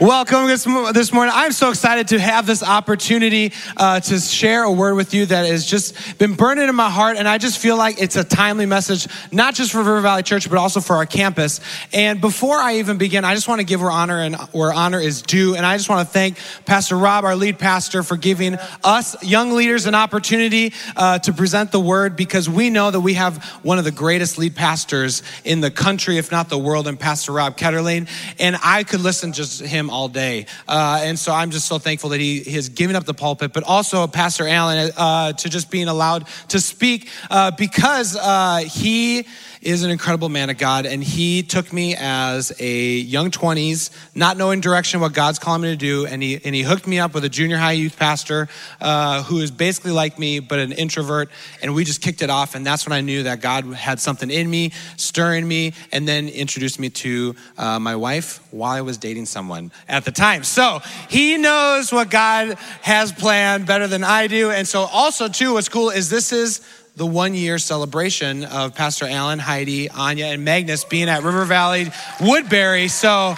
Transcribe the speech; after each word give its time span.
Welcome 0.00 0.46
this, 0.46 0.64
this 0.92 1.10
morning. 1.10 1.32
I'm 1.34 1.52
so 1.52 1.70
excited 1.70 2.08
to 2.08 2.18
have 2.18 2.46
this 2.46 2.62
opportunity 2.62 3.54
uh, 3.78 4.00
to 4.00 4.18
share 4.20 4.64
a 4.64 4.70
word 4.70 4.94
with 4.94 5.14
you 5.14 5.24
that 5.24 5.46
has 5.46 5.64
just 5.64 6.18
been 6.18 6.34
burning 6.34 6.68
in 6.68 6.74
my 6.74 6.90
heart. 6.90 7.16
And 7.16 7.26
I 7.26 7.38
just 7.38 7.58
feel 7.58 7.78
like 7.78 7.98
it's 7.98 8.16
a 8.16 8.24
timely 8.24 8.66
message, 8.66 9.08
not 9.32 9.54
just 9.54 9.72
for 9.72 9.78
River 9.78 10.02
Valley 10.02 10.22
Church, 10.22 10.50
but 10.50 10.58
also 10.58 10.80
for 10.80 10.96
our 10.96 11.06
campus. 11.06 11.60
And 11.94 12.20
before 12.20 12.58
I 12.58 12.76
even 12.76 12.98
begin, 12.98 13.24
I 13.24 13.34
just 13.34 13.48
want 13.48 13.60
to 13.60 13.64
give 13.64 13.80
where 13.80 13.90
honor 13.90 14.20
and 14.20 14.36
where 14.52 14.70
honor 14.70 15.00
is 15.00 15.22
due. 15.22 15.54
And 15.54 15.64
I 15.64 15.78
just 15.78 15.88
want 15.88 16.06
to 16.06 16.12
thank 16.12 16.36
Pastor 16.66 16.98
Rob, 16.98 17.24
our 17.24 17.34
lead 17.34 17.58
pastor, 17.58 18.02
for 18.02 18.18
giving 18.18 18.58
us 18.84 19.22
young 19.22 19.52
leaders 19.52 19.86
an 19.86 19.94
opportunity 19.94 20.74
uh, 20.94 21.20
to 21.20 21.32
present 21.32 21.72
the 21.72 21.80
word 21.80 22.16
because 22.16 22.50
we 22.50 22.68
know 22.68 22.90
that 22.90 23.00
we 23.00 23.14
have 23.14 23.42
one 23.62 23.78
of 23.78 23.84
the 23.84 23.92
greatest 23.92 24.36
lead 24.36 24.54
pastors 24.54 25.22
in 25.42 25.62
the 25.62 25.70
country, 25.70 26.18
if 26.18 26.30
not 26.30 26.50
the 26.50 26.58
world, 26.58 26.86
and 26.86 27.00
Pastor 27.00 27.32
Rob 27.32 27.56
Ketterling. 27.56 28.08
And 28.38 28.58
I 28.62 28.84
could 28.84 29.00
listen 29.00 29.32
just 29.32 29.62
him 29.62 29.85
him 29.86 29.90
all 29.90 30.08
day. 30.08 30.46
Uh, 30.68 31.00
and 31.02 31.18
so 31.18 31.32
I'm 31.32 31.50
just 31.50 31.66
so 31.66 31.78
thankful 31.78 32.10
that 32.10 32.20
he, 32.20 32.42
has 32.56 32.68
given 32.68 32.96
up 32.96 33.04
the 33.04 33.14
pulpit, 33.14 33.52
but 33.52 33.64
also 33.64 34.06
Pastor 34.06 34.46
Allen 34.48 34.90
uh, 34.96 35.32
to 35.32 35.48
just 35.48 35.70
being 35.70 35.88
allowed 35.88 36.26
to 36.48 36.60
speak 36.60 37.08
uh, 37.30 37.50
because 37.52 38.16
uh, 38.16 38.58
he 38.58 39.26
is 39.62 39.82
an 39.82 39.90
incredible 39.90 40.28
man 40.28 40.50
of 40.50 40.58
God, 40.58 40.86
and 40.86 41.02
he 41.02 41.42
took 41.42 41.72
me 41.72 41.94
as 41.98 42.52
a 42.60 42.96
young 42.96 43.30
20s, 43.30 43.90
not 44.14 44.36
knowing 44.36 44.60
direction 44.60 45.00
what 45.00 45.12
God's 45.12 45.38
calling 45.38 45.62
me 45.62 45.68
to 45.68 45.76
do, 45.76 46.06
and 46.06 46.22
he, 46.22 46.40
and 46.44 46.54
he 46.54 46.62
hooked 46.62 46.86
me 46.86 46.98
up 46.98 47.14
with 47.14 47.24
a 47.24 47.28
junior 47.28 47.56
high 47.56 47.72
youth 47.72 47.98
pastor 47.98 48.48
uh, 48.80 49.22
who 49.24 49.38
is 49.38 49.50
basically 49.50 49.92
like 49.92 50.18
me, 50.18 50.40
but 50.40 50.58
an 50.58 50.72
introvert, 50.72 51.30
and 51.62 51.74
we 51.74 51.84
just 51.84 52.02
kicked 52.02 52.22
it 52.22 52.30
off, 52.30 52.54
and 52.54 52.66
that's 52.66 52.86
when 52.86 52.92
I 52.92 53.00
knew 53.00 53.24
that 53.24 53.40
God 53.40 53.64
had 53.74 54.00
something 54.00 54.30
in 54.30 54.48
me, 54.48 54.72
stirring 54.96 55.46
me, 55.46 55.72
and 55.92 56.06
then 56.06 56.28
introduced 56.28 56.78
me 56.78 56.90
to 56.90 57.34
uh, 57.58 57.78
my 57.78 57.96
wife 57.96 58.40
while 58.52 58.72
I 58.72 58.80
was 58.82 58.98
dating 58.98 59.26
someone 59.26 59.72
at 59.88 60.04
the 60.04 60.12
time. 60.12 60.44
So 60.44 60.80
he 61.08 61.36
knows 61.36 61.92
what 61.92 62.10
God 62.10 62.54
has 62.82 63.12
planned 63.12 63.66
better 63.66 63.86
than 63.86 64.04
I 64.04 64.26
do, 64.26 64.50
and 64.50 64.66
so 64.66 64.82
also 64.82 65.28
too, 65.28 65.54
what's 65.54 65.68
cool 65.68 65.90
is 65.90 66.10
this 66.10 66.32
is 66.32 66.60
the 66.96 67.06
one 67.06 67.34
year 67.34 67.58
celebration 67.58 68.44
of 68.46 68.74
Pastor 68.74 69.04
Alan, 69.06 69.38
Heidi, 69.38 69.90
Anya, 69.90 70.26
and 70.26 70.44
Magnus 70.44 70.84
being 70.84 71.10
at 71.10 71.22
River 71.22 71.44
Valley 71.44 71.90
Woodbury. 72.22 72.88
So 72.88 73.34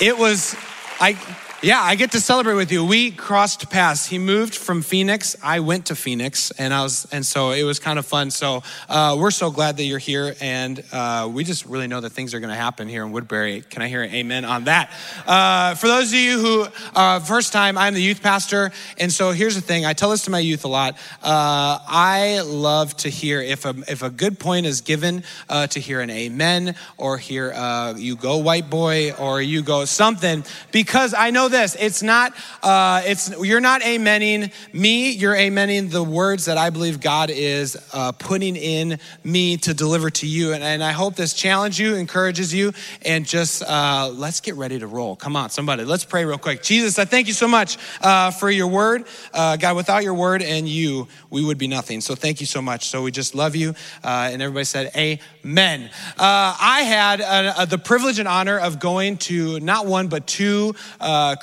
it 0.00 0.16
was, 0.16 0.56
I, 1.00 1.18
yeah, 1.60 1.80
I 1.82 1.96
get 1.96 2.12
to 2.12 2.20
celebrate 2.20 2.54
with 2.54 2.70
you. 2.70 2.84
We 2.84 3.10
crossed 3.10 3.68
paths. 3.68 4.06
He 4.06 4.20
moved 4.20 4.54
from 4.54 4.80
Phoenix. 4.80 5.34
I 5.42 5.58
went 5.58 5.86
to 5.86 5.96
Phoenix, 5.96 6.52
and 6.52 6.72
I 6.72 6.84
was, 6.84 7.08
and 7.10 7.26
so 7.26 7.50
it 7.50 7.64
was 7.64 7.80
kind 7.80 7.98
of 7.98 8.06
fun. 8.06 8.30
So 8.30 8.62
uh, 8.88 9.16
we're 9.18 9.32
so 9.32 9.50
glad 9.50 9.76
that 9.78 9.82
you're 9.82 9.98
here, 9.98 10.36
and 10.40 10.80
uh, 10.92 11.28
we 11.32 11.42
just 11.42 11.66
really 11.66 11.88
know 11.88 12.00
that 12.00 12.10
things 12.10 12.32
are 12.32 12.38
going 12.38 12.50
to 12.50 12.56
happen 12.56 12.86
here 12.86 13.04
in 13.04 13.10
Woodbury. 13.10 13.62
Can 13.62 13.82
I 13.82 13.88
hear 13.88 14.04
an 14.04 14.14
amen 14.14 14.44
on 14.44 14.64
that? 14.64 14.92
Uh, 15.26 15.74
for 15.74 15.88
those 15.88 16.12
of 16.12 16.18
you 16.18 16.38
who 16.38 16.66
uh, 16.94 17.18
first 17.18 17.52
time, 17.52 17.76
I'm 17.76 17.92
the 17.92 18.02
youth 18.02 18.22
pastor, 18.22 18.70
and 18.98 19.10
so 19.10 19.32
here's 19.32 19.56
the 19.56 19.60
thing. 19.60 19.84
I 19.84 19.94
tell 19.94 20.10
this 20.10 20.22
to 20.26 20.30
my 20.30 20.38
youth 20.38 20.64
a 20.64 20.68
lot. 20.68 20.94
Uh, 21.24 21.80
I 21.88 22.40
love 22.44 22.96
to 22.98 23.08
hear 23.08 23.42
if 23.42 23.64
a 23.64 23.74
if 23.88 24.04
a 24.04 24.10
good 24.10 24.38
point 24.38 24.66
is 24.66 24.80
given 24.80 25.24
uh, 25.48 25.66
to 25.68 25.80
hear 25.80 26.00
an 26.02 26.10
amen 26.10 26.76
or 26.98 27.18
hear 27.18 27.52
you 27.96 28.14
go 28.14 28.36
white 28.36 28.70
boy 28.70 29.12
or 29.14 29.42
you 29.42 29.62
go 29.62 29.84
something 29.86 30.44
because 30.70 31.14
I 31.14 31.30
know 31.30 31.47
this 31.48 31.76
it's 31.78 32.02
not 32.02 32.32
uh, 32.62 33.02
it's 33.04 33.30
you're 33.44 33.60
not 33.60 33.82
amening 33.82 34.52
me 34.72 35.10
you're 35.10 35.34
amening 35.34 35.90
the 35.90 36.02
words 36.02 36.44
that 36.46 36.58
i 36.58 36.70
believe 36.70 37.00
god 37.00 37.30
is 37.30 37.76
uh, 37.92 38.12
putting 38.12 38.56
in 38.56 38.98
me 39.24 39.56
to 39.56 39.74
deliver 39.74 40.10
to 40.10 40.26
you. 40.26 40.52
And, 40.52 40.62
and 40.62 40.82
i 40.82 40.92
hope 40.92 41.16
this 41.16 41.34
challenges 41.34 41.78
you 41.78 41.94
encourages 41.94 42.52
you 42.52 42.72
and 43.02 43.26
just 43.26 43.62
uh, 43.62 44.10
let's 44.14 44.40
get 44.40 44.54
ready 44.56 44.78
to 44.78 44.86
roll. 44.86 45.16
Come 45.16 45.36
on 45.36 45.50
somebody 45.50 45.84
let's 45.84 46.04
pray 46.04 46.24
real 46.24 46.38
quick. 46.38 46.62
Jesus 46.62 46.98
i 46.98 47.04
thank 47.04 47.26
you 47.26 47.32
so 47.32 47.48
much 47.48 47.78
uh, 48.00 48.30
for 48.30 48.50
your 48.50 48.68
word. 48.68 49.06
Uh, 49.32 49.56
god 49.56 49.76
without 49.76 50.02
your 50.02 50.14
word 50.14 50.42
and 50.42 50.68
you 50.68 51.08
we 51.30 51.44
would 51.44 51.58
be 51.58 51.68
nothing. 51.68 52.00
So 52.00 52.14
thank 52.14 52.40
you 52.40 52.46
so 52.46 52.62
much. 52.62 52.88
So 52.88 53.02
we 53.02 53.10
just 53.10 53.34
love 53.34 53.54
you 53.54 53.74
uh, 54.02 54.30
and 54.32 54.42
everybody 54.42 54.64
said 54.64 54.90
amen. 54.96 55.90
I 56.18 56.82
had 56.82 57.68
the 57.68 57.78
privilege 57.78 58.18
and 58.18 58.28
honor 58.28 58.58
of 58.58 58.78
going 58.78 59.18
to 59.18 59.60
not 59.60 59.86
one 59.86 60.08
but 60.08 60.26
two 60.26 60.74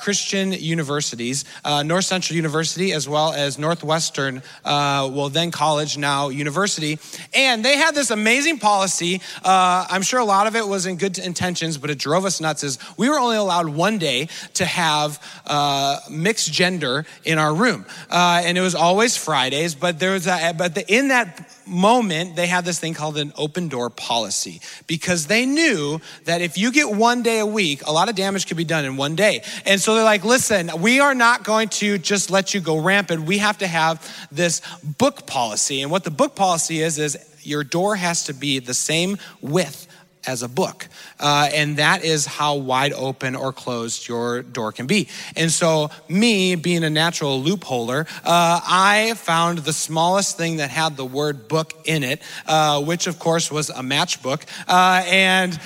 Christian 0.00 0.52
universities, 0.52 1.44
uh, 1.64 1.82
North 1.82 2.04
Central 2.04 2.36
University, 2.36 2.92
as 2.92 3.08
well 3.08 3.32
as 3.32 3.58
Northwestern, 3.58 4.42
uh, 4.64 5.10
well, 5.12 5.28
then 5.28 5.50
college, 5.50 5.98
now 5.98 6.28
university. 6.28 6.98
And 7.34 7.64
they 7.64 7.76
had 7.76 7.94
this 7.94 8.10
amazing 8.10 8.58
policy. 8.58 9.20
Uh, 9.44 9.86
I'm 9.88 10.02
sure 10.02 10.20
a 10.20 10.24
lot 10.24 10.46
of 10.46 10.56
it 10.56 10.66
was 10.66 10.86
in 10.86 10.96
good 10.96 11.18
intentions, 11.18 11.78
but 11.78 11.90
it 11.90 11.98
drove 11.98 12.24
us 12.24 12.40
nuts. 12.40 12.62
Is 12.62 12.78
we 12.96 13.08
were 13.08 13.18
only 13.18 13.36
allowed 13.36 13.68
one 13.68 13.98
day 13.98 14.28
to 14.54 14.64
have 14.64 15.20
uh, 15.46 15.98
mixed 16.10 16.52
gender 16.52 17.04
in 17.24 17.38
our 17.38 17.54
room. 17.54 17.86
Uh, 18.10 18.42
and 18.44 18.56
it 18.56 18.60
was 18.60 18.74
always 18.74 19.16
Fridays, 19.16 19.74
but 19.74 19.98
there 19.98 20.12
was 20.12 20.26
a, 20.26 20.54
but 20.56 20.74
the, 20.74 20.84
in 20.92 21.08
that 21.08 21.55
moment, 21.66 22.36
they 22.36 22.46
had 22.46 22.64
this 22.64 22.78
thing 22.78 22.94
called 22.94 23.18
an 23.18 23.32
open 23.36 23.68
door 23.68 23.90
policy 23.90 24.60
because 24.86 25.26
they 25.26 25.46
knew 25.46 26.00
that 26.24 26.40
if 26.40 26.56
you 26.56 26.72
get 26.72 26.90
one 26.90 27.22
day 27.22 27.38
a 27.38 27.46
week, 27.46 27.86
a 27.86 27.92
lot 27.92 28.08
of 28.08 28.14
damage 28.14 28.46
could 28.46 28.56
be 28.56 28.64
done 28.64 28.84
in 28.84 28.96
one 28.96 29.16
day. 29.16 29.42
And 29.64 29.80
so 29.80 29.94
they're 29.94 30.04
like, 30.04 30.24
listen, 30.24 30.70
we 30.80 31.00
are 31.00 31.14
not 31.14 31.44
going 31.44 31.68
to 31.70 31.98
just 31.98 32.30
let 32.30 32.54
you 32.54 32.60
go 32.60 32.78
rampant. 32.78 33.22
We 33.22 33.38
have 33.38 33.58
to 33.58 33.66
have 33.66 34.28
this 34.30 34.62
book 34.82 35.26
policy. 35.26 35.82
And 35.82 35.90
what 35.90 36.04
the 36.04 36.10
book 36.10 36.34
policy 36.36 36.80
is, 36.80 36.98
is 36.98 37.18
your 37.42 37.64
door 37.64 37.96
has 37.96 38.24
to 38.24 38.32
be 38.32 38.58
the 38.58 38.74
same 38.74 39.18
width 39.40 39.86
as 40.26 40.42
a 40.42 40.48
book. 40.48 40.88
Uh, 41.18 41.48
and 41.54 41.76
that 41.76 42.04
is 42.04 42.26
how 42.26 42.56
wide 42.56 42.92
open 42.92 43.34
or 43.34 43.52
closed 43.52 44.08
your 44.08 44.42
door 44.42 44.72
can 44.72 44.86
be. 44.86 45.08
And 45.36 45.50
so, 45.50 45.90
me 46.08 46.54
being 46.54 46.84
a 46.84 46.90
natural 46.90 47.42
loopholer, 47.42 48.06
uh, 48.24 48.60
I 48.64 49.14
found 49.16 49.58
the 49.58 49.72
smallest 49.72 50.36
thing 50.36 50.56
that 50.56 50.70
had 50.70 50.96
the 50.96 51.04
word 51.04 51.48
book 51.48 51.72
in 51.84 52.02
it, 52.02 52.20
uh, 52.46 52.82
which 52.82 53.06
of 53.06 53.18
course 53.18 53.50
was 53.50 53.70
a 53.70 53.82
matchbook. 53.82 54.42
Uh, 54.68 55.04
and 55.06 55.58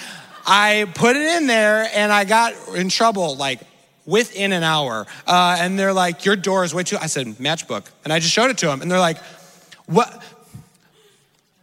I 0.46 0.90
put 0.94 1.16
it 1.16 1.36
in 1.36 1.46
there 1.46 1.88
and 1.94 2.12
I 2.12 2.24
got 2.24 2.54
in 2.74 2.88
trouble 2.88 3.36
like 3.36 3.60
within 4.06 4.52
an 4.52 4.62
hour. 4.62 5.06
Uh, 5.26 5.56
and 5.58 5.78
they're 5.78 5.92
like, 5.92 6.24
Your 6.24 6.36
door 6.36 6.64
is 6.64 6.74
way 6.74 6.82
too. 6.82 6.98
I 7.00 7.06
said, 7.06 7.26
Matchbook. 7.38 7.86
And 8.04 8.12
I 8.12 8.18
just 8.18 8.32
showed 8.32 8.50
it 8.50 8.58
to 8.58 8.66
them. 8.66 8.82
And 8.82 8.90
they're 8.90 8.98
like, 8.98 9.18
What? 9.86 10.22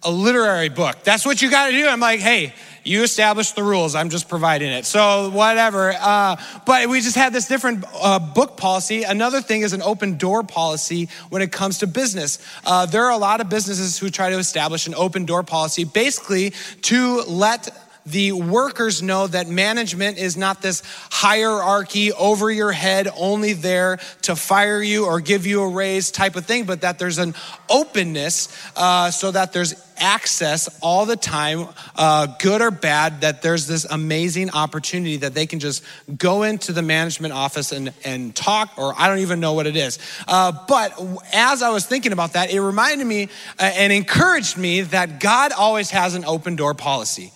A 0.04 0.12
literary 0.12 0.70
book. 0.70 1.04
That's 1.04 1.26
what 1.26 1.42
you 1.42 1.50
got 1.50 1.68
to 1.68 1.74
do. 1.74 1.88
I'm 1.88 2.00
like, 2.00 2.20
Hey, 2.20 2.54
you 2.88 3.04
established 3.04 3.56
the 3.56 3.64
rules. 3.64 3.96
I'm 3.96 4.10
just 4.10 4.30
providing 4.30 4.72
it. 4.72 4.86
So, 4.86 5.30
whatever. 5.30 5.94
Uh, 6.00 6.38
but 6.66 6.88
we 6.88 7.02
just 7.02 7.16
had 7.16 7.34
this 7.34 7.48
different 7.48 7.84
uh, 7.94 8.20
book 8.20 8.58
policy. 8.58 9.04
Another 9.04 9.42
thing 9.42 9.62
is 9.62 9.74
an 9.74 9.82
open 9.82 10.18
door 10.18 10.44
policy 10.44 11.10
when 11.30 11.42
it 11.42 11.52
comes 11.52 11.80
to 11.80 11.88
business. 11.88 12.40
Uh, 12.66 12.86
there 12.86 13.06
are 13.06 13.12
a 13.12 13.18
lot 13.18 13.42
of 13.42 13.50
businesses 13.50 13.98
who 13.98 14.10
try 14.10 14.30
to 14.30 14.38
establish 14.38 14.88
an 14.88 14.96
open 14.96 15.26
door 15.26 15.44
policy 15.44 15.84
basically 15.84 16.54
to 16.84 17.22
let 17.24 17.70
the 18.08 18.32
workers 18.32 19.02
know 19.02 19.28
that 19.28 19.48
management 19.48 20.18
is 20.18 20.38
not 20.38 20.62
this 20.62 20.82
hierarchy 21.12 22.14
over 22.14 22.50
your 22.50 22.72
head, 22.72 23.10
only 23.18 23.54
there 23.54 24.00
to 24.24 24.36
fire 24.36 24.82
you 24.82 25.06
or 25.06 25.20
give 25.20 25.46
you 25.46 25.62
a 25.62 25.70
raise 25.70 26.10
type 26.10 26.36
of 26.38 26.46
thing, 26.46 26.64
but 26.64 26.82
that 26.82 27.00
there's 27.00 27.18
an 27.18 27.36
openness 27.70 28.48
uh, 28.78 29.12
so 29.12 29.32
that 29.32 29.52
there's 29.52 29.76
access 30.00 30.80
all 30.82 31.06
the 31.06 31.16
time, 31.16 31.68
uh, 31.96 32.28
good 32.40 32.62
or 32.62 32.72
bad, 32.72 33.22
that 33.22 33.42
there's 33.42 33.68
this 33.68 33.84
amazing 33.86 34.52
opportunity 34.52 35.18
that 35.18 35.34
they 35.34 35.46
can 35.46 35.60
just 35.60 35.84
go 36.18 36.44
into 36.44 36.72
the 36.72 36.82
management 36.82 37.34
office 37.34 37.72
and, 37.72 37.92
and 38.06 38.36
talk, 38.36 38.72
or 38.78 38.94
I 38.98 39.08
don't 39.08 39.20
even 39.20 39.40
know 39.40 39.54
what 39.54 39.68
it 39.68 39.76
is. 39.76 40.00
Uh, 40.28 40.54
but 40.68 40.94
as 41.34 41.62
I 41.62 41.72
was 41.72 41.86
thinking 41.86 42.12
about 42.12 42.34
that, 42.34 42.52
it 42.52 42.62
reminded 42.62 43.06
me 43.06 43.24
uh, 43.60 43.64
and 43.64 43.92
encouraged 43.92 44.58
me 44.58 44.82
that 44.82 45.20
God 45.20 45.52
always 45.52 45.90
has 45.90 46.16
an 46.16 46.24
open 46.24 46.56
door 46.56 46.74
policy. 46.74 47.34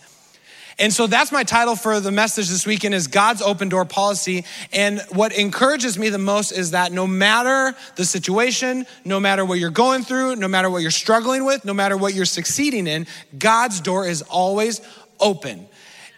And 0.81 0.91
so 0.91 1.05
that's 1.05 1.31
my 1.31 1.43
title 1.43 1.75
for 1.75 1.99
the 1.99 2.11
message 2.11 2.49
this 2.49 2.65
weekend 2.65 2.95
is 2.95 3.05
God's 3.05 3.43
open 3.43 3.69
door 3.69 3.85
policy. 3.85 4.45
And 4.73 4.99
what 5.11 5.31
encourages 5.31 5.95
me 5.95 6.09
the 6.09 6.17
most 6.17 6.51
is 6.51 6.71
that 6.71 6.91
no 6.91 7.05
matter 7.05 7.77
the 7.97 8.03
situation, 8.03 8.87
no 9.05 9.19
matter 9.19 9.45
what 9.45 9.59
you're 9.59 9.69
going 9.69 10.01
through, 10.01 10.37
no 10.37 10.47
matter 10.47 10.71
what 10.71 10.81
you're 10.81 10.89
struggling 10.89 11.45
with, 11.45 11.65
no 11.65 11.73
matter 11.75 11.95
what 11.95 12.15
you're 12.15 12.25
succeeding 12.25 12.87
in, 12.87 13.05
God's 13.37 13.79
door 13.79 14.07
is 14.07 14.23
always 14.23 14.81
open. 15.19 15.67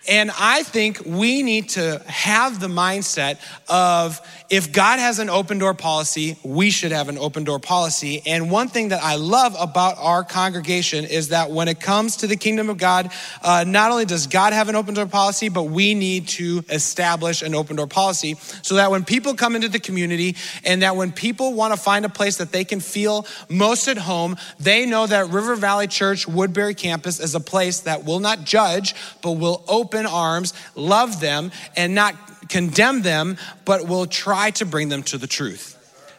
And 0.07 0.31
I 0.37 0.63
think 0.63 1.01
we 1.05 1.43
need 1.43 1.69
to 1.69 2.01
have 2.07 2.59
the 2.59 2.67
mindset 2.67 3.37
of 3.69 4.19
if 4.49 4.73
God 4.73 4.99
has 4.99 5.19
an 5.19 5.29
open 5.29 5.59
door 5.59 5.73
policy, 5.73 6.37
we 6.43 6.71
should 6.71 6.91
have 6.91 7.07
an 7.07 7.17
open 7.17 7.45
door 7.45 7.57
policy. 7.59 8.21
And 8.25 8.51
one 8.51 8.67
thing 8.67 8.89
that 8.89 9.01
I 9.01 9.15
love 9.15 9.55
about 9.57 9.95
our 9.97 10.23
congregation 10.23 11.05
is 11.05 11.29
that 11.29 11.51
when 11.51 11.69
it 11.69 11.79
comes 11.79 12.17
to 12.17 12.27
the 12.27 12.35
kingdom 12.35 12.69
of 12.69 12.77
God, 12.77 13.11
uh, 13.41 13.63
not 13.65 13.91
only 13.91 14.03
does 14.03 14.27
God 14.27 14.51
have 14.51 14.67
an 14.67 14.75
open 14.75 14.93
door 14.93 15.05
policy, 15.05 15.47
but 15.47 15.63
we 15.63 15.93
need 15.93 16.27
to 16.29 16.63
establish 16.69 17.41
an 17.41 17.55
open 17.55 17.77
door 17.77 17.87
policy 17.87 18.35
so 18.61 18.75
that 18.75 18.91
when 18.91 19.05
people 19.05 19.35
come 19.35 19.55
into 19.55 19.69
the 19.69 19.79
community 19.79 20.35
and 20.65 20.81
that 20.81 20.97
when 20.97 21.13
people 21.13 21.53
want 21.53 21.73
to 21.73 21.79
find 21.79 22.03
a 22.03 22.09
place 22.09 22.37
that 22.37 22.51
they 22.51 22.65
can 22.65 22.81
feel 22.81 23.25
most 23.47 23.87
at 23.87 23.97
home, 23.97 24.35
they 24.59 24.85
know 24.85 25.07
that 25.07 25.29
River 25.29 25.55
Valley 25.55 25.87
Church 25.87 26.27
Woodbury 26.27 26.73
campus 26.73 27.21
is 27.21 27.35
a 27.35 27.39
place 27.39 27.81
that 27.81 28.03
will 28.03 28.19
not 28.19 28.43
judge, 28.43 28.93
but 29.21 29.31
will 29.31 29.63
open 29.69 29.92
arms, 30.05 30.53
love 30.75 31.19
them, 31.19 31.51
and 31.75 31.95
not 31.95 32.15
condemn 32.49 33.01
them, 33.01 33.37
but 33.65 33.87
will 33.87 34.05
try 34.05 34.51
to 34.51 34.65
bring 34.65 34.89
them 34.89 35.03
to 35.03 35.17
the 35.17 35.27
truth. 35.27 35.72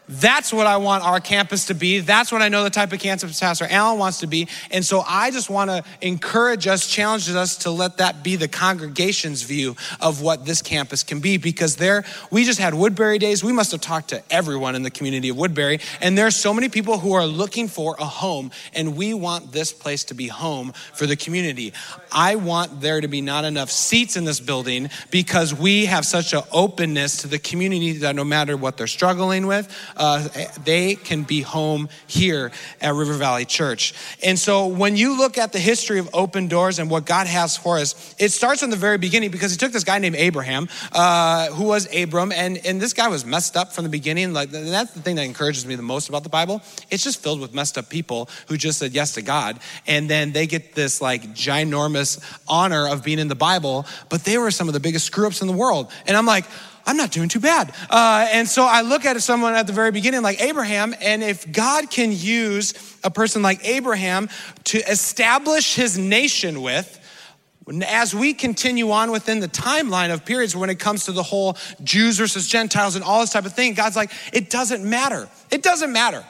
That's 0.09 0.53
what 0.53 0.67
I 0.67 0.77
want 0.77 1.03
our 1.03 1.19
campus 1.19 1.67
to 1.67 1.75
be. 1.75 2.01
That's 2.01 2.31
what 2.31 2.43
I 2.43 2.49
know 2.49 2.63
the 2.63 2.71
type 2.71 2.93
of 2.93 3.01
campus 3.01 3.41
Pastor 3.41 3.67
Allen 3.71 3.99
wants 3.99 4.21
to 4.21 4.27
be. 4.27 4.49
And 4.71 4.85
so 4.85 5.03
I 5.07 5.31
just 5.31 5.49
want 5.49 5.71
to 5.71 5.83
encourage 6.03 6.67
us, 6.67 6.87
challenge 6.87 7.31
us 7.31 7.57
to 7.59 7.71
let 7.71 7.99
that 7.99 8.23
be 8.23 8.37
the 8.37 8.49
congregation's 8.49 9.43
view 9.43 9.77
of 10.01 10.21
what 10.21 10.45
this 10.45 10.61
campus 10.61 11.03
can 11.03 11.21
be. 11.21 11.39
Because 11.39 11.77
there, 11.77 12.05
we 12.31 12.45
just 12.45 12.61
had 12.61 12.75
Woodbury 12.75 13.19
days. 13.19 13.43
We 13.43 13.53
must 13.53 13.73
have 13.73 13.81
talked 13.81 14.09
to 14.09 14.23
everyone 14.31 14.75
in 14.75 14.83
the 14.83 14.91
community 14.91 15.31
of 15.31 15.39
Woodbury. 15.39 15.81
And 16.03 16.19
there's 16.19 16.37
so 16.37 16.53
many 16.53 16.69
people 16.69 16.99
who 16.99 17.15
are 17.15 17.27
looking 17.27 17.67
for 17.67 17.97
a 17.99 18.05
home. 18.05 18.51
And 18.75 18.97
we 18.97 19.15
want 19.15 19.53
this 19.53 19.73
place 19.73 20.05
to 20.05 20.15
be 20.15 20.29
home 20.29 20.73
for 20.93 21.07
the 21.07 21.17
community. 21.17 21.73
I 22.13 22.37
want 22.37 22.83
there 22.83 23.01
to 23.01 23.09
be 23.09 23.23
not 23.23 23.45
enough 23.45 23.71
seats 23.71 24.17
in 24.17 24.25
this 24.25 24.41
building 24.41 24.91
because 25.11 25.55
we 25.55 25.87
have 25.87 26.05
such 26.05 26.35
an 26.35 26.43
openness 26.53 27.19
to 27.19 27.27
the 27.27 27.39
community 27.39 27.93
that 27.99 28.15
no 28.15 28.25
matter 28.25 28.57
what 28.57 28.77
they're 28.77 28.87
struggling 28.87 29.47
with, 29.47 29.75
uh, 29.97 30.29
they 30.65 30.95
can 30.95 31.23
be 31.23 31.43
home 31.43 31.89
here 32.07 32.53
at 32.81 32.95
River 32.95 33.15
Valley 33.15 33.45
Church. 33.45 33.95
And 34.23 34.39
so 34.39 34.67
when 34.67 34.97
you 34.97 35.17
look 35.17 35.39
at 35.39 35.53
the 35.53 35.59
history 35.59 35.99
of 35.99 36.09
open 36.15 36.49
doors 36.49 36.79
and 36.79 36.91
what 36.91 37.05
God 37.05 37.27
has 37.27 37.57
for 37.57 37.79
us, 37.79 38.15
it 38.19 38.31
starts 38.31 38.61
from 38.61 38.71
the 38.71 38.77
very 38.77 38.99
beginning 38.99 39.31
because 39.31 39.51
he 39.51 39.57
took 39.57 39.73
this 39.73 39.85
guy 39.85 39.99
named 39.99 40.17
Abraham, 40.17 40.69
uh, 40.93 41.49
who 41.49 41.65
was 41.65 41.89
Abram, 41.95 42.33
and, 42.33 42.65
and 42.67 42.81
this 42.81 42.93
guy 42.93 43.09
was 43.09 43.25
messed 43.25 43.57
up 43.57 43.73
from 43.73 43.85
the 43.85 43.91
beginning. 43.91 44.33
Like 44.33 44.51
that's 44.51 44.93
the 44.93 45.01
thing 45.01 45.17
that 45.17 45.25
encourages 45.25 45.67
me 45.67 45.75
the 45.75 45.83
most 45.83 46.09
about 46.09 46.23
the 46.23 46.29
Bible. 46.29 46.63
It's 46.91 47.05
just 47.05 47.23
filled 47.23 47.41
with 47.41 47.55
messed 47.55 47.79
up 47.79 47.89
people 47.89 48.29
who 48.49 48.57
just 48.57 48.79
said 48.79 48.93
yes 48.93 49.13
to 49.15 49.23
God, 49.23 49.59
and 49.87 50.09
then 50.09 50.33
they 50.33 50.47
get 50.47 50.75
this 50.75 51.01
like 51.01 51.23
ginormous 51.35 52.21
honor 52.49 52.89
of 52.89 53.05
being 53.05 53.19
in 53.19 53.29
the 53.29 53.35
Bible, 53.35 53.87
but 54.09 54.25
they 54.25 54.39
were 54.39 54.51
some 54.51 54.69
of 54.69 54.75
the 54.75 54.81
biggest 54.81 55.07
screw 55.07 55.27
ups 55.27 55.41
in 55.41 55.47
the 55.47 55.55
world. 55.55 55.91
And 56.07 56.17
I'm 56.17 56.27
like, 56.27 56.45
I'm 56.87 56.97
not 56.97 57.11
doing 57.11 57.29
too 57.29 57.41
bad. 57.41 57.73
Uh, 57.89 58.29
and 58.31 58.49
so 58.49 58.65
I 58.65 58.83
look 58.83 59.05
at 59.05 59.21
someone 59.23 59.55
at 59.55 59.67
the 59.67 59.73
very 59.73 59.91
beginning 59.91 60.23
like 60.23 60.41
Abraham, 60.41 60.95
and 61.01 61.23
if 61.23 61.51
God 61.51 61.91
can 61.91 62.13
use 62.13 62.75
a 63.03 63.11
person 63.11 63.43
like 63.43 63.67
Abraham 63.67 64.29
to 64.65 64.79
establish 64.91 65.75
his 65.75 65.97
nation 65.99 66.63
with, 66.63 67.01
as 67.87 68.15
we 68.15 68.35
continue 68.35 68.91
on 68.91 69.11
within 69.11 69.41
the 69.41 69.49
timeline 69.49 70.13
of 70.13 70.25
periods 70.25 70.55
when 70.55 70.69
it 70.69 70.79
comes 70.79 71.07
to 71.07 71.13
the 71.13 71.23
whole 71.23 71.57
Jews 71.83 72.19
versus 72.19 72.47
Gentiles 72.47 72.95
and 72.95 73.05
all 73.05 73.21
this 73.21 73.31
type 73.31 73.47
of 73.47 73.55
thing, 73.55 73.75
God's 73.75 73.97
like, 73.97 74.11
it 74.33 74.51
doesn't 74.51 74.85
matter. 74.85 75.29
It 75.51 75.63
doesn't 75.63 75.93
matter. 75.93 76.25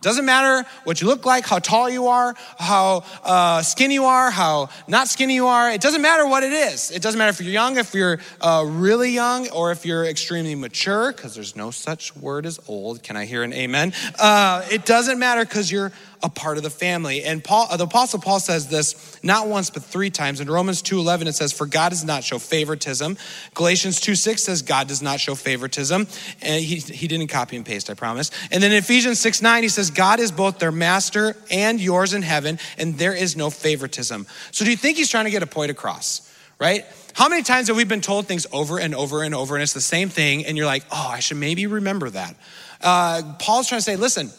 Doesn't 0.00 0.24
matter 0.24 0.68
what 0.84 1.00
you 1.00 1.08
look 1.08 1.26
like, 1.26 1.44
how 1.44 1.58
tall 1.58 1.90
you 1.90 2.06
are, 2.06 2.34
how 2.58 3.04
uh, 3.24 3.62
skinny 3.62 3.94
you 3.94 4.04
are, 4.04 4.30
how 4.30 4.68
not 4.86 5.08
skinny 5.08 5.34
you 5.34 5.48
are. 5.48 5.72
It 5.72 5.80
doesn't 5.80 6.02
matter 6.02 6.24
what 6.24 6.44
it 6.44 6.52
is. 6.52 6.92
It 6.92 7.02
doesn't 7.02 7.18
matter 7.18 7.30
if 7.30 7.40
you're 7.40 7.52
young, 7.52 7.78
if 7.78 7.94
you're 7.94 8.20
uh, 8.40 8.64
really 8.64 9.10
young, 9.10 9.48
or 9.50 9.72
if 9.72 9.84
you're 9.84 10.04
extremely 10.04 10.54
mature, 10.54 11.12
because 11.12 11.34
there's 11.34 11.56
no 11.56 11.72
such 11.72 12.14
word 12.16 12.46
as 12.46 12.60
old. 12.68 13.02
Can 13.02 13.16
I 13.16 13.24
hear 13.24 13.42
an 13.42 13.52
amen? 13.52 13.92
Uh, 14.18 14.64
it 14.70 14.84
doesn't 14.84 15.18
matter 15.18 15.44
because 15.44 15.70
you're 15.72 15.90
a 16.22 16.28
part 16.28 16.56
of 16.56 16.62
the 16.62 16.70
family. 16.70 17.22
And 17.22 17.42
Paul, 17.42 17.76
the 17.76 17.84
Apostle 17.84 18.20
Paul 18.20 18.40
says 18.40 18.68
this 18.68 19.18
not 19.22 19.48
once 19.48 19.70
but 19.70 19.84
three 19.84 20.10
times. 20.10 20.40
In 20.40 20.50
Romans 20.50 20.82
2:11 20.82 21.28
it 21.28 21.34
says, 21.34 21.52
"For 21.52 21.66
God 21.66 21.90
does 21.90 22.04
not 22.04 22.24
show 22.24 22.38
favoritism." 22.38 23.16
Galatians 23.54 24.00
2:6 24.00 24.42
says, 24.42 24.62
"God 24.62 24.88
does 24.88 25.02
not 25.02 25.20
show 25.20 25.34
favoritism." 25.34 26.06
And 26.42 26.64
he, 26.64 26.76
he 26.76 27.08
didn't 27.08 27.28
copy 27.28 27.56
and 27.56 27.64
paste, 27.64 27.90
I 27.90 27.94
promise. 27.94 28.30
And 28.50 28.62
then 28.62 28.72
in 28.72 28.78
Ephesians 28.78 29.20
6:9 29.20 29.62
he 29.62 29.68
says, 29.68 29.90
"God 29.90 30.20
is 30.20 30.32
both 30.32 30.58
their 30.58 30.72
master 30.72 31.36
and 31.50 31.80
yours 31.80 32.14
in 32.14 32.22
heaven, 32.22 32.58
and 32.76 32.98
there 32.98 33.14
is 33.14 33.36
no 33.36 33.50
favoritism." 33.50 34.26
So 34.50 34.64
do 34.64 34.70
you 34.70 34.76
think 34.76 34.96
he's 34.96 35.10
trying 35.10 35.26
to 35.26 35.30
get 35.30 35.42
a 35.42 35.46
point 35.46 35.70
across? 35.70 36.22
Right? 36.58 36.84
How 37.18 37.28
many 37.28 37.42
times 37.42 37.66
have 37.66 37.76
we 37.76 37.82
been 37.82 38.00
told 38.00 38.26
things 38.26 38.46
over 38.52 38.78
and 38.78 38.94
over 38.94 39.24
and 39.24 39.34
over, 39.34 39.56
and 39.56 39.62
it's 39.64 39.72
the 39.72 39.80
same 39.80 40.08
thing, 40.08 40.46
and 40.46 40.56
you're 40.56 40.66
like, 40.66 40.84
oh, 40.92 41.08
I 41.12 41.18
should 41.18 41.36
maybe 41.36 41.66
remember 41.66 42.10
that? 42.10 42.36
Uh, 42.80 43.34
Paul's 43.40 43.68
trying 43.68 43.80
to 43.80 43.82
say, 43.82 43.96
listen, 43.96 44.30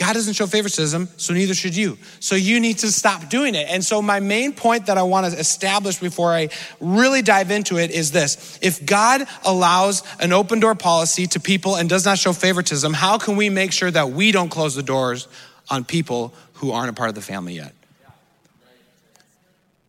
God 0.00 0.14
doesn't 0.14 0.32
show 0.32 0.46
favoritism, 0.46 1.10
so 1.18 1.34
neither 1.34 1.52
should 1.52 1.76
you. 1.76 1.98
So 2.20 2.34
you 2.34 2.58
need 2.58 2.78
to 2.78 2.90
stop 2.90 3.28
doing 3.28 3.54
it. 3.54 3.68
And 3.68 3.84
so, 3.84 4.00
my 4.00 4.18
main 4.18 4.54
point 4.54 4.86
that 4.86 4.96
I 4.96 5.02
want 5.02 5.30
to 5.30 5.38
establish 5.38 5.98
before 5.98 6.32
I 6.32 6.48
really 6.80 7.20
dive 7.20 7.50
into 7.50 7.76
it 7.76 7.90
is 7.90 8.10
this 8.10 8.58
if 8.62 8.86
God 8.86 9.26
allows 9.44 10.02
an 10.18 10.32
open 10.32 10.58
door 10.58 10.74
policy 10.74 11.26
to 11.26 11.38
people 11.38 11.76
and 11.76 11.86
does 11.86 12.06
not 12.06 12.16
show 12.16 12.32
favoritism, 12.32 12.94
how 12.94 13.18
can 13.18 13.36
we 13.36 13.50
make 13.50 13.72
sure 13.72 13.90
that 13.90 14.08
we 14.08 14.32
don't 14.32 14.48
close 14.48 14.74
the 14.74 14.82
doors 14.82 15.28
on 15.68 15.84
people 15.84 16.32
who 16.54 16.72
aren't 16.72 16.88
a 16.88 16.94
part 16.94 17.10
of 17.10 17.14
the 17.14 17.20
family 17.20 17.56
yet? 17.56 17.74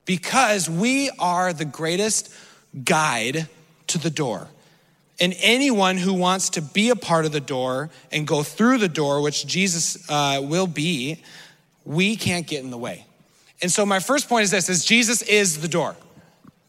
Because 0.04 0.70
we 0.70 1.10
are 1.20 1.54
the 1.54 1.64
greatest 1.64 2.34
guide 2.84 3.48
to 3.88 3.98
the 3.98 4.10
door. 4.10 4.50
And 5.22 5.36
anyone 5.40 5.98
who 5.98 6.14
wants 6.14 6.50
to 6.52 6.62
be 6.62 6.90
a 6.90 6.96
part 6.96 7.26
of 7.26 7.32
the 7.32 7.40
door 7.40 7.92
and 8.12 8.26
go 8.28 8.42
through 8.42 8.80
the 8.80 8.90
door, 8.90 9.22
which 9.22 9.46
Jesus 9.46 10.10
uh, 10.10 10.42
will 10.44 10.68
be, 10.68 11.22
we 11.86 12.16
can't 12.16 12.48
get 12.48 12.64
in 12.64 12.72
the 12.72 12.78
way. 12.78 13.06
And 13.62 13.72
so 13.72 13.86
my 13.86 14.00
first 14.00 14.28
point 14.28 14.44
is 14.44 14.52
this: 14.52 14.68
is 14.68 14.84
Jesus 14.84 15.22
is 15.22 15.62
the 15.62 15.68
door. 15.68 15.96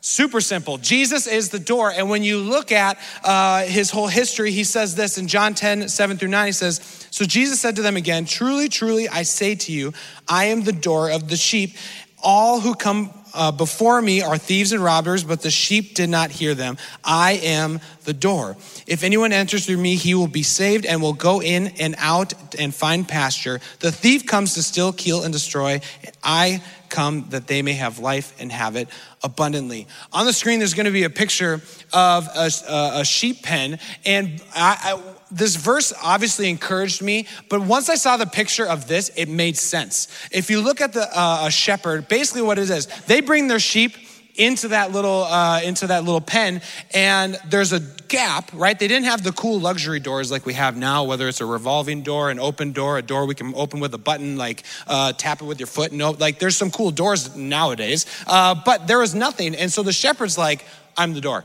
Super 0.05 0.41
simple. 0.41 0.79
Jesus 0.79 1.29
is 1.29 1.51
the 1.51 1.61
door. 1.61 1.93
And 1.93 2.11
when 2.11 2.25
you 2.25 2.39
look 2.39 2.73
at 2.73 2.99
uh, 3.23 3.63
his 3.63 3.93
whole 3.93 4.09
history, 4.09 4.51
he 4.51 4.65
says 4.65 4.97
this 4.97 5.17
in 5.17 5.29
John 5.29 5.55
10, 5.55 5.89
7 5.89 6.19
through 6.19 6.29
9. 6.29 6.47
He 6.47 6.53
says, 6.53 7.07
So 7.13 7.25
Jesus 7.25 7.61
said 7.61 7.77
to 7.77 7.83
them 7.83 7.97
again, 7.97 8.25
Truly, 8.25 8.69
truly, 8.69 9.09
I 9.09 9.23
say 9.23 9.55
to 9.55 9.71
you, 9.71 9.93
I 10.29 10.47
am 10.47 10.65
the 10.65 10.73
door 10.73 11.11
of 11.11 11.29
the 11.29 11.37
sheep. 11.37 11.77
All 12.21 12.59
who 12.59 12.75
come 12.75 13.13
uh, 13.35 13.53
before 13.53 14.01
me 14.01 14.23
are 14.23 14.39
thieves 14.39 14.73
and 14.73 14.83
robbers, 14.83 15.25
but 15.25 15.43
the 15.43 15.51
sheep 15.51 15.95
did 15.95 16.11
not 16.11 16.31
hear 16.31 16.55
them. 16.55 16.77
I 17.05 17.33
am 17.43 17.81
the 18.05 18.13
door. 18.13 18.57
If 18.87 19.05
anyone 19.05 19.33
enters 19.33 19.67
through 19.67 19.79
me, 19.79 19.97
he 19.97 20.15
will 20.15 20.29
be 20.29 20.43
saved 20.43 20.87
and 20.87 21.01
will 21.01 21.13
go 21.13 21.41
in 21.41 21.69
and 21.79 21.95
out 21.99 22.33
and 22.59 22.75
find 22.75 23.07
pasture. 23.07 23.61
The 23.81 23.93
thief 23.93 24.27
comes 24.27 24.55
to 24.55 24.63
steal, 24.63 24.93
kill, 24.93 25.23
and 25.23 25.33
destroy. 25.33 25.81
I 26.23 26.63
come 26.89 27.27
that 27.31 27.47
they 27.47 27.63
may 27.63 27.73
have 27.73 27.99
life 27.99 28.35
and 28.39 28.53
have 28.53 28.77
it 28.77 28.89
abundantly. 29.23 29.87
On 30.13 30.27
the 30.27 30.33
screen, 30.33 30.59
there's 30.59 30.75
going 30.75 30.87
to 30.87 30.93
be 30.93 31.05
a 31.05 31.11
picture 31.11 31.61
of 31.93 32.29
a, 32.37 32.51
a 32.69 33.05
sheep 33.05 33.43
pen, 33.43 33.79
and 34.05 34.43
I, 34.55 34.95
I, 34.95 35.12
this 35.33 35.57
verse 35.57 35.93
obviously 36.03 36.51
encouraged 36.51 37.03
me, 37.03 37.27
but 37.49 37.63
once 37.63 37.89
I 37.89 37.95
saw 37.95 38.17
the 38.17 38.27
picture 38.27 38.67
of 38.67 38.87
this, 38.87 39.11
it 39.17 39.29
made 39.29 39.57
sense. 39.57 40.09
If 40.31 40.51
you 40.51 40.61
look 40.61 40.81
at 40.81 40.93
the 40.93 41.09
uh, 41.19 41.47
a 41.47 41.51
shepherd, 41.51 42.07
basically 42.09 42.43
what 42.43 42.59
it 42.59 42.69
is, 42.69 42.87
they 43.07 43.21
bring 43.21 43.49
their 43.49 43.59
sheep 43.59 43.97
into 44.35 44.69
that 44.69 44.93
little 44.93 45.25
uh, 45.25 45.61
into 45.63 45.87
that 45.89 46.05
little 46.05 46.21
pen 46.21 46.63
and 46.95 47.39
there's 47.49 47.73
a 47.73 47.81
gap 48.09 48.51
right 48.55 48.79
they 48.79 48.89
didn't 48.89 49.05
have 49.05 49.23
the 49.23 49.33
cool 49.33 49.61
luxury 49.61 50.01
doors 50.01 50.31
like 50.31 50.47
we 50.47 50.55
have 50.55 50.77
now 50.77 51.05
whether 51.05 51.29
it's 51.29 51.41
a 51.41 51.47
revolving 51.47 52.03
door 52.03 52.31
an 52.31 52.39
open 52.39 52.73
door 52.73 52.97
a 52.99 53.03
door 53.03 53.27
we 53.27 53.35
can 53.35 53.53
open 53.55 53.79
with 53.79 53.93
a 53.93 53.99
button 53.99 54.37
like 54.37 54.65
uh, 54.87 55.13
tap 55.13 55.43
it 55.43 55.45
with 55.45 55.61
your 55.61 55.67
foot 55.67 55.93
no 55.93 56.13
like 56.13 56.39
there's 56.39 56.57
some 56.57 56.71
cool 56.71 56.91
doors 56.91 57.37
nowadays 57.37 58.07
uh, 58.27 58.55
but 58.55 58.87
there 58.87 58.99
was 58.99 59.15
nothing 59.15 59.55
and 59.55 59.71
so 59.71 59.83
the 59.83 59.93
shepherd's 59.93 60.39
like 60.39 60.65
i'm 60.97 61.13
the 61.13 61.21
door 61.21 61.45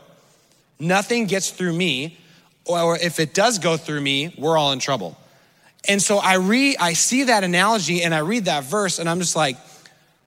nothing 0.79 1.25
gets 1.25 1.51
through 1.51 1.74
me 1.74 2.17
or 2.67 2.97
if 2.97 3.19
it 3.19 3.33
does 3.33 3.59
go 3.59 3.77
through 3.77 4.01
me 4.01 4.33
we're 4.38 4.57
all 4.57 4.71
in 4.71 4.79
trouble 4.79 5.17
and 5.88 6.01
so 6.01 6.17
i 6.17 6.36
read 6.36 6.75
i 6.79 6.93
see 6.93 7.24
that 7.24 7.43
analogy 7.43 8.03
and 8.03 8.13
i 8.13 8.19
read 8.19 8.45
that 8.45 8.63
verse 8.63 9.00
and 9.00 9.09
i'm 9.09 9.19
just 9.19 9.36
like 9.36 9.57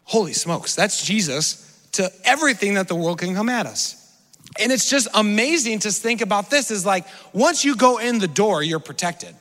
holy 0.04 0.32
smokes 0.32 0.74
that's 0.74 1.04
jesus 1.04 1.66
to 1.92 2.10
everything 2.24 2.74
that 2.74 2.88
the 2.88 2.94
world 2.94 3.18
can 3.18 3.34
come 3.34 3.48
at 3.48 3.66
us. 3.66 3.96
And 4.58 4.72
it's 4.72 4.88
just 4.88 5.08
amazing 5.14 5.80
to 5.80 5.90
think 5.90 6.20
about 6.20 6.50
this 6.50 6.70
is 6.70 6.84
like 6.84 7.06
once 7.32 7.64
you 7.64 7.76
go 7.76 7.98
in 7.98 8.18
the 8.18 8.28
door, 8.28 8.62
you're 8.62 8.80
protected. 8.80 9.34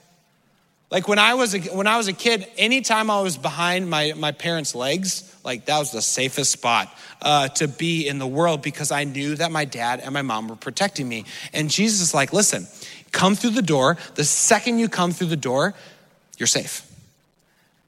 Like 0.91 1.07
when 1.07 1.19
I 1.19 1.35
was 1.35 1.53
a, 1.53 1.59
when 1.59 1.85
I 1.85 1.97
was 1.97 2.07
a 2.07 2.13
kid, 2.13 2.47
anytime 2.57 3.11
I 3.11 3.21
was 3.21 3.37
behind 3.37 3.89
my, 3.89 4.13
my 4.17 4.31
parents' 4.31 4.73
legs, 4.73 5.35
like 5.43 5.65
that 5.65 5.77
was 5.77 5.91
the 5.91 6.01
safest 6.01 6.51
spot 6.51 6.91
uh, 7.21 7.47
to 7.49 7.67
be 7.67 8.07
in 8.07 8.17
the 8.17 8.27
world 8.27 8.61
because 8.63 8.91
I 8.91 9.03
knew 9.03 9.35
that 9.35 9.51
my 9.51 9.65
dad 9.65 9.99
and 9.99 10.13
my 10.13 10.23
mom 10.23 10.47
were 10.47 10.55
protecting 10.55 11.07
me. 11.07 11.25
And 11.53 11.69
Jesus 11.69 12.01
is 12.01 12.13
like, 12.13 12.33
listen, 12.33 12.67
come 13.11 13.35
through 13.35 13.51
the 13.51 13.61
door. 13.61 13.97
The 14.15 14.23
second 14.23 14.79
you 14.79 14.89
come 14.89 15.11
through 15.11 15.27
the 15.27 15.37
door, 15.37 15.75
you're 16.37 16.47
safe. 16.47 16.85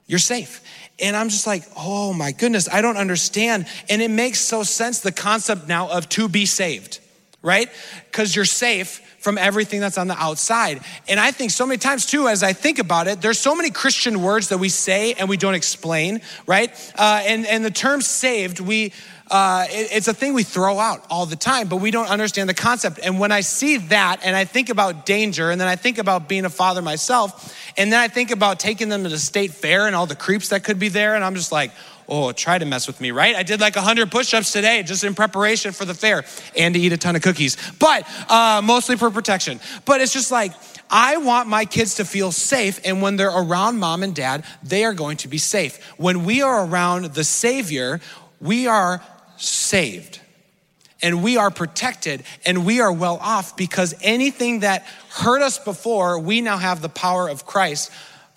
You're 0.06 0.20
safe. 0.20 0.62
And 1.00 1.16
I'm 1.16 1.30
just 1.30 1.48
like, 1.48 1.64
oh 1.76 2.14
my 2.14 2.32
goodness, 2.34 2.70
I 2.70 2.82
don't 2.82 2.98
understand. 2.98 3.66
And 3.90 4.02
it 4.02 4.12
makes 4.12 4.40
so 4.40 4.62
sense 4.62 5.00
the 5.00 5.12
concept 5.12 5.68
now 5.68 5.90
of 5.90 6.08
to 6.10 6.30
be 6.30 6.46
saved, 6.46 7.00
right? 7.42 7.68
Because 8.12 8.36
you're 8.36 8.46
safe 8.46 9.02
from 9.22 9.38
everything 9.38 9.80
that's 9.80 9.98
on 9.98 10.08
the 10.08 10.18
outside. 10.18 10.82
And 11.08 11.20
I 11.20 11.32
think 11.32 11.52
so 11.52 11.66
many 11.66 11.78
times, 11.78 12.06
too, 12.06 12.28
as 12.28 12.44
I 12.44 12.54
think 12.54 12.80
about 12.80 13.08
it, 13.08 13.22
there's 13.22 13.40
so 13.40 13.56
many 13.56 13.70
Christian 13.70 14.22
words 14.22 14.50
that 14.50 14.58
we 14.58 14.70
say 14.70 15.14
and 15.14 15.30
we 15.30 15.38
don't 15.38 15.54
explain, 15.54 16.22
right? 16.48 16.72
Uh, 16.98 17.22
and, 17.26 17.46
and 17.46 17.64
the 17.64 17.72
term 17.72 18.02
saved, 18.02 18.60
we, 18.60 18.94
uh, 19.30 19.66
it, 19.70 19.90
it's 19.92 20.08
a 20.08 20.14
thing 20.14 20.34
we 20.34 20.44
throw 20.44 20.80
out 20.80 21.06
all 21.10 21.28
the 21.28 21.36
time, 21.36 21.68
but 21.68 21.78
we 21.78 21.92
don't 21.92 22.10
understand 22.10 22.50
the 22.50 22.54
concept. 22.54 23.00
And 23.04 23.20
when 23.20 23.32
I 23.32 23.42
see 23.42 23.78
that 23.78 24.22
and 24.24 24.36
I 24.36 24.46
think 24.46 24.70
about 24.70 25.06
danger, 25.06 25.52
and 25.52 25.62
then 25.62 25.68
I 25.68 25.76
think 25.76 26.00
about 26.00 26.28
being 26.28 26.46
a 26.46 26.50
father 26.50 26.82
myself, 26.82 27.56
and 27.78 27.94
then 27.94 28.00
I 28.00 28.08
think 28.08 28.32
about 28.32 28.60
taking 28.60 28.90
them 28.90 29.04
to 29.04 29.10
the 29.10 29.20
state 29.20 29.52
fair 29.52 29.86
and 29.88 29.96
all 29.96 30.08
the 30.08 30.16
creeps 30.16 30.50
that 30.50 30.64
could 30.64 30.80
be 30.80 30.90
there, 30.90 31.16
and 31.16 31.24
I'm 31.24 31.36
just 31.36 31.52
like, 31.52 31.72
oh, 32.12 32.32
try 32.34 32.58
to 32.60 32.66
mess 32.66 32.86
with 32.86 33.00
me, 33.00 33.12
right? 33.12 33.36
I 33.36 33.42
did 33.42 33.62
like 33.62 33.76
100 33.76 34.12
push 34.12 34.34
ups 34.34 34.52
today 34.52 34.84
just 34.84 35.04
in 35.06 35.16
preparation 35.16 35.72
for 35.72 35.86
the 35.86 35.94
fair 35.94 36.26
and 36.58 36.76
to 36.76 36.80
eat 36.80 36.92
a 36.92 36.98
ton 36.98 37.16
of 37.16 37.22
cookies, 37.22 37.56
but 37.80 38.06
uh, 38.30 38.62
mostly 38.64 38.98
for 38.98 39.10
protection. 39.10 39.62
But 39.86 40.02
it's 40.02 40.12
just 40.12 40.30
like, 40.30 40.52
I 40.90 41.18
want 41.18 41.48
my 41.48 41.64
kids 41.64 41.96
to 41.96 42.06
feel 42.06 42.34
safe, 42.34 42.82
and 42.84 43.02
when 43.02 43.16
they're 43.16 43.30
around 43.30 43.80
mom 43.80 44.04
and 44.04 44.14
dad, 44.14 44.44
they 44.62 44.84
are 44.84 44.94
going 44.94 45.18
to 45.18 45.30
be 45.30 45.38
safe. 45.38 45.82
When 45.98 46.26
we 46.26 46.42
are 46.42 46.66
around 46.66 47.06
the 47.06 47.24
Savior, 47.24 48.02
we 48.42 48.68
are 48.68 49.02
saved 49.38 50.20
and 51.02 51.24
we 51.24 51.38
are 51.38 51.50
protected 51.50 52.24
and 52.46 52.66
we 52.66 52.80
are 52.80 52.92
well 52.92 53.18
off 53.22 53.58
because 53.58 53.96
anything 54.02 54.60
that 54.60 54.86
hurt 55.10 55.42
us 55.42 55.58
before, 55.58 56.20
we 56.20 56.42
now 56.42 56.58
have 56.58 56.82
the 56.82 56.90
power 56.90 57.28
of 57.28 57.46
Christ 57.46 57.92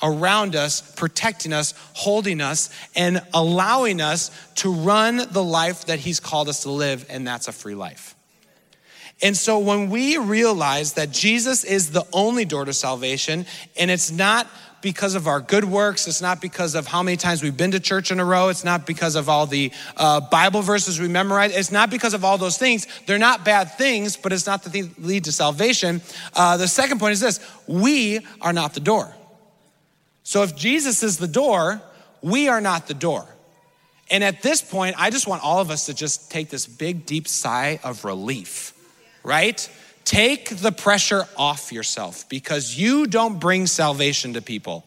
around 0.05 0.55
us, 0.55 0.83
protecting 0.95 1.53
us, 1.53 1.75
holding 1.95 2.41
us, 2.41 2.71
and 2.95 3.21
allowing 3.33 4.01
us 4.01 4.31
to 4.57 4.73
run 4.73 5.23
the 5.33 5.43
life 5.43 5.87
that 5.87 5.99
He's 5.99 6.21
called 6.21 6.49
us 6.49 6.63
to 6.63 6.71
live, 6.71 7.07
and 7.09 7.27
that's 7.27 7.49
a 7.49 7.53
free 7.53 7.75
life. 7.75 8.15
And 9.23 9.37
so 9.37 9.59
when 9.59 9.91
we 9.91 10.19
realize 10.19 10.93
that 10.95 11.11
Jesus 11.11 11.65
is 11.65 11.91
the 11.91 12.05
only 12.13 12.45
door 12.45 12.65
to 12.65 12.73
salvation, 12.73 13.47
and 13.77 13.91
it's 13.91 14.11
not 14.11 14.47
because 14.85 15.15
of 15.15 15.27
our 15.27 15.41
good 15.41 15.65
works. 15.65 16.07
It's 16.07 16.21
not 16.21 16.43
because 16.43 16.75
of 16.75 16.87
how 16.87 17.03
many 17.03 17.17
times 17.17 17.43
we've 17.43 17.57
been 17.57 17.71
to 17.71 17.81
church 17.81 18.11
in 18.11 18.21
a 18.21 18.25
row. 18.25 18.51
It's 18.51 18.65
not 18.65 18.87
because 18.87 19.17
of 19.17 19.31
all 19.31 19.47
the 19.47 19.73
uh, 19.97 20.21
Bible 20.21 20.61
verses 20.61 21.01
we 21.01 21.09
memorize. 21.09 21.57
It's 21.57 21.73
not 21.73 21.89
because 21.89 22.13
of 22.13 22.23
all 22.23 22.37
those 22.37 22.59
things. 22.59 22.87
They're 23.07 23.19
not 23.19 23.47
bad 23.47 23.79
things, 23.79 24.15
but 24.19 24.31
it's 24.31 24.47
not 24.47 24.63
the 24.63 24.69
thing 24.69 24.89
that 24.89 25.03
lead 25.03 25.25
to 25.25 25.33
salvation. 25.33 26.03
Uh, 26.35 26.59
the 26.59 26.69
second 26.69 27.01
point 27.01 27.15
is 27.15 27.21
this 27.21 27.41
we 27.67 28.21
are 28.43 28.53
not 28.53 28.75
the 28.75 28.81
door. 28.81 29.11
So 30.25 30.43
if 30.43 30.57
Jesus 30.57 31.03
is 31.03 31.19
the 31.19 31.29
door, 31.29 31.81
we 32.23 32.49
are 32.49 32.61
not 32.61 32.89
the 32.89 32.95
door. 32.95 33.27
And 34.11 34.25
at 34.25 34.43
this 34.43 34.61
point, 34.61 34.97
I 34.99 35.11
just 35.11 35.27
want 35.27 35.45
all 35.45 35.61
of 35.61 35.71
us 35.71 35.87
to 35.87 35.95
just 35.95 36.31
take 36.31 36.51
this 36.51 36.67
big, 36.67 37.07
deep 37.07 37.29
sigh 37.29 37.79
of 37.85 38.05
relief, 38.05 38.73
right? 39.23 39.69
Take 40.05 40.57
the 40.57 40.73
pressure 40.73 41.27
off 41.37 41.73
yourself 41.73 42.29
because 42.29 42.77
you 42.77 43.07
don't 43.07 43.39
bring 43.39 43.67
salvation 43.67 44.35
to 44.35 44.43
people. 44.43 44.85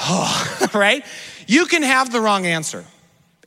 Oh, 0.00 0.68
right? 0.74 1.04
You 1.46 1.66
can 1.66 1.82
have 1.82 2.12
the 2.12 2.20
wrong 2.20 2.46
answer. 2.46 2.84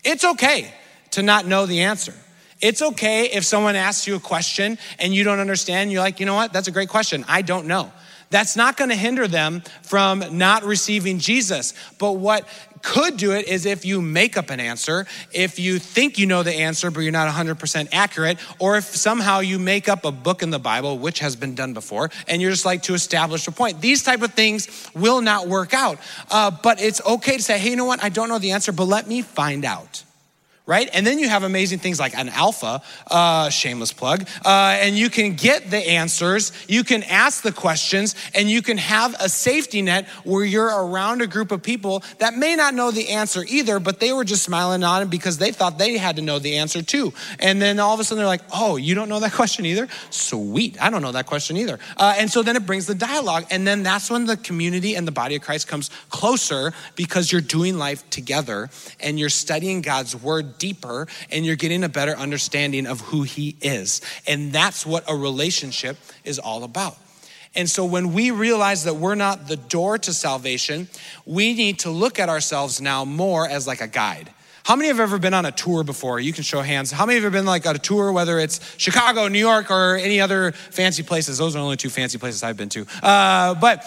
It's 0.03 0.25
okay 0.25 0.73
to 1.11 1.23
not 1.23 1.45
know 1.45 1.65
the 1.65 1.81
answer. 1.81 2.13
It's 2.61 2.81
okay 2.81 3.25
if 3.25 3.43
someone 3.43 3.75
asks 3.75 4.05
you 4.05 4.15
a 4.15 4.19
question 4.19 4.77
and 4.99 5.13
you 5.13 5.23
don't 5.23 5.39
understand. 5.39 5.91
You're 5.91 6.01
like, 6.01 6.19
you 6.19 6.25
know 6.25 6.35
what? 6.35 6.53
That's 6.53 6.67
a 6.67 6.71
great 6.71 6.89
question. 6.89 7.25
I 7.27 7.41
don't 7.41 7.65
know. 7.65 7.91
That's 8.31 8.55
not 8.55 8.77
going 8.77 8.89
to 8.89 8.95
hinder 8.95 9.27
them 9.27 9.61
from 9.83 10.37
not 10.37 10.63
receiving 10.63 11.19
Jesus. 11.19 11.73
But 11.99 12.13
what 12.13 12.47
could 12.81 13.17
do 13.17 13.31
it 13.33 13.47
is 13.47 13.65
if 13.65 13.85
you 13.85 14.01
make 14.01 14.37
up 14.37 14.49
an 14.49 14.59
answer, 14.59 15.05
if 15.31 15.59
you 15.59 15.79
think 15.79 16.17
you 16.17 16.25
know 16.25 16.41
the 16.41 16.53
answer, 16.53 16.89
but 16.91 17.01
you're 17.01 17.11
not 17.11 17.31
100% 17.31 17.89
accurate, 17.91 18.39
or 18.59 18.77
if 18.77 18.85
somehow 18.85 19.39
you 19.39 19.59
make 19.59 19.87
up 19.87 20.05
a 20.05 20.11
book 20.11 20.41
in 20.41 20.49
the 20.49 20.59
Bible, 20.59 20.97
which 20.97 21.19
has 21.19 21.35
been 21.35 21.55
done 21.55 21.73
before, 21.73 22.09
and 22.27 22.41
you're 22.41 22.51
just 22.51 22.65
like 22.65 22.83
to 22.83 22.93
establish 22.93 23.47
a 23.47 23.51
point. 23.51 23.81
These 23.81 24.03
type 24.03 24.21
of 24.21 24.33
things 24.33 24.89
will 24.95 25.21
not 25.21 25.47
work 25.47 25.73
out. 25.73 25.99
Uh, 26.29 26.51
but 26.51 26.81
it's 26.81 27.01
okay 27.05 27.37
to 27.37 27.43
say, 27.43 27.59
hey, 27.59 27.69
you 27.69 27.75
know 27.75 27.85
what? 27.85 28.03
I 28.03 28.09
don't 28.09 28.29
know 28.29 28.39
the 28.39 28.51
answer, 28.51 28.71
but 28.71 28.85
let 28.85 29.07
me 29.07 29.21
find 29.21 29.65
out 29.65 30.03
right? 30.65 30.89
And 30.93 31.05
then 31.05 31.19
you 31.19 31.27
have 31.27 31.43
amazing 31.43 31.79
things 31.79 31.99
like 31.99 32.15
an 32.17 32.29
alpha, 32.29 32.81
uh, 33.09 33.49
shameless 33.49 33.93
plug, 33.93 34.27
uh, 34.45 34.77
and 34.79 34.95
you 34.95 35.09
can 35.09 35.35
get 35.35 35.69
the 35.69 35.77
answers, 35.77 36.51
you 36.67 36.83
can 36.83 37.03
ask 37.03 37.41
the 37.41 37.51
questions, 37.51 38.15
and 38.35 38.49
you 38.49 38.61
can 38.61 38.77
have 38.77 39.15
a 39.19 39.27
safety 39.27 39.81
net 39.81 40.07
where 40.23 40.45
you're 40.45 40.67
around 40.85 41.21
a 41.21 41.27
group 41.27 41.51
of 41.51 41.63
people 41.63 42.03
that 42.19 42.35
may 42.35 42.55
not 42.55 42.73
know 42.73 42.91
the 42.91 43.09
answer 43.09 43.43
either, 43.47 43.79
but 43.79 43.99
they 43.99 44.13
were 44.13 44.23
just 44.23 44.43
smiling 44.43 44.83
on 44.83 45.01
it 45.03 45.09
because 45.09 45.37
they 45.37 45.51
thought 45.51 45.77
they 45.77 45.97
had 45.97 46.15
to 46.17 46.21
know 46.21 46.39
the 46.39 46.57
answer 46.57 46.81
too. 46.81 47.11
And 47.39 47.61
then 47.61 47.79
all 47.79 47.93
of 47.93 47.99
a 47.99 48.03
sudden 48.03 48.19
they're 48.19 48.27
like, 48.27 48.43
oh, 48.53 48.75
you 48.75 48.95
don't 48.95 49.09
know 49.09 49.19
that 49.19 49.33
question 49.33 49.65
either? 49.65 49.87
Sweet, 50.09 50.81
I 50.81 50.89
don't 50.89 51.01
know 51.01 51.11
that 51.11 51.25
question 51.25 51.57
either. 51.57 51.79
Uh, 51.97 52.15
and 52.17 52.29
so 52.29 52.43
then 52.43 52.55
it 52.55 52.65
brings 52.65 52.85
the 52.85 52.95
dialogue, 52.95 53.45
and 53.49 53.65
then 53.65 53.83
that's 53.83 54.09
when 54.09 54.25
the 54.25 54.37
community 54.37 54.95
and 54.95 55.07
the 55.07 55.11
body 55.11 55.35
of 55.35 55.41
Christ 55.41 55.67
comes 55.67 55.89
closer 56.09 56.73
because 56.95 57.31
you're 57.31 57.41
doing 57.41 57.77
life 57.77 58.07
together 58.09 58.69
and 58.99 59.19
you're 59.19 59.29
studying 59.29 59.81
God's 59.81 60.15
word 60.15 60.50
deeper 60.57 61.07
and 61.31 61.45
you're 61.45 61.55
getting 61.55 61.83
a 61.83 61.89
better 61.89 62.15
understanding 62.15 62.87
of 62.87 63.01
who 63.01 63.23
He 63.23 63.55
is. 63.61 64.01
And 64.27 64.51
that's 64.51 64.85
what 64.85 65.03
a 65.09 65.15
relationship 65.15 65.97
is 66.23 66.39
all 66.39 66.63
about. 66.63 66.97
And 67.53 67.69
so 67.69 67.83
when 67.85 68.13
we 68.13 68.31
realize 68.31 68.85
that 68.85 68.95
we're 68.95 69.15
not 69.15 69.47
the 69.47 69.57
door 69.57 69.97
to 69.97 70.13
salvation, 70.13 70.87
we 71.25 71.53
need 71.53 71.79
to 71.79 71.89
look 71.89 72.19
at 72.19 72.29
ourselves 72.29 72.79
now 72.79 73.03
more 73.03 73.47
as 73.47 73.67
like 73.67 73.81
a 73.81 73.87
guide. 73.87 74.29
How 74.63 74.75
many 74.75 74.89
have 74.89 74.99
ever 74.99 75.17
been 75.17 75.33
on 75.33 75.45
a 75.45 75.51
tour 75.51 75.83
before? 75.83 76.19
You 76.19 76.33
can 76.33 76.43
show 76.43 76.61
hands. 76.61 76.91
How 76.91 77.05
many 77.05 77.15
have 77.15 77.25
ever 77.25 77.33
been 77.33 77.45
like 77.45 77.65
on 77.65 77.75
a 77.75 77.79
tour, 77.79 78.11
whether 78.11 78.39
it's 78.39 78.59
Chicago, 78.77 79.27
New 79.27 79.39
York, 79.39 79.71
or 79.71 79.95
any 79.95 80.21
other 80.21 80.51
fancy 80.51 81.03
places? 81.03 81.39
Those 81.39 81.55
are 81.55 81.59
only 81.59 81.77
two 81.77 81.89
fancy 81.89 82.17
places 82.17 82.43
I've 82.43 82.57
been 82.57 82.69
to. 82.69 82.85
Uh, 83.01 83.55
but 83.55 83.83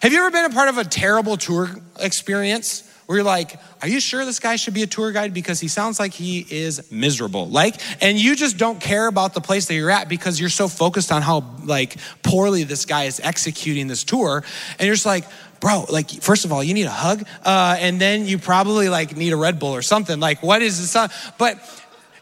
have 0.00 0.12
you 0.12 0.18
ever 0.18 0.30
been 0.30 0.46
a 0.46 0.54
part 0.54 0.68
of 0.68 0.78
a 0.78 0.84
terrible 0.84 1.36
tour 1.36 1.70
experience? 2.00 2.90
Where 3.06 3.18
you're 3.18 3.24
like, 3.24 3.58
are 3.82 3.88
you 3.88 4.00
sure 4.00 4.24
this 4.24 4.38
guy 4.38 4.56
should 4.56 4.74
be 4.74 4.82
a 4.82 4.86
tour 4.86 5.12
guide? 5.12 5.34
Because 5.34 5.60
he 5.60 5.68
sounds 5.68 5.98
like 5.98 6.12
he 6.12 6.46
is 6.48 6.90
miserable. 6.90 7.48
Like, 7.48 7.80
and 8.02 8.18
you 8.18 8.34
just 8.34 8.56
don't 8.56 8.80
care 8.80 9.06
about 9.06 9.34
the 9.34 9.40
place 9.40 9.66
that 9.66 9.74
you're 9.74 9.90
at 9.90 10.08
because 10.08 10.40
you're 10.40 10.48
so 10.48 10.68
focused 10.68 11.12
on 11.12 11.22
how 11.22 11.44
like 11.64 11.96
poorly 12.22 12.64
this 12.64 12.84
guy 12.86 13.04
is 13.04 13.20
executing 13.20 13.86
this 13.86 14.04
tour. 14.04 14.42
And 14.78 14.86
you're 14.86 14.94
just 14.94 15.06
like, 15.06 15.24
bro, 15.60 15.86
like, 15.90 16.10
first 16.10 16.44
of 16.44 16.52
all, 16.52 16.62
you 16.62 16.74
need 16.74 16.86
a 16.86 16.90
hug. 16.90 17.26
Uh, 17.44 17.76
and 17.78 18.00
then 18.00 18.26
you 18.26 18.38
probably 18.38 18.88
like 18.88 19.16
need 19.16 19.32
a 19.32 19.36
Red 19.36 19.58
Bull 19.58 19.74
or 19.74 19.82
something. 19.82 20.20
Like, 20.20 20.42
what 20.42 20.62
is 20.62 20.78
this? 20.78 21.10
But 21.38 21.58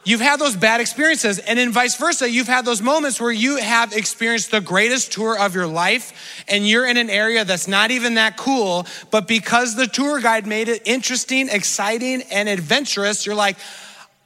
You've 0.04 0.20
had 0.20 0.40
those 0.40 0.56
bad 0.56 0.80
experiences, 0.80 1.38
and 1.38 1.60
in 1.60 1.70
vice 1.70 1.96
versa, 1.96 2.28
you've 2.28 2.48
had 2.48 2.64
those 2.64 2.82
moments 2.82 3.20
where 3.20 3.30
you 3.30 3.56
have 3.58 3.92
experienced 3.92 4.50
the 4.50 4.60
greatest 4.60 5.12
tour 5.12 5.38
of 5.38 5.54
your 5.54 5.68
life, 5.68 6.44
and 6.48 6.68
you're 6.68 6.86
in 6.86 6.96
an 6.96 7.08
area 7.08 7.44
that's 7.44 7.68
not 7.68 7.92
even 7.92 8.14
that 8.14 8.36
cool, 8.36 8.84
but 9.12 9.28
because 9.28 9.76
the 9.76 9.86
tour 9.86 10.20
guide 10.20 10.44
made 10.44 10.68
it 10.68 10.82
interesting, 10.86 11.48
exciting, 11.48 12.22
and 12.32 12.48
adventurous, 12.48 13.24
you're 13.24 13.36
like, 13.36 13.56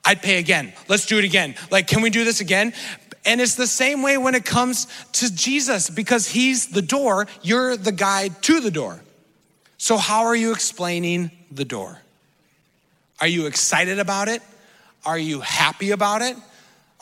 I'd 0.02 0.22
pay 0.22 0.38
again. 0.38 0.72
Let's 0.88 1.04
do 1.04 1.18
it 1.18 1.24
again. 1.24 1.56
Like, 1.70 1.88
can 1.88 2.00
we 2.00 2.08
do 2.08 2.24
this 2.24 2.40
again? 2.40 2.72
And 3.26 3.40
it's 3.40 3.56
the 3.56 3.66
same 3.66 4.02
way 4.02 4.16
when 4.16 4.34
it 4.34 4.46
comes 4.46 4.86
to 5.14 5.34
Jesus, 5.34 5.90
because 5.90 6.26
he's 6.26 6.68
the 6.68 6.80
door, 6.80 7.26
you're 7.42 7.76
the 7.76 7.92
guide 7.92 8.40
to 8.44 8.60
the 8.60 8.70
door. 8.70 9.02
So, 9.76 9.98
how 9.98 10.24
are 10.24 10.36
you 10.36 10.52
explaining 10.52 11.32
the 11.50 11.66
door? 11.66 11.98
Are 13.20 13.26
you 13.26 13.46
excited 13.46 13.98
about 13.98 14.28
it? 14.28 14.40
Are 15.06 15.18
you 15.18 15.40
happy 15.40 15.92
about 15.92 16.20
it? 16.20 16.36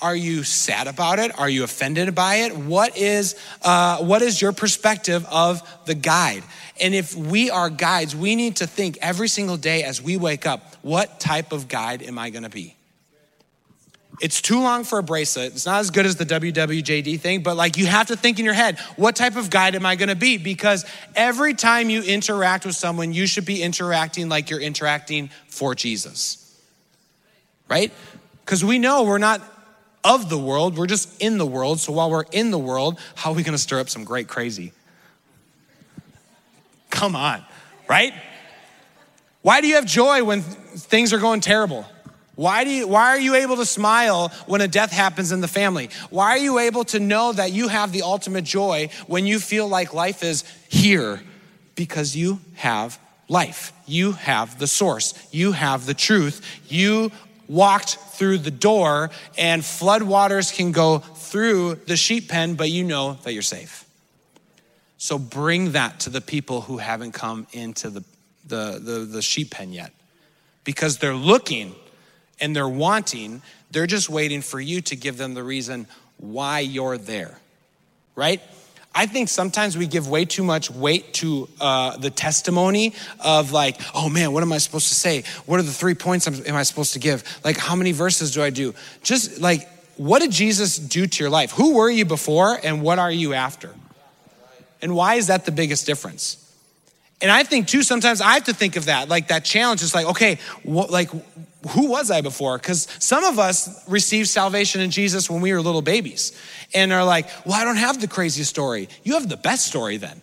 Are 0.03 0.15
you 0.15 0.43
sad 0.43 0.87
about 0.87 1.19
it? 1.19 1.39
Are 1.39 1.49
you 1.49 1.65
offended 1.65 2.15
by 2.15 2.37
it? 2.37 2.55
What 2.55 2.99
is, 2.99 3.37
uh, 3.63 3.99
what 4.05 4.21
is 4.21 4.43
your 4.43 4.53
perspective 4.53 5.25
of 5.31 5.63
the 5.87 5.95
guide? 5.95 6.43
And 6.79 6.95
if 6.95 7.15
we 7.15 7.49
are 7.49 7.71
guides, 7.71 8.15
we 8.15 8.37
need 8.37 8.57
to 8.57 8.67
think 8.67 8.99
every 9.01 9.29
single 9.29 9.57
day 9.57 9.83
as 9.83 10.03
we 10.03 10.19
wake 10.19 10.47
up, 10.47 10.77
what 10.83 11.21
type 11.21 11.53
of 11.53 11.69
guide 11.69 12.03
am 12.03 12.19
I 12.19 12.29
gonna 12.29 12.51
be? 12.51 12.77
It's 14.21 14.43
too 14.43 14.61
long 14.61 14.85
for 14.85 14.99
a 14.99 15.03
bracelet. 15.03 15.55
It's 15.55 15.67
not 15.67 15.81
as 15.81 15.91
good 15.91 16.07
as 16.07 16.17
the 16.17 16.27
WWJD 16.27 17.19
thing, 17.19 17.43
but 17.43 17.57
like 17.57 17.79
you 17.79 17.87
have 17.87 18.09
to 18.09 18.17
think 18.17 18.39
in 18.39 18.45
your 18.45 18.55
head, 18.55 18.79
what 18.97 19.17
type 19.17 19.37
of 19.37 19.49
guide 19.49 19.75
am 19.75 19.87
I 19.87 19.97
gonna 19.97 20.15
be? 20.15 20.37
Because 20.37 20.85
every 21.17 21.55
time 21.55 21.89
you 21.89 22.03
interact 22.03 22.67
with 22.67 22.77
someone, 22.77 23.15
you 23.15 23.27
should 23.27 23.47
be 23.47 23.63
interacting 23.63 24.29
like 24.29 24.51
you're 24.51 24.61
interacting 24.61 25.31
for 25.49 25.75
Jesus 25.75 26.44
right? 27.75 27.93
Because 28.45 28.64
we 28.64 28.78
know 28.78 29.02
we're 29.02 29.19
not 29.19 29.43
of 30.04 30.28
the 30.28 30.38
world, 30.38 30.78
we're 30.78 30.87
just 30.87 31.21
in 31.21 31.38
the 31.38 31.47
world. 31.47 31.81
So 31.81 31.93
while 31.93 32.09
we're 32.09 32.26
in 32.31 32.52
the 32.52 32.59
world, 32.59 33.00
how 33.16 33.33
are 33.33 33.35
we 33.35 33.43
gonna 33.43 33.59
stir 33.59 33.81
up 33.81 33.88
some 33.88 34.04
great 34.04 34.28
crazy? 34.28 34.73
Come 36.90 37.16
on, 37.16 37.45
right? 37.88 38.12
Why 39.43 39.61
do 39.61 39.66
you 39.66 39.75
have 39.75 39.87
joy 39.87 40.23
when 40.23 40.43
things 40.43 41.12
are 41.12 41.19
going 41.19 41.40
terrible? 41.40 41.85
Why, 42.37 42.62
do 42.62 42.71
you, 42.71 42.87
why 42.87 43.09
are 43.09 43.19
you 43.19 43.35
able 43.35 43.57
to 43.57 43.66
smile 43.66 44.28
when 44.47 44.61
a 44.61 44.69
death 44.69 44.93
happens 44.93 45.33
in 45.33 45.40
the 45.40 45.49
family? 45.49 45.90
Why 46.11 46.31
are 46.31 46.38
you 46.38 46.61
able 46.61 46.85
to 46.85 47.00
know 47.00 47.33
that 47.33 47.50
you 47.50 47.66
have 47.66 47.90
the 47.90 48.02
ultimate 48.02 48.45
joy 48.45 48.90
when 49.09 49.26
you 49.26 49.40
feel 49.40 49.66
like 49.66 49.93
life 49.95 50.23
is 50.23 50.45
here? 50.69 51.21
Because 51.75 52.14
you 52.14 52.38
have 52.54 53.00
life. 53.28 53.73
You 53.87 54.12
have 54.12 54.59
the 54.61 54.66
source. 54.66 55.14
You 55.33 55.52
have 55.52 55.87
the 55.87 55.95
truth. 55.95 56.45
You 56.69 57.11
walked 57.49 57.97
through 57.97 58.39
the 58.39 58.51
door, 58.51 59.11
and 59.37 59.63
floodwaters 59.63 60.55
can 60.55 60.73
go 60.73 60.99
through 60.99 61.77
the 61.87 61.97
sheep 61.97 62.29
pen, 62.29 62.55
but 62.55 62.71
you 62.71 62.85
know 62.85 63.19
that 63.25 63.33
you're 63.33 63.43
safe. 63.43 63.85
So 64.99 65.19
bring 65.19 65.73
that 65.73 66.01
to 66.01 66.11
the 66.11 66.21
people 66.21 66.63
who 66.63 66.79
haven't 66.79 67.13
come 67.13 67.47
into 67.53 67.91
the, 67.91 68.05
the, 68.47 68.81
the, 68.83 68.99
the 69.01 69.23
sheep 69.23 69.51
pen 69.51 69.73
yet. 69.73 69.93
Because 70.65 70.99
they're 70.99 71.13
looking 71.13 71.75
and 72.41 72.57
they're 72.57 72.69
wanting, 72.69 73.43
they're 73.71 73.87
just 73.87 74.09
waiting 74.09 74.41
for 74.41 74.61
you 74.61 74.81
to 74.83 74.97
give 74.97 75.19
them 75.19 75.35
the 75.35 75.43
reason 75.43 75.87
why 76.17 76.61
you're 76.61 76.97
there, 76.97 77.37
right? 78.15 78.41
I 78.95 79.07
think 79.07 79.29
sometimes 79.29 79.77
we 79.77 79.87
give 79.87 80.09
way 80.09 80.25
too 80.25 80.45
much 80.45 80.71
weight 80.71 81.15
to 81.15 81.49
uh, 81.61 81.97
the 81.97 82.11
testimony 82.11 82.95
of 83.19 83.51
like, 83.51 83.81
oh 83.95 84.09
man, 84.09 84.33
what 84.33 84.43
am 84.43 84.53
I 84.53 84.59
supposed 84.59 84.89
to 84.89 84.95
say? 84.95 85.25
What 85.47 85.59
are 85.59 85.65
the 85.65 85.73
three 85.73 85.95
points 85.95 86.29
I'm 86.29 86.55
I 86.55 86.63
supposed 86.63 86.93
to 86.93 87.01
give? 87.01 87.25
Like, 87.45 87.57
how 87.57 87.75
many 87.75 87.91
verses 87.91 88.33
do 88.33 88.43
I 88.43 88.51
do? 88.51 88.73
Just 89.03 89.41
like, 89.41 89.69
what 89.97 90.21
did 90.21 90.31
Jesus 90.31 90.79
do 90.79 91.07
to 91.07 91.25
your 91.25 91.31
life? 91.31 91.51
Who 91.53 91.75
were 91.75 91.91
you 91.91 92.05
before 92.05 92.59
and 92.63 92.83
what 92.83 92.99
are 92.99 93.11
you 93.11 93.35
after? 93.35 93.75
And 94.81 94.95
why 94.95 95.15
is 95.15 95.27
that 95.27 95.45
the 95.45 95.53
biggest 95.53 95.87
difference? 95.87 96.41
And 97.21 97.33
I 97.33 97.43
think 97.43 97.69
too, 97.69 97.83
sometimes 97.83 98.21
I 98.21 98.35
have 98.35 98.45
to 98.45 98.55
think 98.55 98.77
of 98.77 98.85
that, 98.85 99.09
like 99.09 99.29
that 99.29 99.45
challenge 99.45 99.83
is 99.83 99.95
like, 99.95 100.07
okay, 100.07 100.39
what, 100.63 100.91
like, 100.91 101.11
who 101.71 101.88
was 101.88 102.11
I 102.11 102.21
before? 102.21 102.59
Because 102.59 102.88
some 102.99 103.25
of 103.25 103.38
us 103.38 103.88
received 103.88 104.28
salvation 104.28 104.80
in 104.80 104.90
Jesus 104.90 105.30
when 105.30 105.40
we 105.40 105.52
were 105.52 105.61
little 105.61 105.83
babies 105.83 106.33
and 106.75 106.92
are 106.92 107.04
like, 107.04 107.28
well, 107.47 107.54
I 107.54 107.64
don't 107.64 107.76
have 107.76 108.00
the 108.00 108.09
crazy 108.09 108.44
story. 108.44 108.88
You 109.02 109.14
have 109.14 109.28
the 109.28 109.37
best 109.37 109.66
story 109.66 109.97
then. 109.97 110.21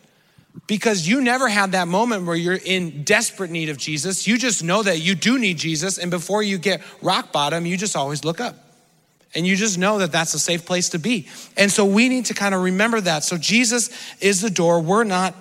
Because 0.67 1.07
you 1.07 1.21
never 1.21 1.47
had 1.47 1.71
that 1.71 1.87
moment 1.87 2.25
where 2.25 2.35
you're 2.35 2.59
in 2.63 3.03
desperate 3.03 3.51
need 3.51 3.69
of 3.69 3.77
Jesus. 3.77 4.27
You 4.27 4.37
just 4.37 4.63
know 4.63 4.83
that 4.83 4.99
you 4.99 5.15
do 5.15 5.39
need 5.39 5.57
Jesus. 5.57 5.97
And 5.97 6.11
before 6.11 6.43
you 6.43 6.57
get 6.57 6.81
rock 7.01 7.31
bottom, 7.31 7.65
you 7.65 7.77
just 7.77 7.95
always 7.95 8.25
look 8.25 8.41
up. 8.41 8.55
And 9.33 9.47
you 9.47 9.55
just 9.55 9.77
know 9.77 9.99
that 9.99 10.11
that's 10.11 10.33
a 10.33 10.39
safe 10.39 10.65
place 10.65 10.89
to 10.89 10.99
be. 10.99 11.29
And 11.55 11.71
so 11.71 11.85
we 11.85 12.09
need 12.09 12.25
to 12.25 12.33
kind 12.33 12.53
of 12.53 12.63
remember 12.63 12.99
that. 12.99 13.23
So 13.23 13.37
Jesus 13.37 13.89
is 14.19 14.41
the 14.41 14.49
door. 14.49 14.81
We're 14.81 15.05
not 15.05 15.33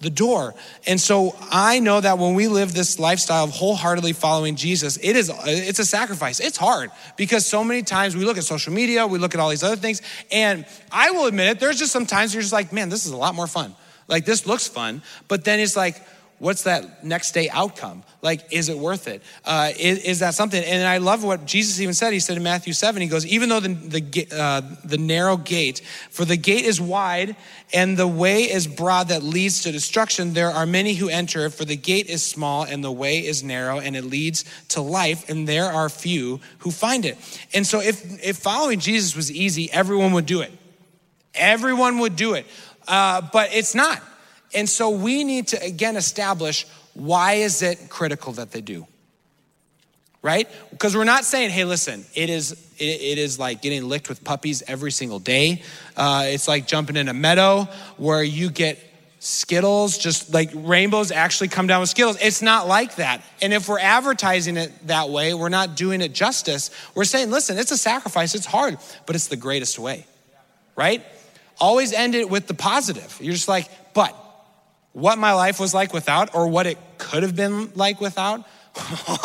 the 0.00 0.10
door. 0.10 0.54
And 0.86 1.00
so 1.00 1.36
I 1.50 1.80
know 1.80 2.00
that 2.00 2.18
when 2.18 2.34
we 2.34 2.48
live 2.48 2.72
this 2.72 2.98
lifestyle 2.98 3.44
of 3.44 3.50
wholeheartedly 3.50 4.12
following 4.12 4.56
Jesus, 4.56 4.96
it 4.98 5.16
is 5.16 5.30
it's 5.44 5.78
a 5.78 5.84
sacrifice. 5.84 6.40
It's 6.40 6.56
hard 6.56 6.90
because 7.16 7.46
so 7.46 7.64
many 7.64 7.82
times 7.82 8.16
we 8.16 8.24
look 8.24 8.38
at 8.38 8.44
social 8.44 8.72
media, 8.72 9.06
we 9.06 9.18
look 9.18 9.34
at 9.34 9.40
all 9.40 9.50
these 9.50 9.62
other 9.62 9.76
things, 9.76 10.02
and 10.30 10.66
I 10.92 11.10
will 11.10 11.26
admit 11.26 11.48
it, 11.48 11.60
there's 11.60 11.78
just 11.78 11.92
some 11.92 12.06
times 12.06 12.32
you're 12.32 12.42
just 12.42 12.52
like, 12.52 12.72
man, 12.72 12.88
this 12.88 13.06
is 13.06 13.12
a 13.12 13.16
lot 13.16 13.34
more 13.34 13.46
fun. 13.46 13.74
Like 14.06 14.24
this 14.24 14.46
looks 14.46 14.68
fun, 14.68 15.02
but 15.26 15.44
then 15.44 15.60
it's 15.60 15.76
like 15.76 16.00
what's 16.38 16.62
that 16.64 17.04
next 17.04 17.32
day 17.32 17.48
outcome? 17.50 18.02
Like, 18.22 18.52
is 18.52 18.68
it 18.68 18.78
worth 18.78 19.08
it? 19.08 19.22
Uh, 19.44 19.70
is, 19.78 19.98
is, 20.04 20.18
that 20.20 20.34
something? 20.34 20.62
And 20.62 20.86
I 20.86 20.98
love 20.98 21.22
what 21.22 21.44
Jesus 21.46 21.80
even 21.80 21.94
said. 21.94 22.12
He 22.12 22.20
said 22.20 22.36
in 22.36 22.42
Matthew 22.42 22.72
7, 22.72 23.00
he 23.00 23.08
goes, 23.08 23.26
even 23.26 23.48
though 23.48 23.60
the, 23.60 23.68
the, 23.68 24.26
uh, 24.36 24.62
the 24.84 24.98
narrow 24.98 25.36
gate, 25.36 25.80
for 26.10 26.24
the 26.24 26.36
gate 26.36 26.64
is 26.64 26.80
wide 26.80 27.36
and 27.72 27.96
the 27.96 28.06
way 28.06 28.42
is 28.42 28.66
broad 28.66 29.08
that 29.08 29.22
leads 29.22 29.62
to 29.62 29.72
destruction, 29.72 30.32
there 30.32 30.50
are 30.50 30.66
many 30.66 30.94
who 30.94 31.08
enter. 31.08 31.50
For 31.50 31.64
the 31.64 31.76
gate 31.76 32.06
is 32.06 32.24
small 32.24 32.64
and 32.64 32.82
the 32.82 32.92
way 32.92 33.24
is 33.24 33.42
narrow 33.42 33.78
and 33.78 33.96
it 33.96 34.04
leads 34.04 34.44
to 34.68 34.80
life, 34.80 35.28
and 35.28 35.46
there 35.46 35.66
are 35.66 35.88
few 35.88 36.40
who 36.58 36.70
find 36.70 37.04
it. 37.04 37.18
And 37.52 37.66
so, 37.66 37.80
if, 37.80 38.24
if 38.24 38.38
following 38.38 38.80
Jesus 38.80 39.14
was 39.14 39.30
easy, 39.30 39.70
everyone 39.72 40.12
would 40.12 40.26
do 40.26 40.40
it. 40.40 40.52
Everyone 41.34 41.98
would 41.98 42.16
do 42.16 42.34
it. 42.34 42.46
Uh, 42.86 43.22
but 43.32 43.50
it's 43.52 43.74
not. 43.74 44.02
And 44.54 44.68
so 44.68 44.90
we 44.90 45.24
need 45.24 45.48
to 45.48 45.62
again 45.62 45.96
establish 45.96 46.66
why 46.94 47.34
is 47.34 47.62
it 47.62 47.88
critical 47.88 48.32
that 48.34 48.50
they 48.50 48.60
do? 48.60 48.86
Right? 50.20 50.48
Because 50.70 50.96
we're 50.96 51.04
not 51.04 51.24
saying, 51.24 51.50
hey, 51.50 51.64
listen, 51.64 52.04
it 52.14 52.28
is 52.28 52.52
it, 52.78 53.00
it 53.00 53.18
is 53.18 53.38
like 53.38 53.62
getting 53.62 53.88
licked 53.88 54.08
with 54.08 54.24
puppies 54.24 54.62
every 54.66 54.90
single 54.90 55.18
day. 55.18 55.62
Uh, 55.96 56.24
it's 56.26 56.48
like 56.48 56.66
jumping 56.66 56.96
in 56.96 57.08
a 57.08 57.14
meadow 57.14 57.68
where 57.96 58.22
you 58.22 58.50
get 58.50 58.78
Skittles, 59.20 59.98
just 59.98 60.32
like 60.32 60.50
rainbows 60.54 61.10
actually 61.10 61.48
come 61.48 61.66
down 61.66 61.80
with 61.80 61.90
Skittles. 61.90 62.18
It's 62.20 62.40
not 62.40 62.68
like 62.68 62.96
that. 62.96 63.22
And 63.42 63.52
if 63.52 63.68
we're 63.68 63.80
advertising 63.80 64.56
it 64.56 64.72
that 64.86 65.10
way, 65.10 65.34
we're 65.34 65.48
not 65.48 65.76
doing 65.76 66.00
it 66.00 66.12
justice. 66.12 66.70
We're 66.94 67.04
saying, 67.04 67.30
listen, 67.30 67.58
it's 67.58 67.72
a 67.72 67.78
sacrifice, 67.78 68.34
it's 68.34 68.46
hard, 68.46 68.78
but 69.06 69.16
it's 69.16 69.26
the 69.26 69.36
greatest 69.36 69.78
way, 69.78 70.06
right? 70.76 71.04
Always 71.60 71.92
end 71.92 72.14
it 72.14 72.30
with 72.30 72.46
the 72.46 72.54
positive. 72.54 73.18
You're 73.20 73.34
just 73.34 73.48
like, 73.48 73.68
but 73.92 74.14
what 74.98 75.18
my 75.18 75.32
life 75.32 75.60
was 75.60 75.72
like 75.72 75.92
without 75.92 76.34
or 76.34 76.48
what 76.48 76.66
it 76.66 76.78
could 76.98 77.22
have 77.22 77.36
been 77.36 77.72
like 77.74 78.00
without, 78.00 78.44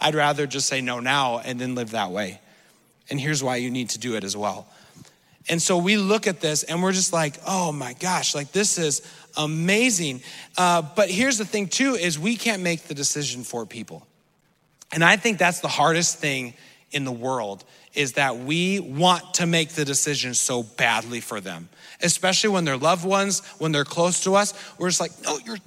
I'd 0.00 0.14
rather 0.14 0.46
just 0.46 0.66
say 0.68 0.80
no 0.80 1.00
now 1.00 1.38
and 1.38 1.60
then 1.60 1.74
live 1.74 1.92
that 1.92 2.10
way. 2.10 2.40
And 3.10 3.20
here's 3.20 3.42
why 3.42 3.56
you 3.56 3.70
need 3.70 3.90
to 3.90 3.98
do 3.98 4.16
it 4.16 4.24
as 4.24 4.36
well. 4.36 4.66
And 5.48 5.60
so 5.60 5.76
we 5.76 5.96
look 5.96 6.26
at 6.26 6.40
this 6.40 6.62
and 6.62 6.82
we're 6.82 6.92
just 6.92 7.12
like, 7.12 7.36
oh 7.46 7.70
my 7.70 7.92
gosh, 7.94 8.34
like 8.34 8.52
this 8.52 8.78
is 8.78 9.02
amazing. 9.36 10.22
Uh, 10.56 10.82
but 10.82 11.10
here's 11.10 11.38
the 11.38 11.44
thing, 11.44 11.68
too, 11.68 11.94
is 11.94 12.18
we 12.18 12.36
can't 12.36 12.62
make 12.62 12.84
the 12.84 12.94
decision 12.94 13.44
for 13.44 13.66
people. 13.66 14.06
And 14.92 15.04
I 15.04 15.16
think 15.16 15.38
that's 15.38 15.60
the 15.60 15.68
hardest 15.68 16.18
thing 16.18 16.54
in 16.92 17.04
the 17.04 17.12
world 17.12 17.64
is 17.94 18.14
that 18.14 18.38
we 18.38 18.80
want 18.80 19.34
to 19.34 19.46
make 19.46 19.70
the 19.70 19.84
decision 19.84 20.34
so 20.34 20.62
badly 20.62 21.20
for 21.20 21.40
them, 21.40 21.68
especially 22.04 22.50
when 22.50 22.64
they're 22.64 22.76
loved 22.76 23.04
ones, 23.04 23.40
when 23.58 23.72
they're 23.72 23.84
close 23.84 24.22
to 24.24 24.34
us. 24.36 24.54
We're 24.78 24.88
just 24.88 25.00
like, 25.00 25.12
no, 25.24 25.38
you're 25.44 25.58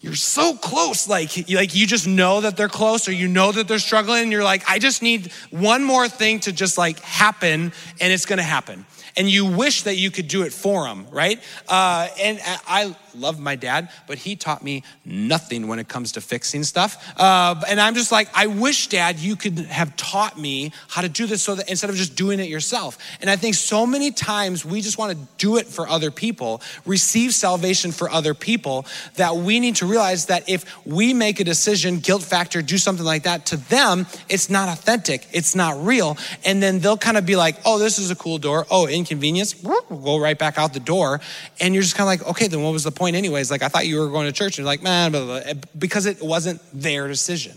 you're 0.00 0.14
so 0.14 0.54
close. 0.54 1.08
Like, 1.08 1.30
like 1.50 1.74
you 1.74 1.86
just 1.86 2.06
know 2.06 2.40
that 2.42 2.56
they're 2.56 2.68
close 2.68 3.08
or 3.08 3.12
you 3.12 3.26
know 3.26 3.50
that 3.50 3.66
they're 3.66 3.78
struggling. 3.80 4.22
And 4.24 4.32
you're 4.32 4.44
like, 4.44 4.62
I 4.68 4.78
just 4.78 5.02
need 5.02 5.32
one 5.50 5.82
more 5.82 6.08
thing 6.08 6.40
to 6.40 6.52
just 6.52 6.78
like 6.78 7.00
happen 7.00 7.72
and 8.00 8.12
it's 8.12 8.26
gonna 8.26 8.42
happen. 8.42 8.86
And 9.16 9.28
you 9.28 9.46
wish 9.46 9.82
that 9.82 9.96
you 9.96 10.12
could 10.12 10.28
do 10.28 10.42
it 10.42 10.52
for 10.52 10.84
them, 10.84 11.06
right? 11.10 11.42
Uh, 11.66 12.08
and 12.20 12.38
I 12.44 12.94
love 13.18 13.38
my 13.38 13.56
dad, 13.56 13.90
but 14.06 14.18
he 14.18 14.36
taught 14.36 14.62
me 14.62 14.82
nothing 15.04 15.68
when 15.68 15.78
it 15.78 15.88
comes 15.88 16.12
to 16.12 16.20
fixing 16.20 16.64
stuff. 16.64 17.12
Uh, 17.18 17.60
and 17.68 17.80
I'm 17.80 17.94
just 17.94 18.12
like, 18.12 18.28
I 18.34 18.46
wish, 18.46 18.88
Dad, 18.88 19.18
you 19.18 19.36
could 19.36 19.58
have 19.58 19.96
taught 19.96 20.38
me 20.38 20.72
how 20.88 21.02
to 21.02 21.08
do 21.08 21.26
this 21.26 21.42
so 21.42 21.54
that 21.54 21.68
instead 21.68 21.90
of 21.90 21.96
just 21.96 22.16
doing 22.16 22.40
it 22.40 22.48
yourself. 22.48 22.98
And 23.20 23.30
I 23.30 23.36
think 23.36 23.54
so 23.54 23.86
many 23.86 24.10
times 24.10 24.64
we 24.64 24.80
just 24.80 24.98
want 24.98 25.12
to 25.12 25.18
do 25.38 25.56
it 25.56 25.66
for 25.66 25.88
other 25.88 26.10
people, 26.10 26.62
receive 26.86 27.34
salvation 27.34 27.92
for 27.92 28.10
other 28.10 28.34
people, 28.34 28.86
that 29.16 29.36
we 29.36 29.60
need 29.60 29.76
to 29.76 29.86
realize 29.86 30.26
that 30.26 30.48
if 30.48 30.64
we 30.86 31.14
make 31.14 31.40
a 31.40 31.44
decision, 31.44 31.98
guilt 31.98 32.22
factor, 32.22 32.62
do 32.62 32.78
something 32.78 33.04
like 33.04 33.24
that 33.24 33.46
to 33.46 33.56
them, 33.56 34.06
it's 34.28 34.48
not 34.48 34.68
authentic, 34.68 35.26
it's 35.32 35.54
not 35.54 35.84
real. 35.84 36.16
And 36.44 36.62
then 36.62 36.80
they'll 36.80 36.96
kind 36.96 37.16
of 37.16 37.26
be 37.26 37.36
like, 37.36 37.56
oh, 37.64 37.78
this 37.78 37.98
is 37.98 38.10
a 38.10 38.16
cool 38.16 38.38
door. 38.38 38.66
Oh, 38.70 38.86
inconvenience, 38.86 39.62
we'll 39.62 39.82
go 39.82 40.18
right 40.18 40.38
back 40.38 40.58
out 40.58 40.72
the 40.74 40.80
door. 40.80 41.20
And 41.60 41.74
you're 41.74 41.82
just 41.82 41.96
kind 41.96 42.06
of 42.06 42.26
like, 42.26 42.30
okay, 42.30 42.48
then 42.48 42.62
what 42.62 42.72
was 42.72 42.84
the 42.84 42.92
point? 42.92 43.07
Point 43.08 43.16
anyways. 43.16 43.50
Like, 43.50 43.62
I 43.62 43.68
thought 43.68 43.86
you 43.86 43.98
were 43.98 44.08
going 44.08 44.26
to 44.26 44.32
church. 44.32 44.58
And 44.58 44.58
you're 44.58 44.66
like, 44.66 44.82
man, 44.82 45.12
blah, 45.12 45.24
blah, 45.24 45.40
because 45.78 46.04
it 46.04 46.22
wasn't 46.22 46.60
their 46.74 47.08
decision. 47.08 47.56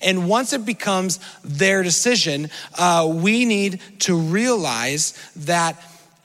And 0.00 0.28
once 0.28 0.52
it 0.52 0.66
becomes 0.66 1.20
their 1.44 1.82
decision, 1.84 2.50
uh, 2.76 3.08
we 3.10 3.44
need 3.44 3.80
to 4.00 4.16
realize 4.16 5.14
that 5.36 5.80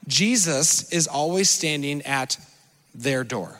Jesus 0.07 0.91
is 0.91 1.07
always 1.07 1.49
standing 1.49 2.01
at 2.03 2.37
their 2.95 3.23
door. 3.23 3.59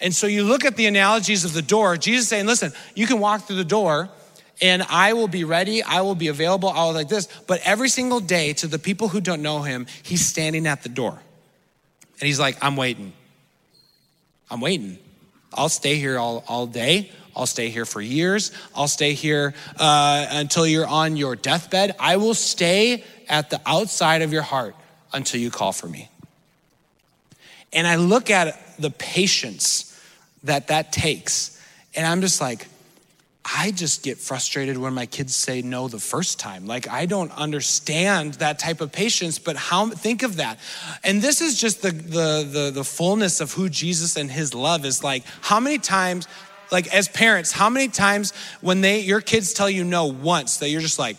And 0.00 0.14
so 0.14 0.26
you 0.26 0.44
look 0.44 0.64
at 0.64 0.76
the 0.76 0.86
analogies 0.86 1.44
of 1.44 1.52
the 1.52 1.62
door, 1.62 1.96
Jesus 1.96 2.28
saying, 2.28 2.46
listen, 2.46 2.72
you 2.94 3.06
can 3.06 3.18
walk 3.18 3.42
through 3.42 3.56
the 3.56 3.64
door 3.64 4.08
and 4.60 4.82
I 4.88 5.12
will 5.12 5.28
be 5.28 5.44
ready, 5.44 5.82
I 5.82 6.02
will 6.02 6.14
be 6.14 6.28
available, 6.28 6.68
I 6.68 6.84
will 6.84 6.92
like 6.92 7.08
this. 7.08 7.28
But 7.46 7.60
every 7.64 7.88
single 7.88 8.20
day, 8.20 8.52
to 8.54 8.66
the 8.66 8.78
people 8.78 9.08
who 9.08 9.20
don't 9.20 9.42
know 9.42 9.62
him, 9.62 9.86
he's 10.02 10.24
standing 10.24 10.66
at 10.66 10.82
the 10.82 10.88
door. 10.88 11.18
And 12.20 12.26
he's 12.26 12.38
like, 12.38 12.56
I'm 12.62 12.76
waiting. 12.76 13.12
I'm 14.52 14.60
waiting. 14.60 14.98
I'll 15.54 15.70
stay 15.70 15.96
here 15.96 16.18
all, 16.18 16.44
all 16.46 16.66
day. 16.66 17.10
I'll 17.34 17.46
stay 17.46 17.70
here 17.70 17.86
for 17.86 18.02
years. 18.02 18.52
I'll 18.74 18.86
stay 18.86 19.14
here 19.14 19.54
uh, 19.78 20.26
until 20.28 20.66
you're 20.66 20.86
on 20.86 21.16
your 21.16 21.36
deathbed. 21.36 21.96
I 21.98 22.18
will 22.18 22.34
stay 22.34 23.02
at 23.30 23.48
the 23.48 23.62
outside 23.64 24.20
of 24.20 24.30
your 24.30 24.42
heart 24.42 24.76
until 25.10 25.40
you 25.40 25.50
call 25.50 25.72
for 25.72 25.88
me. 25.88 26.10
And 27.72 27.86
I 27.86 27.96
look 27.96 28.28
at 28.28 28.76
the 28.78 28.90
patience 28.90 29.98
that 30.44 30.68
that 30.68 30.92
takes, 30.92 31.58
and 31.94 32.06
I'm 32.06 32.20
just 32.20 32.38
like, 32.38 32.66
I 33.54 33.70
just 33.70 34.02
get 34.02 34.18
frustrated 34.18 34.78
when 34.78 34.94
my 34.94 35.06
kids 35.06 35.34
say 35.34 35.60
no 35.60 35.86
the 35.88 35.98
first 35.98 36.38
time. 36.38 36.66
Like 36.66 36.88
I 36.88 37.06
don't 37.06 37.30
understand 37.32 38.34
that 38.34 38.58
type 38.58 38.80
of 38.80 38.92
patience, 38.92 39.38
but 39.38 39.56
how 39.56 39.88
think 39.90 40.22
of 40.22 40.36
that. 40.36 40.58
And 41.04 41.20
this 41.20 41.40
is 41.40 41.60
just 41.60 41.82
the 41.82 41.90
the 41.90 42.48
the, 42.50 42.70
the 42.72 42.84
fullness 42.84 43.40
of 43.40 43.52
who 43.52 43.68
Jesus 43.68 44.16
and 44.16 44.30
his 44.30 44.54
love 44.54 44.84
is 44.84 45.04
like. 45.04 45.24
How 45.42 45.60
many 45.60 45.78
times 45.78 46.26
like 46.70 46.92
as 46.94 47.08
parents, 47.08 47.52
how 47.52 47.68
many 47.68 47.88
times 47.88 48.32
when 48.62 48.80
they 48.80 49.00
your 49.00 49.20
kids 49.20 49.52
tell 49.52 49.68
you 49.68 49.84
no 49.84 50.06
once 50.06 50.58
that 50.58 50.70
you're 50.70 50.80
just 50.80 50.98
like 50.98 51.16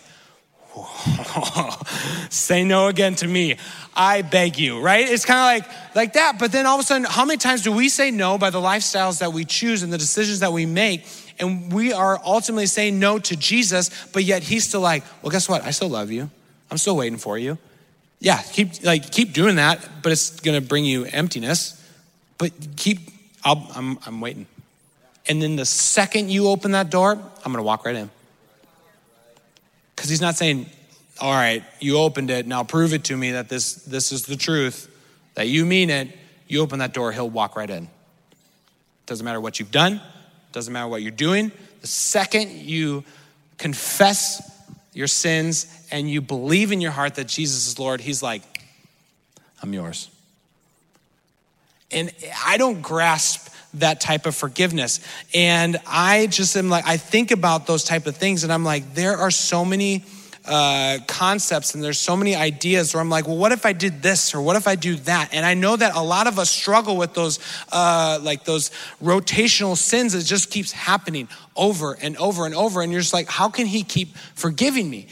say 2.30 2.64
no 2.64 2.88
again 2.88 3.14
to 3.14 3.28
me. 3.28 3.56
I 3.94 4.22
beg 4.22 4.58
you, 4.58 4.80
right? 4.80 5.08
It's 5.08 5.24
kind 5.24 5.38
of 5.60 5.66
like 5.68 5.76
like 5.94 6.12
that. 6.14 6.38
But 6.40 6.50
then 6.50 6.66
all 6.66 6.74
of 6.74 6.80
a 6.80 6.82
sudden, 6.82 7.06
how 7.08 7.24
many 7.24 7.38
times 7.38 7.62
do 7.62 7.70
we 7.70 7.88
say 7.88 8.10
no 8.10 8.38
by 8.38 8.50
the 8.50 8.60
lifestyles 8.60 9.20
that 9.20 9.32
we 9.32 9.44
choose 9.44 9.84
and 9.84 9.92
the 9.92 9.98
decisions 9.98 10.40
that 10.40 10.52
we 10.52 10.66
make? 10.66 11.06
And 11.38 11.72
we 11.72 11.92
are 11.92 12.20
ultimately 12.24 12.66
saying 12.66 12.98
no 12.98 13.18
to 13.18 13.36
Jesus, 13.36 13.90
but 14.12 14.24
yet 14.24 14.42
he's 14.42 14.66
still 14.66 14.80
like, 14.80 15.04
well, 15.22 15.30
guess 15.30 15.48
what? 15.48 15.64
I 15.64 15.70
still 15.70 15.88
love 15.88 16.10
you. 16.10 16.30
I'm 16.70 16.78
still 16.78 16.96
waiting 16.96 17.18
for 17.18 17.36
you. 17.38 17.58
Yeah, 18.20 18.40
keep 18.40 18.82
like 18.84 19.10
keep 19.10 19.32
doing 19.32 19.56
that, 19.56 19.86
but 20.02 20.12
it's 20.12 20.40
gonna 20.40 20.60
bring 20.60 20.84
you 20.84 21.04
emptiness. 21.04 21.80
But 22.38 22.52
keep, 22.76 22.98
I'll, 23.44 23.68
I'm, 23.74 23.98
I'm 24.06 24.20
waiting. 24.20 24.46
And 25.26 25.42
then 25.42 25.56
the 25.56 25.64
second 25.64 26.30
you 26.30 26.48
open 26.48 26.72
that 26.72 26.90
door, 26.90 27.12
I'm 27.12 27.52
gonna 27.52 27.62
walk 27.62 27.84
right 27.84 27.96
in. 27.96 28.10
Because 29.94 30.10
he's 30.10 30.20
not 30.20 30.36
saying, 30.36 30.66
all 31.20 31.32
right, 31.32 31.62
you 31.80 31.98
opened 31.98 32.30
it, 32.30 32.46
now 32.46 32.64
prove 32.64 32.92
it 32.92 33.04
to 33.04 33.16
me 33.16 33.32
that 33.32 33.48
this, 33.48 33.74
this 33.74 34.10
is 34.10 34.24
the 34.24 34.36
truth, 34.36 34.90
that 35.34 35.48
you 35.48 35.64
mean 35.64 35.90
it. 35.90 36.08
You 36.48 36.60
open 36.60 36.80
that 36.80 36.92
door, 36.92 37.12
he'll 37.12 37.30
walk 37.30 37.56
right 37.56 37.70
in. 37.70 37.88
Doesn't 39.06 39.24
matter 39.24 39.40
what 39.40 39.58
you've 39.58 39.70
done, 39.70 40.00
doesn't 40.54 40.72
matter 40.72 40.86
what 40.86 41.02
you're 41.02 41.10
doing. 41.10 41.50
The 41.80 41.88
second 41.88 42.52
you 42.52 43.02
confess 43.58 44.40
your 44.92 45.08
sins 45.08 45.66
and 45.90 46.08
you 46.08 46.20
believe 46.20 46.70
in 46.70 46.80
your 46.80 46.92
heart 46.92 47.16
that 47.16 47.26
Jesus 47.26 47.66
is 47.66 47.78
Lord, 47.78 48.00
he's 48.00 48.22
like, 48.22 48.42
I'm 49.60 49.72
yours. 49.72 50.08
And 51.90 52.12
I 52.46 52.56
don't 52.56 52.80
grasp 52.80 53.52
that 53.74 54.00
type 54.00 54.26
of 54.26 54.36
forgiveness. 54.36 55.00
And 55.34 55.76
I 55.88 56.28
just 56.28 56.56
am 56.56 56.70
like, 56.70 56.86
I 56.86 56.98
think 56.98 57.32
about 57.32 57.66
those 57.66 57.82
type 57.82 58.06
of 58.06 58.16
things 58.16 58.44
and 58.44 58.52
I'm 58.52 58.64
like, 58.64 58.94
there 58.94 59.16
are 59.16 59.32
so 59.32 59.64
many 59.64 60.04
uh, 60.46 60.98
concepts 61.06 61.74
and 61.74 61.82
there's 61.82 61.98
so 61.98 62.16
many 62.16 62.34
ideas 62.36 62.92
where 62.92 63.00
I'm 63.00 63.08
like, 63.08 63.26
well, 63.26 63.36
what 63.36 63.52
if 63.52 63.64
I 63.64 63.72
did 63.72 64.02
this 64.02 64.34
or 64.34 64.42
what 64.42 64.56
if 64.56 64.68
I 64.68 64.74
do 64.74 64.96
that? 64.96 65.30
And 65.32 65.46
I 65.46 65.54
know 65.54 65.74
that 65.74 65.94
a 65.96 66.02
lot 66.02 66.26
of 66.26 66.38
us 66.38 66.50
struggle 66.50 66.96
with 66.96 67.14
those, 67.14 67.38
uh, 67.72 68.18
like 68.22 68.44
those 68.44 68.70
rotational 69.02 69.76
sins. 69.76 70.14
It 70.14 70.24
just 70.24 70.50
keeps 70.50 70.72
happening 70.72 71.28
over 71.56 71.94
and 71.94 72.16
over 72.18 72.44
and 72.44 72.54
over. 72.54 72.82
And 72.82 72.92
you're 72.92 73.00
just 73.00 73.14
like, 73.14 73.28
how 73.28 73.48
can 73.48 73.66
he 73.66 73.82
keep 73.82 74.16
forgiving 74.34 74.90
me? 74.90 75.06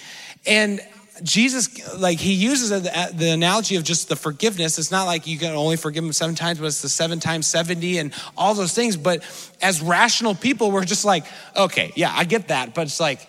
And 0.44 0.80
Jesus, 1.22 1.96
like 1.98 2.18
he 2.18 2.32
uses 2.34 2.70
the 2.70 3.30
analogy 3.30 3.76
of 3.76 3.84
just 3.84 4.08
the 4.08 4.16
forgiveness. 4.16 4.78
It's 4.78 4.90
not 4.90 5.04
like 5.04 5.26
you 5.26 5.38
can 5.38 5.54
only 5.54 5.76
forgive 5.76 6.04
him 6.04 6.12
seven 6.12 6.34
times, 6.34 6.58
but 6.58 6.66
it's 6.66 6.82
the 6.82 6.88
seven 6.88 7.20
times 7.20 7.46
70 7.46 7.98
and 7.98 8.12
all 8.36 8.54
those 8.54 8.74
things. 8.74 8.96
But 8.96 9.22
as 9.62 9.80
rational 9.80 10.34
people, 10.34 10.70
we're 10.70 10.84
just 10.84 11.04
like, 11.04 11.24
okay, 11.56 11.92
yeah, 11.94 12.12
I 12.14 12.24
get 12.24 12.48
that. 12.48 12.74
But 12.74 12.82
it's 12.82 13.00
like, 13.00 13.26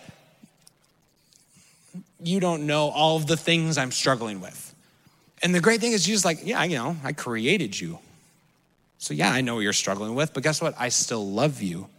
you 2.24 2.40
don't 2.40 2.66
know 2.66 2.90
all 2.90 3.18
of 3.18 3.28
the 3.28 3.38
things 3.38 3.78
I'm 3.78 3.92
struggling 3.92 4.42
with. 4.42 4.74
And 5.42 5.54
the 5.54 5.60
great 5.60 5.82
thing 5.82 5.92
is, 5.92 6.06
Jesus, 6.06 6.24
like, 6.24 6.40
yeah, 6.46 6.64
you 6.64 6.78
know, 6.78 6.96
I 7.04 7.12
created 7.12 7.80
you. 7.80 8.00
So 8.98 9.14
yeah, 9.14 9.32
I 9.32 9.42
know 9.42 9.56
what 9.56 9.62
you're 9.62 9.74
struggling 9.74 10.16
with, 10.16 10.34
but 10.34 10.44
guess 10.44 10.62
what? 10.62 10.76
I 10.80 10.88
still 10.90 11.30
love 11.30 11.62
you. 11.62 11.90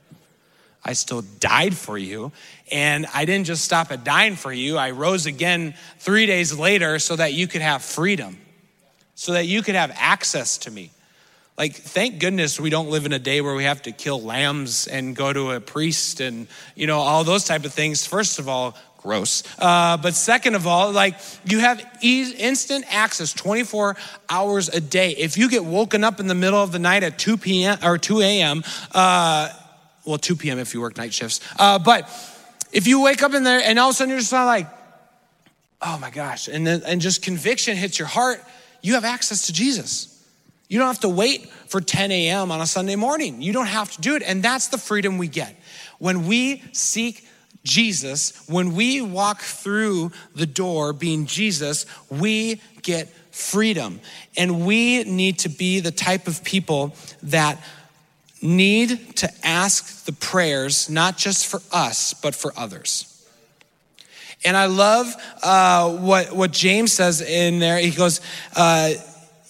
I 0.82 0.94
still 0.94 1.22
died 1.40 1.76
for 1.76 1.98
you. 1.98 2.32
And 2.72 3.06
I 3.14 3.26
didn't 3.26 3.46
just 3.46 3.64
stop 3.64 3.92
at 3.92 4.04
dying 4.04 4.36
for 4.36 4.52
you, 4.52 4.78
I 4.78 4.90
rose 4.90 5.26
again 5.26 5.74
three 5.98 6.26
days 6.26 6.58
later 6.58 6.98
so 6.98 7.16
that 7.16 7.34
you 7.34 7.46
could 7.46 7.62
have 7.62 7.82
freedom, 7.82 8.38
so 9.14 9.32
that 9.32 9.46
you 9.46 9.62
could 9.62 9.74
have 9.74 9.92
access 9.96 10.58
to 10.58 10.70
me. 10.70 10.90
Like, 11.56 11.74
thank 11.74 12.18
goodness 12.18 12.58
we 12.58 12.68
don't 12.68 12.90
live 12.90 13.06
in 13.06 13.12
a 13.12 13.18
day 13.18 13.40
where 13.40 13.54
we 13.54 13.64
have 13.64 13.82
to 13.82 13.92
kill 13.92 14.20
lambs 14.20 14.88
and 14.88 15.14
go 15.14 15.32
to 15.32 15.52
a 15.52 15.60
priest 15.60 16.20
and, 16.20 16.48
you 16.74 16.88
know, 16.88 16.98
all 16.98 17.22
those 17.22 17.44
type 17.44 17.64
of 17.64 17.72
things. 17.72 18.04
First 18.04 18.40
of 18.40 18.48
all, 18.48 18.76
gross. 19.04 19.42
Uh, 19.58 19.98
but 19.98 20.14
second 20.14 20.54
of 20.54 20.66
all, 20.66 20.90
like 20.90 21.14
you 21.44 21.60
have 21.60 21.86
e- 22.00 22.34
instant 22.38 22.86
access 22.88 23.34
24 23.34 23.96
hours 24.30 24.70
a 24.70 24.80
day. 24.80 25.10
If 25.10 25.36
you 25.36 25.50
get 25.50 25.62
woken 25.62 26.02
up 26.02 26.20
in 26.20 26.26
the 26.26 26.34
middle 26.34 26.60
of 26.60 26.72
the 26.72 26.78
night 26.78 27.02
at 27.02 27.18
2 27.18 27.36
p.m. 27.36 27.78
or 27.84 27.98
2 27.98 28.22
a.m., 28.22 28.64
uh, 28.92 29.50
well, 30.06 30.16
2 30.16 30.36
p.m. 30.36 30.58
if 30.58 30.72
you 30.72 30.80
work 30.80 30.96
night 30.96 31.12
shifts. 31.12 31.40
Uh, 31.58 31.78
but 31.78 32.08
if 32.72 32.86
you 32.86 33.02
wake 33.02 33.22
up 33.22 33.34
in 33.34 33.44
there 33.44 33.60
and 33.62 33.78
all 33.78 33.90
of 33.90 33.94
a 33.94 33.96
sudden 33.96 34.08
you're 34.08 34.18
just 34.18 34.32
not 34.32 34.46
like, 34.46 34.68
oh 35.82 35.98
my 35.98 36.10
gosh, 36.10 36.48
and 36.48 36.66
then 36.66 36.82
and 36.86 37.02
just 37.02 37.20
conviction 37.20 37.76
hits 37.76 37.98
your 37.98 38.08
heart, 38.08 38.42
you 38.80 38.94
have 38.94 39.04
access 39.04 39.46
to 39.46 39.52
Jesus. 39.52 40.10
You 40.68 40.78
don't 40.78 40.88
have 40.88 41.00
to 41.00 41.10
wait 41.10 41.46
for 41.68 41.82
10 41.82 42.10
a.m. 42.10 42.50
on 42.50 42.62
a 42.62 42.66
Sunday 42.66 42.96
morning. 42.96 43.42
You 43.42 43.52
don't 43.52 43.66
have 43.66 43.92
to 43.92 44.00
do 44.00 44.16
it. 44.16 44.22
And 44.22 44.42
that's 44.42 44.68
the 44.68 44.78
freedom 44.78 45.18
we 45.18 45.28
get. 45.28 45.54
When 45.98 46.26
we 46.26 46.62
seek 46.72 47.28
Jesus, 47.64 48.46
when 48.46 48.74
we 48.74 49.00
walk 49.00 49.40
through 49.40 50.12
the 50.34 50.46
door 50.46 50.92
being 50.92 51.26
Jesus, 51.26 51.86
we 52.10 52.60
get 52.82 53.08
freedom. 53.34 54.00
And 54.36 54.66
we 54.66 55.04
need 55.04 55.40
to 55.40 55.48
be 55.48 55.80
the 55.80 55.90
type 55.90 56.28
of 56.28 56.44
people 56.44 56.94
that 57.22 57.58
need 58.42 59.16
to 59.16 59.30
ask 59.42 60.04
the 60.04 60.12
prayers, 60.12 60.90
not 60.90 61.16
just 61.16 61.46
for 61.46 61.60
us, 61.72 62.12
but 62.14 62.34
for 62.34 62.52
others. 62.56 63.10
And 64.44 64.56
I 64.56 64.66
love 64.66 65.14
uh, 65.42 65.90
what, 65.90 66.32
what 66.32 66.50
James 66.52 66.92
says 66.92 67.22
in 67.22 67.60
there. 67.60 67.78
He 67.78 67.90
goes, 67.90 68.20
uh, 68.54 68.92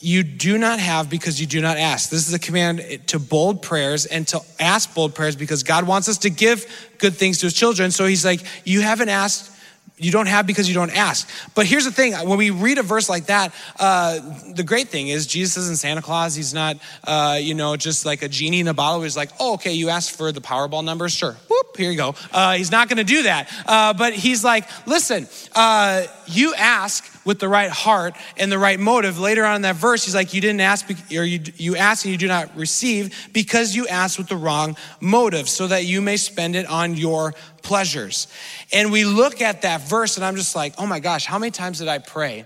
You 0.05 0.23
do 0.23 0.59
not 0.59 0.81
have 0.81 1.09
because 1.09 1.41
you 1.41 1.47
do 1.47 1.63
not 1.63 1.79
ask. 1.79 2.11
This 2.11 2.29
is 2.29 2.35
a 2.35 2.39
command 2.39 3.01
to 3.07 3.19
bold 3.19 3.63
prayers 3.63 4.05
and 4.05 4.29
to 4.29 4.41
ask 4.61 4.95
bold 4.95 5.15
prayers 5.15 5.35
because 5.35 5.63
God 5.63 5.87
wants 5.87 6.11
us 6.11 6.19
to 6.19 6.31
give 6.31 6.67
good 6.99 7.15
things 7.15 7.39
to 7.39 7.47
his 7.47 7.55
children. 7.55 7.91
So 7.91 8.05
he's 8.05 8.25
like, 8.25 8.43
You 8.65 8.83
haven't 8.83 9.09
asked 9.09 9.51
you 9.97 10.11
don't 10.11 10.27
have 10.27 10.47
because 10.47 10.69
you 10.69 10.75
don't 10.75 10.95
ask. 10.95 11.29
But 11.55 11.67
here's 11.67 11.85
the 11.85 11.93
thing 11.93 12.15
when 12.15 12.37
we 12.37 12.51
read 12.51 12.79
a 12.79 12.83
verse 12.83 13.09
like 13.09 13.27
that, 13.27 13.55
uh, 13.79 14.19
the 14.53 14.65
great 14.65 14.89
thing 14.89 15.09
is 15.09 15.27
Jesus 15.27 15.57
isn't 15.57 15.77
Santa 15.77 16.03
Claus. 16.03 16.35
He's 16.35 16.53
not, 16.53 16.79
uh, 17.05 17.39
you 17.41 17.55
know, 17.55 17.77
just 17.77 18.05
like 18.05 18.23
a 18.23 18.29
genie 18.29 18.61
in 18.61 18.69
a 18.69 18.75
bottle. 18.75 19.03
He's 19.03 19.17
like, 19.17 19.31
oh, 19.39 19.55
okay, 19.55 19.73
you 19.73 19.91
asked 19.91 20.17
for 20.17 20.33
the 20.33 20.41
Powerball 20.41 20.85
numbers? 20.85 21.13
Sure. 21.13 21.37
Whoop, 21.49 21.77
here 21.77 21.93
you 21.93 21.97
go. 21.97 22.17
Uh, 22.33 22.55
he's 22.55 22.73
not 22.73 22.89
going 22.89 22.99
to 22.99 23.05
do 23.05 23.23
that. 23.23 23.49
Uh, 23.67 23.95
but 23.95 24.15
he's 24.15 24.43
like, 24.43 24.69
listen, 24.87 25.29
uh, 25.55 26.03
you 26.27 26.55
ask 26.57 27.14
with 27.25 27.39
the 27.39 27.49
right 27.49 27.71
heart 27.71 28.15
and 28.37 28.51
the 28.51 28.59
right 28.59 28.79
motive. 28.79 29.19
Later 29.19 29.45
on 29.45 29.57
in 29.57 29.63
that 29.63 29.77
verse, 29.77 30.05
he's 30.05 30.15
like, 30.15 30.35
You 30.35 30.41
didn't 30.41 30.61
ask, 30.61 30.89
or 30.91 31.25
you, 31.25 31.41
you 31.57 31.77
ask 31.77 32.05
and 32.05 32.13
you 32.13 32.19
do 32.19 32.29
not 32.29 32.57
receive 32.57 33.31
because 33.33 33.75
you 33.75 33.87
asked 33.89 34.19
with 34.19 34.29
the 34.29 34.37
wrong 34.37 34.77
motive, 35.01 35.49
so 35.49 35.67
that 35.67 35.85
you 35.85 36.01
may 36.01 36.17
spend 36.17 36.57
it 36.57 36.67
on 36.67 36.95
your 36.95 37.35
pleasures. 37.63 38.29
And 38.73 38.93
we 38.93 39.05
look 39.05 39.41
at 39.41 39.63
that 39.63 39.89
verse, 39.89 40.17
and 40.17 40.25
I'm 40.25 40.37
just 40.37 40.55
like, 40.55 40.75
Oh 40.79 40.87
my 40.87 41.01
gosh, 41.01 41.27
how 41.27 41.39
many 41.39 41.51
times 41.51 41.79
did 41.79 41.89
I 41.89 41.99
pray? 41.99 42.45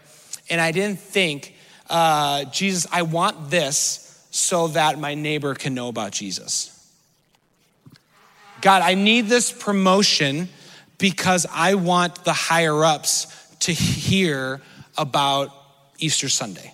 And 0.50 0.60
I 0.60 0.72
didn't 0.72 1.00
think, 1.00 1.54
uh, 1.90 2.44
Jesus, 2.44 2.86
I 2.90 3.02
want 3.02 3.50
this 3.50 4.04
so 4.30 4.68
that 4.68 4.98
my 4.98 5.14
neighbor 5.14 5.54
can 5.54 5.74
know 5.74 5.88
about 5.88 6.12
Jesus. 6.12 6.74
God, 8.60 8.82
I 8.82 8.94
need 8.94 9.26
this 9.26 9.52
promotion 9.52 10.48
because 10.98 11.46
I 11.52 11.74
want 11.74 12.24
the 12.24 12.32
higher 12.32 12.84
ups 12.84 13.26
to 13.60 13.72
hear 13.72 14.60
about 14.96 15.50
Easter 15.98 16.28
Sunday. 16.28 16.72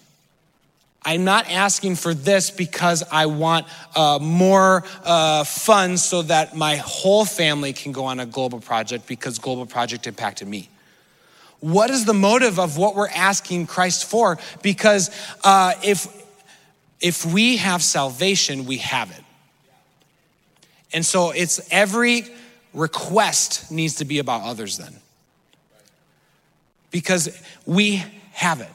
I'm 1.07 1.25
not 1.25 1.51
asking 1.51 1.97
for 1.97 2.15
this 2.15 2.51
because 2.51 3.03
I 3.13 3.27
want 3.27 3.67
uh, 3.95 4.19
more 4.23 4.85
uh, 5.05 5.45
funds 5.45 6.03
so 6.03 6.23
that 6.23 6.57
my 6.57 6.77
whole 6.77 7.27
family 7.27 7.75
can 7.75 7.93
go 7.93 8.07
on 8.07 8.21
a 8.21 8.27
global 8.27 8.59
project 8.61 9.07
because 9.07 9.39
global 9.39 9.67
project 9.67 10.07
impacted 10.07 10.49
me. 10.49 10.71
What 11.61 11.91
is 11.91 12.07
the 12.07 12.15
motive 12.15 12.59
of 12.59 12.79
what 12.79 12.95
we're 12.95 13.09
asking 13.09 13.67
Christ 13.67 14.07
for? 14.07 14.39
Because 14.63 15.11
uh, 15.45 15.75
if 15.83 16.07
if 17.01 17.27
we 17.27 17.59
have 17.59 17.83
salvation, 17.83 18.65
we 18.65 18.79
have 18.79 19.11
it. 19.11 19.23
And 20.95 21.05
so 21.05 21.33
it's 21.33 21.61
every 21.71 22.25
request 22.73 23.71
needs 23.71 23.97
to 23.97 24.07
be 24.07 24.21
about 24.21 24.43
others 24.43 24.79
then 24.79 24.95
because 26.95 27.29
we 27.67 28.05
have 28.31 28.61
it. 28.61 28.71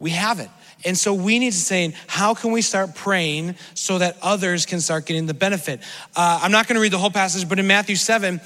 We 0.00 0.10
have 0.10 0.40
it. 0.40 0.48
And 0.84 0.98
so 0.98 1.14
we 1.14 1.38
need 1.38 1.52
to 1.52 1.56
say, 1.56 1.94
how 2.08 2.34
can 2.34 2.50
we 2.50 2.60
start 2.60 2.96
praying 2.96 3.54
so 3.74 3.98
that 3.98 4.16
others 4.20 4.66
can 4.66 4.80
start 4.80 5.06
getting 5.06 5.26
the 5.26 5.34
benefit? 5.34 5.78
Uh, 6.16 6.40
I'm 6.42 6.50
not 6.50 6.66
going 6.66 6.74
to 6.74 6.80
read 6.80 6.92
the 6.92 6.98
whole 6.98 7.12
passage, 7.12 7.48
but 7.48 7.60
in 7.60 7.68
Matthew 7.68 7.94
7, 7.94 8.40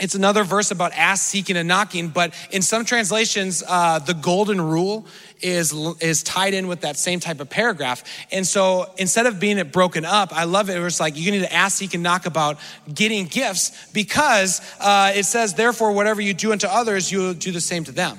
it's 0.00 0.16
another 0.16 0.42
verse 0.42 0.72
about 0.72 0.92
ask, 0.92 1.24
seeking, 1.24 1.56
and 1.56 1.68
knocking. 1.68 2.08
But 2.08 2.34
in 2.50 2.62
some 2.62 2.84
translations, 2.84 3.62
uh, 3.66 4.00
the 4.00 4.14
golden 4.14 4.60
rule 4.60 5.06
is, 5.40 5.72
is 6.00 6.24
tied 6.24 6.52
in 6.52 6.66
with 6.66 6.80
that 6.80 6.96
same 6.96 7.20
type 7.20 7.40
of 7.40 7.48
paragraph. 7.48 8.02
And 8.32 8.44
so 8.44 8.90
instead 8.98 9.26
of 9.26 9.38
being 9.38 9.58
it 9.58 9.70
broken 9.70 10.04
up, 10.04 10.36
I 10.36 10.44
love 10.44 10.68
it. 10.68 10.82
It's 10.82 10.98
like 10.98 11.16
you 11.16 11.30
need 11.30 11.40
to 11.40 11.52
ask, 11.52 11.78
seek, 11.78 11.94
and 11.94 12.02
knock 12.02 12.26
about 12.26 12.58
getting 12.92 13.26
gifts 13.26 13.92
because 13.92 14.60
uh, 14.80 15.12
it 15.14 15.26
says, 15.26 15.54
therefore, 15.54 15.92
whatever 15.92 16.20
you 16.20 16.34
do 16.34 16.50
unto 16.50 16.66
others, 16.66 17.12
you 17.12 17.32
do 17.32 17.52
the 17.52 17.60
same 17.60 17.84
to 17.84 17.92
them. 17.92 18.18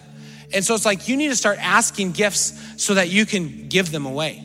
And 0.53 0.63
so 0.63 0.75
it's 0.75 0.85
like 0.85 1.09
you 1.09 1.17
need 1.17 1.29
to 1.29 1.35
start 1.35 1.57
asking 1.59 2.13
gifts 2.13 2.53
so 2.81 2.93
that 2.93 3.09
you 3.09 3.25
can 3.25 3.67
give 3.67 3.91
them 3.91 4.05
away. 4.05 4.41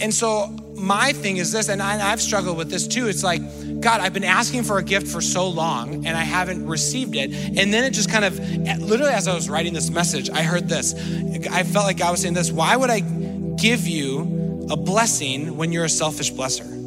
And 0.00 0.12
so 0.12 0.46
my 0.74 1.12
thing 1.12 1.36
is 1.36 1.52
this, 1.52 1.68
and 1.68 1.82
I, 1.82 2.10
I've 2.10 2.20
struggled 2.20 2.56
with 2.56 2.70
this 2.70 2.86
too. 2.86 3.08
It's 3.08 3.22
like, 3.22 3.42
God, 3.80 4.00
I've 4.00 4.12
been 4.12 4.24
asking 4.24 4.64
for 4.64 4.78
a 4.78 4.82
gift 4.82 5.08
for 5.08 5.20
so 5.20 5.48
long 5.48 6.06
and 6.06 6.16
I 6.16 6.22
haven't 6.22 6.66
received 6.66 7.16
it. 7.16 7.32
And 7.32 7.72
then 7.72 7.84
it 7.84 7.92
just 7.92 8.10
kind 8.10 8.24
of, 8.24 8.38
literally, 8.80 9.12
as 9.12 9.28
I 9.28 9.34
was 9.34 9.48
writing 9.48 9.72
this 9.72 9.90
message, 9.90 10.30
I 10.30 10.42
heard 10.42 10.68
this. 10.68 10.94
I 11.50 11.62
felt 11.62 11.86
like 11.86 11.98
God 11.98 12.12
was 12.12 12.22
saying 12.22 12.34
this 12.34 12.50
Why 12.50 12.76
would 12.76 12.90
I 12.90 13.00
give 13.00 13.86
you 13.86 14.66
a 14.70 14.76
blessing 14.76 15.56
when 15.56 15.72
you're 15.72 15.84
a 15.84 15.90
selfish 15.90 16.32
blesser? 16.32 16.80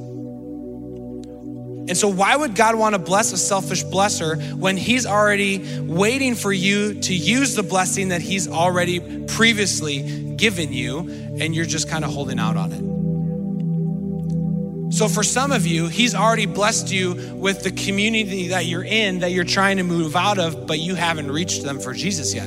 And 1.85 1.97
so, 1.97 2.07
why 2.07 2.35
would 2.35 2.55
God 2.55 2.75
want 2.75 2.95
to 2.95 2.99
bless 2.99 3.33
a 3.33 3.37
selfish 3.37 3.83
blesser 3.83 4.53
when 4.53 4.77
He's 4.77 5.05
already 5.05 5.81
waiting 5.81 6.33
for 6.33 6.53
you 6.53 7.01
to 7.01 7.13
use 7.13 7.55
the 7.55 7.63
blessing 7.63 8.09
that 8.09 8.21
He's 8.21 8.47
already 8.47 9.25
previously 9.25 10.35
given 10.37 10.71
you, 10.71 10.99
and 11.41 11.53
you're 11.53 11.65
just 11.65 11.89
kind 11.89 12.05
of 12.05 12.13
holding 12.13 12.39
out 12.39 12.55
on 12.55 12.71
it? 12.71 12.92
So, 14.93 15.07
for 15.07 15.23
some 15.23 15.51
of 15.51 15.65
you, 15.65 15.87
He's 15.87 16.13
already 16.13 16.45
blessed 16.45 16.91
you 16.91 17.15
with 17.33 17.63
the 17.63 17.71
community 17.71 18.49
that 18.49 18.67
you're 18.67 18.83
in, 18.83 19.19
that 19.19 19.31
you're 19.31 19.43
trying 19.43 19.77
to 19.77 19.83
move 19.83 20.15
out 20.15 20.37
of, 20.37 20.67
but 20.67 20.77
you 20.77 20.93
haven't 20.93 21.31
reached 21.31 21.63
them 21.63 21.79
for 21.79 21.93
Jesus 21.93 22.31
yet. 22.31 22.45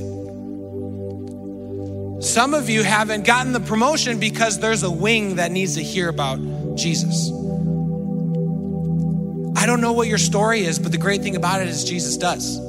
Some 2.22 2.54
of 2.54 2.70
you 2.70 2.84
haven't 2.84 3.26
gotten 3.26 3.52
the 3.52 3.58
promotion 3.58 4.20
because 4.20 4.60
there's 4.60 4.84
a 4.84 4.90
wing 4.90 5.36
that 5.36 5.50
needs 5.50 5.74
to 5.74 5.82
hear 5.82 6.08
about 6.08 6.36
Jesus. 6.76 7.30
I 9.60 9.66
don't 9.66 9.80
know 9.80 9.92
what 9.92 10.06
your 10.06 10.18
story 10.18 10.60
is, 10.60 10.78
but 10.78 10.92
the 10.92 10.98
great 10.98 11.22
thing 11.22 11.34
about 11.34 11.62
it 11.62 11.66
is 11.66 11.82
Jesus 11.82 12.16
does. 12.16 12.60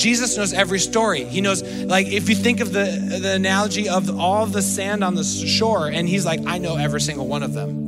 Jesus 0.00 0.38
knows 0.38 0.54
every 0.54 0.78
story. 0.78 1.24
He 1.24 1.42
knows, 1.42 1.62
like, 1.62 2.06
if 2.06 2.30
you 2.30 2.34
think 2.34 2.60
of 2.60 2.72
the, 2.72 3.18
the 3.20 3.34
analogy 3.34 3.86
of 3.86 4.18
all 4.18 4.46
the 4.46 4.62
sand 4.62 5.04
on 5.04 5.14
the 5.14 5.24
shore, 5.24 5.88
and 5.88 6.08
he's 6.08 6.24
like, 6.24 6.40
I 6.46 6.56
know 6.56 6.76
every 6.76 7.02
single 7.02 7.26
one 7.26 7.42
of 7.42 7.52
them. 7.52 7.87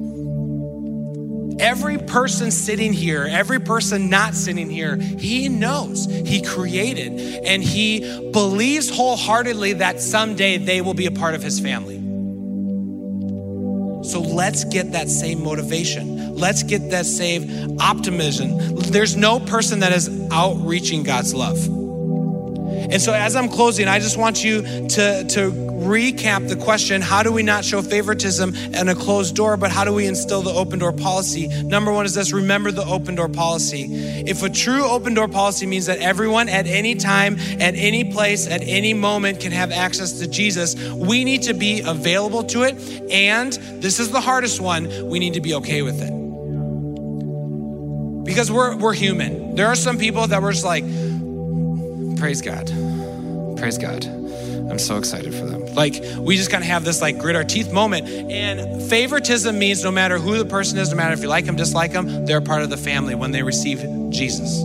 Every 1.60 1.98
person 1.98 2.50
sitting 2.50 2.92
here, 2.92 3.26
every 3.30 3.60
person 3.60 4.08
not 4.08 4.34
sitting 4.34 4.70
here, 4.70 4.96
he 4.96 5.48
knows. 5.48 6.06
He 6.06 6.42
created 6.42 7.44
and 7.44 7.62
he 7.62 8.30
believes 8.30 8.88
wholeheartedly 8.88 9.74
that 9.74 10.00
someday 10.00 10.56
they 10.56 10.80
will 10.80 10.94
be 10.94 11.06
a 11.06 11.10
part 11.10 11.34
of 11.34 11.42
his 11.42 11.60
family. 11.60 11.98
So 14.02 14.20
let's 14.20 14.64
get 14.64 14.92
that 14.92 15.08
same 15.08 15.44
motivation. 15.44 16.34
Let's 16.34 16.62
get 16.62 16.90
that 16.90 17.04
same 17.04 17.78
optimism. 17.78 18.76
There's 18.76 19.14
no 19.14 19.38
person 19.38 19.80
that 19.80 19.92
is 19.92 20.08
outreaching 20.32 21.02
God's 21.02 21.34
love. 21.34 21.79
And 22.80 23.00
so, 23.00 23.12
as 23.12 23.36
I'm 23.36 23.48
closing, 23.48 23.88
I 23.88 23.98
just 23.98 24.16
want 24.16 24.42
you 24.42 24.62
to, 24.62 25.24
to 25.24 25.70
recap 25.80 26.48
the 26.48 26.56
question 26.56 27.00
how 27.00 27.22
do 27.22 27.32
we 27.32 27.42
not 27.42 27.64
show 27.64 27.82
favoritism 27.82 28.54
and 28.74 28.90
a 28.90 28.94
closed 28.94 29.34
door, 29.34 29.56
but 29.56 29.70
how 29.70 29.84
do 29.84 29.92
we 29.92 30.06
instill 30.06 30.42
the 30.42 30.50
open 30.50 30.78
door 30.78 30.92
policy? 30.92 31.48
Number 31.62 31.92
one 31.92 32.06
is 32.06 32.14
this 32.14 32.32
remember 32.32 32.70
the 32.70 32.84
open 32.84 33.14
door 33.14 33.28
policy. 33.28 33.86
If 34.26 34.42
a 34.42 34.50
true 34.50 34.84
open 34.84 35.14
door 35.14 35.28
policy 35.28 35.66
means 35.66 35.86
that 35.86 35.98
everyone 35.98 36.48
at 36.48 36.66
any 36.66 36.94
time, 36.94 37.38
at 37.60 37.74
any 37.74 38.12
place, 38.12 38.46
at 38.46 38.62
any 38.62 38.94
moment 38.94 39.40
can 39.40 39.52
have 39.52 39.72
access 39.72 40.18
to 40.20 40.26
Jesus, 40.26 40.74
we 40.92 41.24
need 41.24 41.42
to 41.42 41.54
be 41.54 41.80
available 41.80 42.44
to 42.44 42.62
it. 42.62 42.74
And 43.10 43.52
this 43.82 43.98
is 44.00 44.10
the 44.10 44.20
hardest 44.20 44.60
one 44.60 45.08
we 45.08 45.18
need 45.18 45.34
to 45.34 45.40
be 45.40 45.54
okay 45.54 45.82
with 45.82 46.00
it. 46.00 46.20
Because 48.24 48.50
we're, 48.50 48.76
we're 48.76 48.94
human. 48.94 49.54
There 49.54 49.66
are 49.66 49.74
some 49.74 49.98
people 49.98 50.26
that 50.26 50.40
were 50.42 50.52
just 50.52 50.64
like, 50.64 50.84
praise 52.20 52.42
God. 52.42 52.66
Praise 53.56 53.78
God. 53.78 54.04
I'm 54.70 54.78
so 54.78 54.98
excited 54.98 55.34
for 55.34 55.46
them. 55.46 55.74
Like, 55.74 55.94
we 56.18 56.36
just 56.36 56.50
kind 56.50 56.62
of 56.62 56.68
have 56.68 56.84
this 56.84 57.00
like 57.00 57.18
grit 57.18 57.34
our 57.34 57.44
teeth 57.44 57.72
moment. 57.72 58.08
And 58.08 58.82
favoritism 58.88 59.58
means 59.58 59.82
no 59.82 59.90
matter 59.90 60.18
who 60.18 60.38
the 60.38 60.44
person 60.44 60.78
is, 60.78 60.90
no 60.90 60.96
matter 60.96 61.14
if 61.14 61.22
you 61.22 61.28
like 61.28 61.46
them, 61.46 61.56
dislike 61.56 61.92
them, 61.92 62.26
they're 62.26 62.40
part 62.40 62.62
of 62.62 62.70
the 62.70 62.76
family 62.76 63.14
when 63.14 63.32
they 63.32 63.42
receive 63.42 63.80
Jesus. 64.10 64.62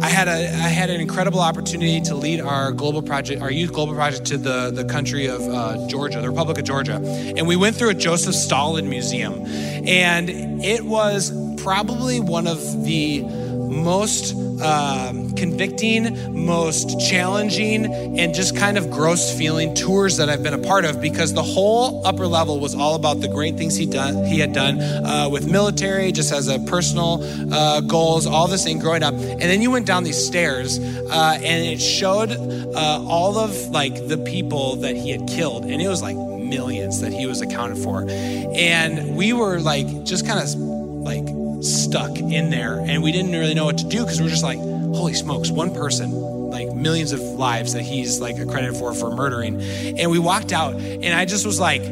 I 0.00 0.08
had 0.08 0.28
a 0.28 0.30
I 0.30 0.68
had 0.68 0.90
an 0.90 1.00
incredible 1.00 1.40
opportunity 1.40 2.00
to 2.02 2.14
lead 2.14 2.40
our 2.40 2.70
global 2.70 3.02
project, 3.02 3.42
our 3.42 3.50
youth 3.50 3.72
global 3.72 3.94
project, 3.94 4.26
to 4.26 4.38
the 4.38 4.70
the 4.70 4.84
country 4.84 5.26
of 5.26 5.42
uh, 5.42 5.88
Georgia, 5.88 6.20
the 6.20 6.30
Republic 6.30 6.56
of 6.56 6.64
Georgia, 6.64 6.94
and 7.36 7.48
we 7.48 7.56
went 7.56 7.74
through 7.74 7.90
a 7.90 7.94
Joseph 7.94 8.36
Stalin 8.36 8.88
museum, 8.88 9.44
and 9.44 10.30
it 10.64 10.84
was 10.84 11.32
probably 11.60 12.20
one 12.20 12.46
of 12.46 12.84
the 12.84 13.24
most 13.68 14.34
um, 14.62 15.34
convicting, 15.34 16.44
most 16.44 17.00
challenging, 17.00 17.86
and 18.18 18.34
just 18.34 18.56
kind 18.56 18.76
of 18.76 18.90
gross 18.90 19.36
feeling 19.36 19.74
tours 19.74 20.16
that 20.16 20.28
I've 20.28 20.42
been 20.42 20.54
a 20.54 20.58
part 20.58 20.84
of 20.84 21.00
because 21.00 21.32
the 21.34 21.42
whole 21.42 22.04
upper 22.06 22.26
level 22.26 22.58
was 22.60 22.74
all 22.74 22.94
about 22.94 23.20
the 23.20 23.28
great 23.28 23.56
things 23.56 23.76
he 23.76 23.86
done 23.86 24.24
he 24.24 24.38
had 24.38 24.52
done 24.52 24.80
uh, 24.80 25.28
with 25.30 25.50
military, 25.50 26.12
just 26.12 26.32
as 26.32 26.48
a 26.48 26.58
personal 26.60 27.22
uh, 27.52 27.80
goals, 27.80 28.26
all 28.26 28.48
this 28.48 28.64
thing 28.64 28.78
growing 28.78 29.02
up. 29.02 29.14
And 29.14 29.40
then 29.40 29.62
you 29.62 29.70
went 29.70 29.86
down 29.86 30.04
these 30.04 30.22
stairs, 30.22 30.78
uh, 30.78 31.38
and 31.42 31.64
it 31.64 31.80
showed 31.80 32.32
uh, 32.32 33.04
all 33.06 33.38
of 33.38 33.54
like 33.70 34.08
the 34.08 34.18
people 34.18 34.76
that 34.76 34.96
he 34.96 35.10
had 35.10 35.28
killed, 35.28 35.64
and 35.64 35.80
it 35.80 35.88
was 35.88 36.02
like 36.02 36.16
millions 36.16 37.00
that 37.00 37.12
he 37.12 37.26
was 37.26 37.40
accounted 37.40 37.78
for, 37.78 38.06
and 38.08 39.16
we 39.16 39.32
were 39.32 39.60
like 39.60 40.04
just 40.04 40.26
kind 40.26 40.40
of 40.40 40.54
like 40.54 41.37
stuck 41.60 42.16
in 42.18 42.50
there 42.50 42.78
and 42.78 43.02
we 43.02 43.10
didn't 43.12 43.32
really 43.32 43.54
know 43.54 43.64
what 43.64 43.78
to 43.78 43.88
do 43.88 44.02
because 44.02 44.20
we 44.20 44.26
are 44.26 44.30
just 44.30 44.44
like 44.44 44.58
holy 44.58 45.14
smokes 45.14 45.50
one 45.50 45.74
person 45.74 46.10
like 46.12 46.72
millions 46.72 47.12
of 47.12 47.20
lives 47.20 47.72
that 47.72 47.82
he's 47.82 48.20
like 48.20 48.38
accredited 48.38 48.76
for 48.76 48.94
for 48.94 49.14
murdering 49.14 49.60
and 49.98 50.10
we 50.10 50.18
walked 50.18 50.52
out 50.52 50.74
and 50.74 51.14
i 51.14 51.24
just 51.24 51.44
was 51.44 51.58
like 51.58 51.82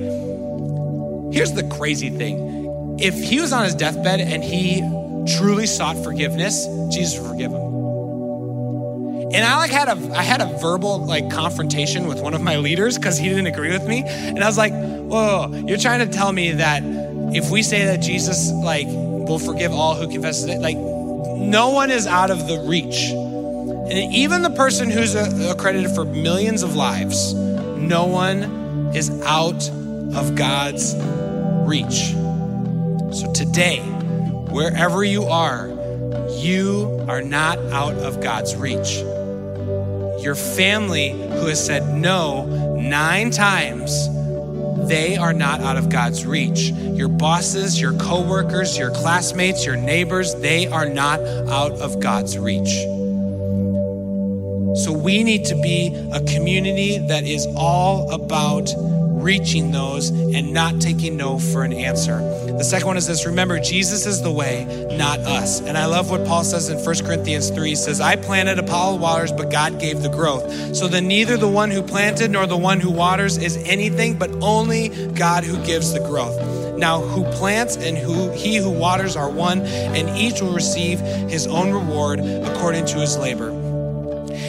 here's 1.32 1.52
the 1.52 1.68
crazy 1.78 2.10
thing 2.10 2.96
if 3.00 3.14
he 3.14 3.40
was 3.40 3.52
on 3.52 3.64
his 3.64 3.74
deathbed 3.74 4.20
and 4.20 4.44
he 4.44 4.80
truly 5.36 5.66
sought 5.66 5.96
forgiveness 6.04 6.66
jesus 6.92 7.18
would 7.18 7.30
forgive 7.30 7.50
him 7.50 7.66
and 9.26 9.44
I 9.44 9.56
like 9.56 9.72
had 9.72 9.88
a 9.88 10.16
I 10.16 10.22
had 10.22 10.40
a 10.40 10.46
verbal 10.58 11.04
like 11.04 11.30
confrontation 11.30 12.06
with 12.06 12.22
one 12.22 12.32
of 12.32 12.40
my 12.40 12.56
leaders 12.56 12.96
because 12.96 13.18
he 13.18 13.28
didn't 13.28 13.46
agree 13.46 13.70
with 13.70 13.86
me. 13.86 14.02
And 14.06 14.42
I 14.42 14.46
was 14.46 14.56
like, 14.56 14.72
whoa, 14.72 15.50
you're 15.66 15.78
trying 15.78 15.98
to 15.98 16.06
tell 16.06 16.32
me 16.32 16.52
that 16.52 16.82
if 17.34 17.50
we 17.50 17.62
say 17.62 17.84
that 17.86 18.00
Jesus 18.00 18.50
like 18.52 18.86
will 19.28 19.38
forgive 19.38 19.72
all 19.72 19.94
who 19.94 20.08
confess 20.08 20.44
it. 20.44 20.60
Like, 20.60 20.76
no 20.76 21.70
one 21.70 21.90
is 21.90 22.06
out 22.06 22.30
of 22.30 22.46
the 22.46 22.60
reach. 22.60 23.10
And 23.10 24.14
even 24.14 24.42
the 24.42 24.50
person 24.50 24.90
who's 24.90 25.14
accredited 25.14 25.90
for 25.92 26.04
millions 26.04 26.62
of 26.62 26.74
lives, 26.74 27.34
no 27.34 28.06
one 28.06 28.90
is 28.94 29.10
out 29.22 29.68
of 30.14 30.34
God's 30.34 30.94
reach. 31.66 32.12
So 33.14 33.32
today, 33.32 33.78
wherever 34.50 35.04
you 35.04 35.24
are, 35.24 35.68
you 36.38 37.04
are 37.08 37.22
not 37.22 37.58
out 37.72 37.94
of 37.94 38.20
God's 38.20 38.56
reach. 38.56 38.96
Your 40.22 40.34
family, 40.34 41.10
who 41.10 41.46
has 41.46 41.64
said 41.64 41.94
no 41.94 42.46
nine 42.76 43.30
times, 43.30 44.08
they 44.88 45.16
are 45.16 45.32
not 45.32 45.60
out 45.60 45.76
of 45.76 45.88
God's 45.88 46.24
reach. 46.26 46.70
Your 46.70 47.08
bosses, 47.08 47.80
your 47.80 47.92
coworkers, 47.94 48.76
your 48.76 48.90
classmates, 48.90 49.64
your 49.64 49.76
neighbors, 49.76 50.34
they 50.36 50.66
are 50.66 50.88
not 50.88 51.20
out 51.20 51.72
of 51.72 52.00
God's 52.00 52.38
reach. 52.38 52.74
So 54.84 54.92
we 54.92 55.22
need 55.22 55.46
to 55.46 55.54
be 55.54 55.94
a 56.12 56.22
community 56.24 56.98
that 57.08 57.24
is 57.24 57.46
all 57.56 58.10
about 58.10 58.68
reaching 59.26 59.72
those 59.72 60.10
and 60.10 60.52
not 60.52 60.80
taking 60.80 61.16
no 61.16 61.36
for 61.36 61.64
an 61.64 61.72
answer. 61.72 62.18
The 62.46 62.62
second 62.62 62.86
one 62.86 62.96
is 62.96 63.08
this 63.08 63.26
remember, 63.26 63.58
Jesus 63.58 64.06
is 64.06 64.22
the 64.22 64.30
way, 64.30 64.86
not 64.96 65.18
us. 65.18 65.60
And 65.60 65.76
I 65.76 65.86
love 65.86 66.10
what 66.10 66.24
Paul 66.24 66.44
says 66.44 66.68
in 66.68 66.78
1 66.78 67.04
Corinthians 67.04 67.50
3. 67.50 67.70
He 67.70 67.74
says, 67.74 68.00
I 68.00 68.14
planted 68.14 68.60
Apollo 68.60 68.98
waters, 68.98 69.32
but 69.32 69.50
God 69.50 69.80
gave 69.80 70.00
the 70.00 70.08
growth. 70.08 70.76
So 70.76 70.86
then 70.86 71.08
neither 71.08 71.36
the 71.36 71.48
one 71.48 71.72
who 71.72 71.82
planted 71.82 72.30
nor 72.30 72.46
the 72.46 72.56
one 72.56 72.78
who 72.78 72.92
waters 72.92 73.36
is 73.36 73.56
anything, 73.64 74.16
but 74.16 74.30
only 74.40 74.90
God 75.08 75.42
who 75.42 75.56
gives 75.66 75.92
the 75.92 76.00
growth. 76.00 76.78
Now, 76.78 77.00
who 77.00 77.24
plants 77.32 77.76
and 77.76 77.98
who 77.98 78.30
he 78.30 78.56
who 78.56 78.70
waters 78.70 79.16
are 79.16 79.30
one, 79.30 79.62
and 79.62 80.08
each 80.16 80.40
will 80.40 80.52
receive 80.52 81.00
his 81.00 81.48
own 81.48 81.72
reward 81.72 82.20
according 82.20 82.86
to 82.86 82.98
his 82.98 83.18
labor. 83.18 83.65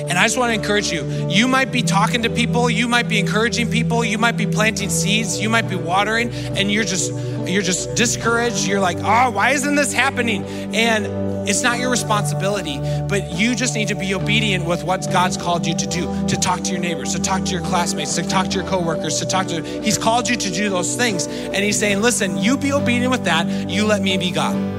And 0.08 0.14
I 0.14 0.24
just 0.24 0.38
want 0.38 0.50
to 0.50 0.56
encourage 0.56 0.92
you. 0.92 1.04
You 1.30 1.48
might 1.48 1.72
be 1.72 1.82
talking 1.82 2.24
to 2.24 2.30
people, 2.30 2.70
you 2.70 2.88
might 2.88 3.08
be 3.08 3.20
encouraging 3.20 3.70
people, 3.70 4.04
you 4.04 4.18
might 4.18 4.38
be 4.38 4.46
planting 4.46 4.90
seeds, 4.90 5.40
you 5.40 5.50
might 5.50 5.70
be 5.70 5.76
watering, 5.76 6.30
and 6.58 6.72
you're 6.72 6.84
just 6.84 7.12
you're 7.48 7.62
just 7.62 7.96
discouraged. 7.96 8.68
You're 8.68 8.80
like, 8.80 8.98
oh, 9.00 9.32
why 9.32 9.52
isn't 9.52 9.76
this 9.76 9.94
happening? 9.94 10.44
And 10.76 11.06
it's 11.48 11.62
not 11.62 11.80
your 11.80 11.90
responsibility, 11.90 12.78
but 13.08 13.32
you 13.32 13.56
just 13.56 13.74
need 13.74 13.88
to 13.88 13.96
be 13.96 14.14
obedient 14.14 14.66
with 14.66 14.84
what 14.84 15.08
God's 15.12 15.38
called 15.38 15.66
you 15.66 15.76
to 15.76 15.88
do 15.88 16.28
to 16.28 16.36
talk 16.36 16.62
to 16.64 16.72
your 16.72 16.82
neighbors, 16.82 17.14
to 17.14 17.22
talk 17.22 17.46
to 17.46 17.52
your 17.52 17.62
classmates, 17.62 18.16
to 18.16 18.24
talk 18.28 18.50
to 18.50 18.60
your 18.60 18.68
coworkers, 18.68 19.20
to 19.20 19.26
talk 19.26 19.48
to. 19.48 19.64
He's 19.82 19.98
called 19.98 20.28
you 20.28 20.36
to 20.36 20.52
do 20.52 20.70
those 20.70 20.96
things. 20.96 21.28
And 21.28 21.58
He's 21.58 21.80
saying, 21.80 22.02
listen, 22.02 22.38
you 22.38 22.58
be 22.58 22.74
obedient 22.74 23.12
with 23.12 23.24
that, 23.26 23.48
you 23.70 23.86
let 23.86 24.02
me 24.02 24.18
be 24.18 24.32
God. 24.32 24.77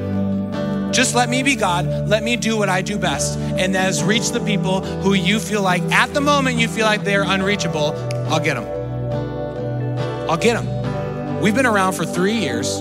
Just 0.98 1.14
let 1.14 1.28
me 1.28 1.44
be 1.44 1.54
God. 1.54 2.08
Let 2.08 2.24
me 2.24 2.34
do 2.34 2.56
what 2.56 2.68
I 2.68 2.82
do 2.82 2.98
best. 2.98 3.38
And 3.38 3.72
that 3.76 3.88
is 3.88 4.02
reach 4.02 4.30
the 4.30 4.40
people 4.40 4.80
who 4.80 5.14
you 5.14 5.38
feel 5.38 5.62
like, 5.62 5.80
at 5.92 6.12
the 6.12 6.20
moment, 6.20 6.58
you 6.58 6.66
feel 6.66 6.86
like 6.86 7.04
they're 7.04 7.22
unreachable. 7.22 7.94
I'll 8.28 8.40
get 8.40 8.54
them. 8.54 8.64
I'll 10.28 10.36
get 10.36 10.60
them. 10.60 11.40
We've 11.40 11.54
been 11.54 11.66
around 11.66 11.92
for 11.92 12.04
three 12.04 12.32
years 12.32 12.80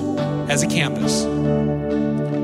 as 0.49 0.63
a 0.63 0.67
campus. 0.67 1.25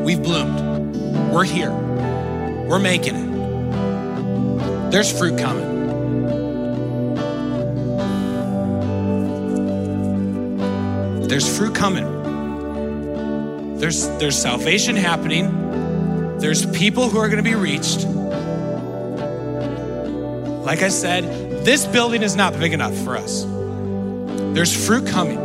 We've 0.05 0.21
bloomed. 0.21 0.95
We're 1.33 1.43
here. 1.43 1.71
We're 1.71 2.77
making 2.77 3.15
it. 3.15 4.91
There's 4.91 5.11
fruit 5.11 5.39
coming. 5.39 5.71
There's 11.27 11.57
fruit 11.57 11.73
coming. 11.73 12.05
There's, 13.79 14.07
there's 14.19 14.39
salvation 14.39 14.95
happening. 14.95 15.62
There's 16.43 16.65
people 16.65 17.07
who 17.07 17.19
are 17.19 17.29
going 17.29 17.41
to 17.41 17.49
be 17.49 17.55
reached. 17.55 18.05
Like 20.65 20.81
I 20.81 20.89
said, 20.89 21.23
this 21.63 21.85
building 21.85 22.21
is 22.21 22.35
not 22.35 22.59
big 22.59 22.73
enough 22.73 22.93
for 23.05 23.15
us. 23.15 23.45
There's 24.53 24.85
fruit 24.85 25.07
coming. 25.07 25.37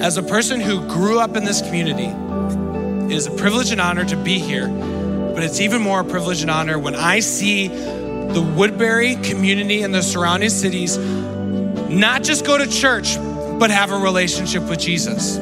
As 0.00 0.16
a 0.16 0.22
person 0.22 0.62
who 0.62 0.80
grew 0.88 1.18
up 1.18 1.36
in 1.36 1.44
this 1.44 1.60
community, 1.60 2.06
it 2.06 3.14
is 3.14 3.26
a 3.26 3.30
privilege 3.32 3.70
and 3.70 3.82
honor 3.82 4.06
to 4.06 4.16
be 4.16 4.38
here, 4.38 4.66
but 4.66 5.42
it's 5.42 5.60
even 5.60 5.82
more 5.82 6.00
a 6.00 6.04
privilege 6.04 6.40
and 6.40 6.50
honor 6.50 6.78
when 6.78 6.94
I 6.94 7.20
see 7.20 7.68
the 7.68 8.40
Woodbury 8.56 9.16
community 9.16 9.82
and 9.82 9.94
the 9.94 10.00
surrounding 10.02 10.48
cities 10.48 10.96
not 10.96 12.22
just 12.22 12.46
go 12.46 12.56
to 12.56 12.66
church, 12.66 13.18
but 13.58 13.70
have 13.70 13.90
a 13.90 13.98
relationship 13.98 14.62
with 14.70 14.78
Jesus. 14.78 15.38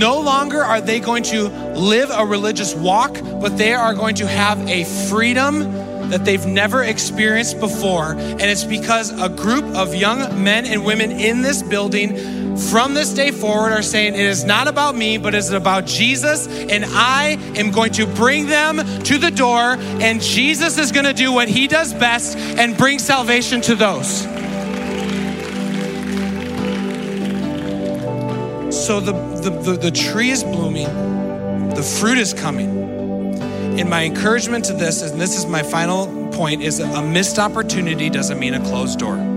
No 0.00 0.18
longer 0.18 0.64
are 0.64 0.80
they 0.80 0.98
going 0.98 1.24
to 1.24 1.48
live 1.74 2.08
a 2.10 2.24
religious 2.24 2.74
walk, 2.74 3.20
but 3.22 3.58
they 3.58 3.74
are 3.74 3.92
going 3.92 4.14
to 4.14 4.26
have 4.26 4.58
a 4.66 4.84
freedom 5.10 5.60
that 6.08 6.24
they've 6.24 6.46
never 6.46 6.82
experienced 6.82 7.60
before. 7.60 8.12
And 8.12 8.40
it's 8.40 8.64
because 8.64 9.12
a 9.20 9.28
group 9.28 9.62
of 9.76 9.94
young 9.94 10.42
men 10.42 10.64
and 10.64 10.86
women 10.86 11.10
in 11.10 11.42
this 11.42 11.62
building 11.62 12.56
from 12.56 12.94
this 12.94 13.12
day 13.12 13.30
forward 13.30 13.72
are 13.72 13.82
saying, 13.82 14.14
It 14.14 14.20
is 14.20 14.42
not 14.42 14.68
about 14.68 14.96
me, 14.96 15.18
but 15.18 15.34
it's 15.34 15.50
about 15.50 15.84
Jesus. 15.84 16.48
And 16.48 16.86
I 16.86 17.36
am 17.54 17.70
going 17.70 17.92
to 17.92 18.06
bring 18.06 18.46
them 18.46 18.78
to 19.02 19.18
the 19.18 19.30
door, 19.30 19.76
and 20.00 20.22
Jesus 20.22 20.78
is 20.78 20.92
going 20.92 21.04
to 21.04 21.12
do 21.12 21.30
what 21.30 21.50
he 21.50 21.68
does 21.68 21.92
best 21.92 22.38
and 22.38 22.74
bring 22.74 22.98
salvation 22.98 23.60
to 23.60 23.74
those. 23.74 24.22
So 28.74 28.98
the, 28.98 29.29
the, 29.42 29.50
the, 29.50 29.72
the 29.72 29.90
tree 29.90 30.30
is 30.30 30.44
blooming, 30.44 30.88
the 31.74 31.82
fruit 31.82 32.18
is 32.18 32.34
coming. 32.34 32.90
And 33.78 33.88
my 33.88 34.04
encouragement 34.04 34.64
to 34.66 34.72
this, 34.72 35.02
and 35.02 35.20
this 35.20 35.36
is 35.36 35.46
my 35.46 35.62
final 35.62 36.30
point, 36.32 36.62
is 36.62 36.80
a 36.80 37.02
missed 37.02 37.38
opportunity 37.38 38.10
doesn't 38.10 38.38
mean 38.38 38.54
a 38.54 38.60
closed 38.60 38.98
door. 38.98 39.29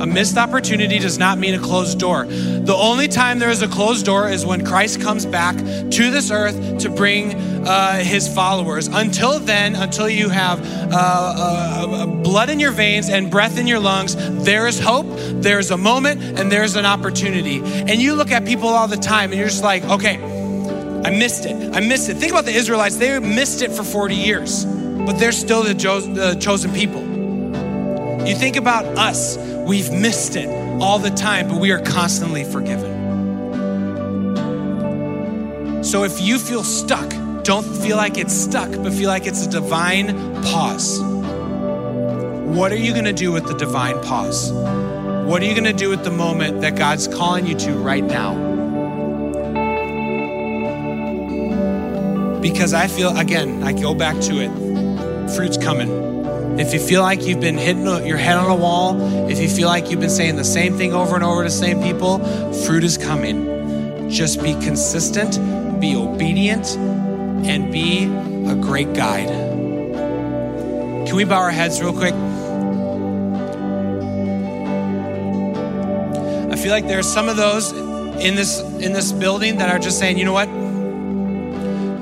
A 0.00 0.06
missed 0.06 0.36
opportunity 0.36 0.98
does 0.98 1.18
not 1.18 1.38
mean 1.38 1.54
a 1.54 1.58
closed 1.58 1.98
door. 1.98 2.26
The 2.26 2.74
only 2.74 3.08
time 3.08 3.38
there 3.38 3.50
is 3.50 3.62
a 3.62 3.68
closed 3.68 4.04
door 4.04 4.28
is 4.28 4.44
when 4.44 4.64
Christ 4.64 5.00
comes 5.00 5.24
back 5.24 5.56
to 5.56 6.10
this 6.10 6.30
earth 6.30 6.78
to 6.80 6.90
bring 6.90 7.34
uh, 7.34 7.98
his 7.98 8.28
followers. 8.28 8.88
Until 8.88 9.38
then, 9.38 9.74
until 9.74 10.08
you 10.08 10.28
have 10.28 10.60
uh, 10.60 10.96
uh, 10.96 11.86
uh, 11.88 12.06
blood 12.06 12.50
in 12.50 12.60
your 12.60 12.72
veins 12.72 13.08
and 13.08 13.30
breath 13.30 13.58
in 13.58 13.66
your 13.66 13.80
lungs, 13.80 14.16
there 14.44 14.66
is 14.66 14.78
hope, 14.78 15.06
there's 15.40 15.70
a 15.70 15.78
moment, 15.78 16.22
and 16.38 16.52
there's 16.52 16.76
an 16.76 16.84
opportunity. 16.84 17.62
And 17.62 17.92
you 18.02 18.14
look 18.14 18.30
at 18.30 18.44
people 18.44 18.68
all 18.68 18.88
the 18.88 18.96
time 18.96 19.30
and 19.30 19.38
you're 19.38 19.48
just 19.48 19.64
like, 19.64 19.82
okay, 19.84 20.16
I 21.06 21.10
missed 21.10 21.46
it. 21.46 21.74
I 21.74 21.80
missed 21.80 22.08
it. 22.08 22.16
Think 22.16 22.32
about 22.32 22.44
the 22.44 22.54
Israelites. 22.54 22.96
They 22.96 23.18
missed 23.18 23.62
it 23.62 23.72
for 23.72 23.82
40 23.82 24.14
years, 24.14 24.64
but 24.64 25.12
they're 25.14 25.32
still 25.32 25.62
the, 25.62 25.72
the 25.72 26.36
chosen 26.40 26.72
people. 26.72 27.02
You 28.26 28.34
think 28.34 28.56
about 28.56 28.84
us, 28.98 29.36
we've 29.66 29.90
missed 29.90 30.36
it 30.36 30.48
all 30.80 30.98
the 30.98 31.10
time, 31.10 31.48
but 31.48 31.58
we 31.60 31.72
are 31.72 31.80
constantly 31.80 32.44
forgiven. 32.44 32.94
So 35.82 36.04
if 36.04 36.20
you 36.20 36.38
feel 36.38 36.62
stuck, 36.64 37.08
don't 37.42 37.64
feel 37.64 37.96
like 37.96 38.16
it's 38.16 38.32
stuck, 38.34 38.70
but 38.70 38.92
feel 38.92 39.08
like 39.08 39.26
it's 39.26 39.44
a 39.44 39.50
divine 39.50 40.14
pause. 40.42 41.00
What 41.00 42.72
are 42.72 42.76
you 42.76 42.92
going 42.92 43.04
to 43.04 43.12
do 43.12 43.32
with 43.32 43.46
the 43.46 43.54
divine 43.54 44.00
pause? 44.02 44.52
What 44.52 45.42
are 45.42 45.46
you 45.46 45.52
going 45.52 45.64
to 45.64 45.72
do 45.72 45.90
with 45.90 46.04
the 46.04 46.10
moment 46.10 46.60
that 46.60 46.76
God's 46.76 47.08
calling 47.08 47.46
you 47.46 47.56
to 47.56 47.72
right 47.72 48.04
now? 48.04 48.34
Because 52.40 52.72
I 52.72 52.86
feel, 52.86 53.16
again, 53.16 53.64
I 53.64 53.72
go 53.72 53.94
back 53.94 54.20
to 54.22 54.40
it 54.40 54.50
fruit's 55.34 55.58
coming. 55.58 56.15
If 56.58 56.72
you 56.72 56.80
feel 56.80 57.02
like 57.02 57.20
you've 57.22 57.40
been 57.40 57.58
hitting 57.58 57.84
your 58.06 58.16
head 58.16 58.38
on 58.38 58.50
a 58.50 58.54
wall, 58.54 58.98
if 59.28 59.38
you 59.38 59.48
feel 59.48 59.68
like 59.68 59.90
you've 59.90 60.00
been 60.00 60.08
saying 60.08 60.36
the 60.36 60.44
same 60.44 60.74
thing 60.78 60.94
over 60.94 61.14
and 61.14 61.22
over 61.22 61.42
to 61.42 61.50
the 61.50 61.54
same 61.54 61.82
people, 61.82 62.18
fruit 62.64 62.82
is 62.82 62.96
coming. 62.96 64.08
Just 64.08 64.42
be 64.42 64.54
consistent, 64.54 65.38
be 65.80 65.94
obedient, 65.94 66.74
and 67.46 67.70
be 67.70 68.04
a 68.50 68.54
great 68.54 68.94
guide. 68.94 69.28
Can 71.06 71.14
we 71.14 71.24
bow 71.24 71.36
our 71.42 71.50
heads 71.50 71.78
real 71.82 71.92
quick? 71.92 72.14
I 76.50 76.56
feel 76.56 76.70
like 76.70 76.88
there 76.88 76.98
are 76.98 77.02
some 77.02 77.28
of 77.28 77.36
those 77.36 77.72
in 77.72 78.34
this 78.34 78.60
in 78.60 78.94
this 78.94 79.12
building 79.12 79.58
that 79.58 79.68
are 79.68 79.78
just 79.78 79.98
saying, 79.98 80.16
you 80.16 80.24
know 80.24 80.32
what? 80.32 80.48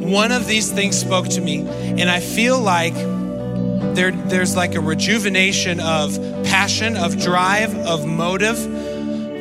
One 0.06 0.30
of 0.30 0.46
these 0.46 0.70
things 0.70 0.96
spoke 0.96 1.28
to 1.30 1.40
me, 1.40 1.66
and 1.66 2.08
I 2.08 2.20
feel 2.20 2.60
like 2.60 2.94
there, 3.94 4.10
there's 4.10 4.56
like 4.56 4.74
a 4.74 4.80
rejuvenation 4.80 5.80
of 5.80 6.14
passion, 6.44 6.96
of 6.96 7.18
drive, 7.18 7.74
of 7.74 8.06
motive 8.06 8.56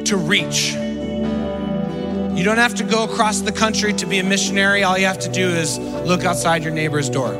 to 0.06 0.18
reach. 0.18 0.74
You 0.74 2.44
don't 2.44 2.58
have 2.58 2.76
to 2.76 2.84
go 2.84 3.04
across 3.04 3.42
the 3.42 3.52
country 3.52 3.94
to 3.94 4.06
be 4.06 4.20
a 4.20 4.24
missionary. 4.24 4.84
All 4.84 4.98
you 4.98 5.06
have 5.06 5.20
to 5.20 5.32
do 5.32 5.48
is 5.48 5.78
look 5.78 6.24
outside 6.24 6.64
your 6.64 6.74
neighbor's 6.74 7.10
door. 7.10 7.34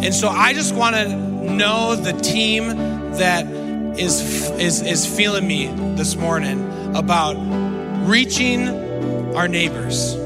And 0.00 0.14
so 0.14 0.28
I 0.28 0.52
just 0.52 0.74
want 0.74 0.96
to 0.96 1.08
know 1.08 1.96
the 1.96 2.12
team 2.12 2.68
that 3.16 3.46
is, 3.98 4.50
is, 4.52 4.82
is 4.82 5.06
feeling 5.06 5.46
me 5.46 5.66
this 5.96 6.16
morning 6.16 6.94
about 6.94 7.34
reaching 8.06 8.68
our 9.34 9.48
neighbors 9.48 10.17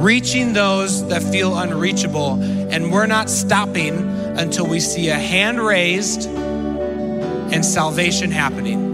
reaching 0.00 0.52
those 0.52 1.06
that 1.08 1.22
feel 1.22 1.58
unreachable. 1.58 2.40
And 2.42 2.90
we're 2.90 3.06
not 3.06 3.28
stopping 3.28 3.96
until 4.38 4.66
we 4.66 4.80
see 4.80 5.08
a 5.08 5.18
hand 5.18 5.60
raised 5.60 6.28
and 6.28 7.64
salvation 7.64 8.30
happening. 8.30 8.90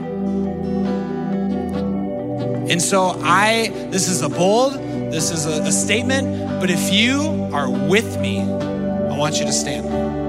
And 2.68 2.82
so 2.82 3.20
I, 3.22 3.68
this 3.90 4.08
is 4.08 4.22
a 4.22 4.28
bold, 4.28 4.74
this 4.74 5.30
is 5.30 5.46
a, 5.46 5.62
a 5.62 5.72
statement, 5.72 6.60
but 6.60 6.68
if 6.68 6.92
you 6.92 7.48
are 7.52 7.70
with 7.70 8.18
me, 8.18 8.40
I 8.40 9.16
want 9.16 9.38
you 9.38 9.46
to 9.46 9.52
stand. 9.52 10.25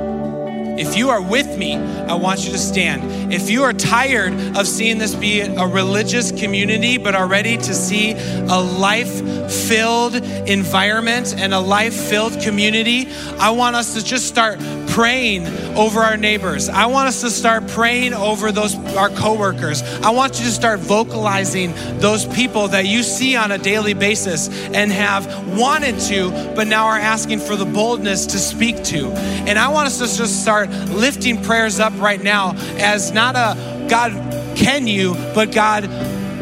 If 0.77 0.95
you 0.95 1.09
are 1.09 1.21
with 1.21 1.57
me, 1.57 1.75
I 1.75 2.13
want 2.13 2.45
you 2.45 2.51
to 2.51 2.57
stand. 2.57 3.33
If 3.33 3.49
you 3.49 3.63
are 3.63 3.73
tired 3.73 4.33
of 4.55 4.67
seeing 4.67 4.97
this 4.97 5.15
be 5.15 5.41
a 5.41 5.65
religious 5.65 6.31
community, 6.31 6.97
but 6.97 7.15
are 7.15 7.27
ready 7.27 7.57
to 7.57 7.73
see 7.73 8.11
a 8.11 8.59
life 8.59 9.11
filled 9.51 10.15
environment 10.15 11.35
and 11.37 11.53
a 11.53 11.59
life 11.59 11.93
filled 11.93 12.39
community, 12.41 13.07
I 13.39 13.49
want 13.51 13.75
us 13.75 13.95
to 13.95 14.03
just 14.03 14.27
start 14.27 14.59
praying 14.97 15.45
over 15.77 15.99
our 15.99 16.17
neighbors. 16.17 16.69
I 16.69 16.87
want 16.87 17.07
us 17.07 17.21
to 17.21 17.29
start 17.29 17.67
praying 17.67 18.15
over 18.15 18.51
those 18.51 18.73
our 18.95 19.09
coworkers. 19.11 19.83
I 20.01 20.09
want 20.09 20.39
you 20.39 20.45
to 20.45 20.51
start 20.51 20.79
vocalizing 20.79 21.71
those 21.99 22.25
people 22.25 22.69
that 22.69 22.87
you 22.87 23.03
see 23.03 23.35
on 23.35 23.51
a 23.51 23.59
daily 23.59 23.93
basis 23.93 24.49
and 24.49 24.91
have 24.91 25.27
wanted 25.55 25.99
to, 26.07 26.31
but 26.55 26.65
now 26.65 26.87
are 26.87 26.97
asking 26.97 27.41
for 27.41 27.55
the 27.55 27.63
boldness 27.63 28.25
to 28.25 28.39
speak 28.39 28.83
to. 28.85 29.11
And 29.45 29.59
I 29.59 29.67
want 29.67 29.85
us 29.85 29.99
to 29.99 30.17
just 30.17 30.41
start 30.41 30.71
lifting 30.89 31.43
prayers 31.43 31.79
up 31.79 31.93
right 31.99 32.23
now 32.23 32.55
as 32.79 33.11
not 33.11 33.35
a 33.35 33.87
God 33.87 34.13
can 34.57 34.87
you, 34.87 35.13
but 35.35 35.51
God 35.51 35.83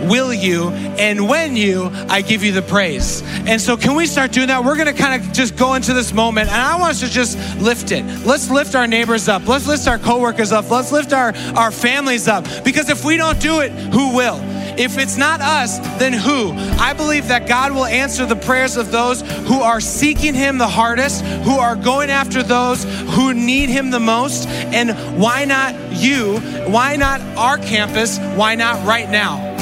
will 0.04 0.34
you, 0.34 0.70
and 0.70 1.28
when 1.28 1.56
you, 1.56 1.90
I 2.10 2.22
give 2.22 2.44
you 2.44 2.52
the 2.52 2.62
praise. 2.62 3.24
And 3.48 3.62
so, 3.62 3.78
can 3.78 3.96
we 3.96 4.06
start 4.06 4.32
doing 4.32 4.48
that? 4.48 4.64
We're 4.64 4.78
gonna 4.78 4.94
kind 4.94 5.22
of 5.22 5.34
just 5.34 5.56
go 5.56 5.74
into 5.74 5.94
this 5.94 6.14
moment, 6.14 6.50
and 6.50 6.62
I 6.62 6.80
want 6.80 6.92
us 6.92 7.00
to 7.02 7.10
just 7.10 7.38
lift 7.60 7.92
it. 7.92 8.04
Let's 8.26 8.50
lift 8.50 8.76
our 8.76 8.88
neighbors 8.88 9.28
up. 9.28 9.48
Let's 9.48 9.68
lift 9.68 9.88
our 9.88 10.00
coworkers 10.00 10.52
up. 10.52 10.70
Let's 10.70 10.92
lift 10.92 11.14
our, 11.14 11.34
our 11.56 11.72
families 11.72 12.28
up. 12.28 12.46
Because 12.64 12.90
if 12.90 13.04
we 13.04 13.18
don't 13.18 13.40
do 13.40 13.62
it, 13.62 13.72
who 13.72 14.16
will? 14.16 14.40
If 14.78 14.98
it's 14.98 15.16
not 15.16 15.40
us, 15.40 15.80
then 16.00 16.12
who? 16.12 16.52
I 16.82 16.94
believe 16.94 17.30
that 17.30 17.48
God 17.48 17.72
will 17.72 17.86
answer 17.86 18.26
the 18.26 18.36
prayers 18.36 18.76
of 18.76 18.92
those 18.92 19.22
who 19.22 19.62
are 19.62 19.80
seeking 19.80 20.34
Him 20.34 20.58
the 20.58 20.68
hardest, 20.68 21.24
who 21.24 21.58
are 21.58 21.76
going 21.76 22.10
after 22.10 22.44
those 22.44 22.84
who 22.84 23.34
need 23.34 23.70
Him 23.70 23.90
the 23.90 24.00
most. 24.00 24.48
And 24.48 24.92
why 25.20 25.46
not 25.46 25.76
you? 25.94 26.40
Why 26.68 26.98
not 26.98 27.22
our 27.38 27.58
campus? 27.58 28.20
Why 28.20 28.56
not 28.56 28.86
right 28.86 29.10
now? 29.10 29.55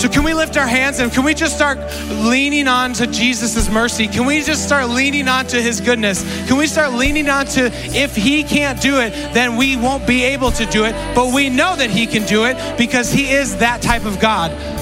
So, 0.00 0.08
can 0.08 0.24
we 0.24 0.32
lift 0.32 0.56
our 0.56 0.66
hands 0.66 0.98
and 0.98 1.12
can 1.12 1.24
we 1.24 1.34
just 1.34 1.54
start 1.54 1.78
leaning 2.08 2.68
on 2.68 2.94
to 2.94 3.06
Jesus' 3.06 3.68
mercy? 3.68 4.06
Can 4.08 4.24
we 4.24 4.40
just 4.40 4.64
start 4.64 4.88
leaning 4.88 5.28
on 5.28 5.46
to 5.48 5.60
his 5.60 5.78
goodness? 5.78 6.22
Can 6.48 6.56
we 6.56 6.66
start 6.68 6.94
leaning 6.94 7.28
on 7.28 7.44
to 7.48 7.70
if 7.94 8.16
he 8.16 8.42
can't 8.42 8.80
do 8.80 8.98
it, 8.98 9.10
then 9.34 9.56
we 9.58 9.76
won't 9.76 10.06
be 10.06 10.24
able 10.24 10.52
to 10.52 10.64
do 10.64 10.86
it, 10.86 10.94
but 11.14 11.34
we 11.34 11.50
know 11.50 11.76
that 11.76 11.90
he 11.90 12.06
can 12.06 12.24
do 12.24 12.46
it 12.46 12.78
because 12.78 13.12
he 13.12 13.28
is 13.28 13.58
that 13.58 13.82
type 13.82 14.06
of 14.06 14.18
God. 14.20 14.79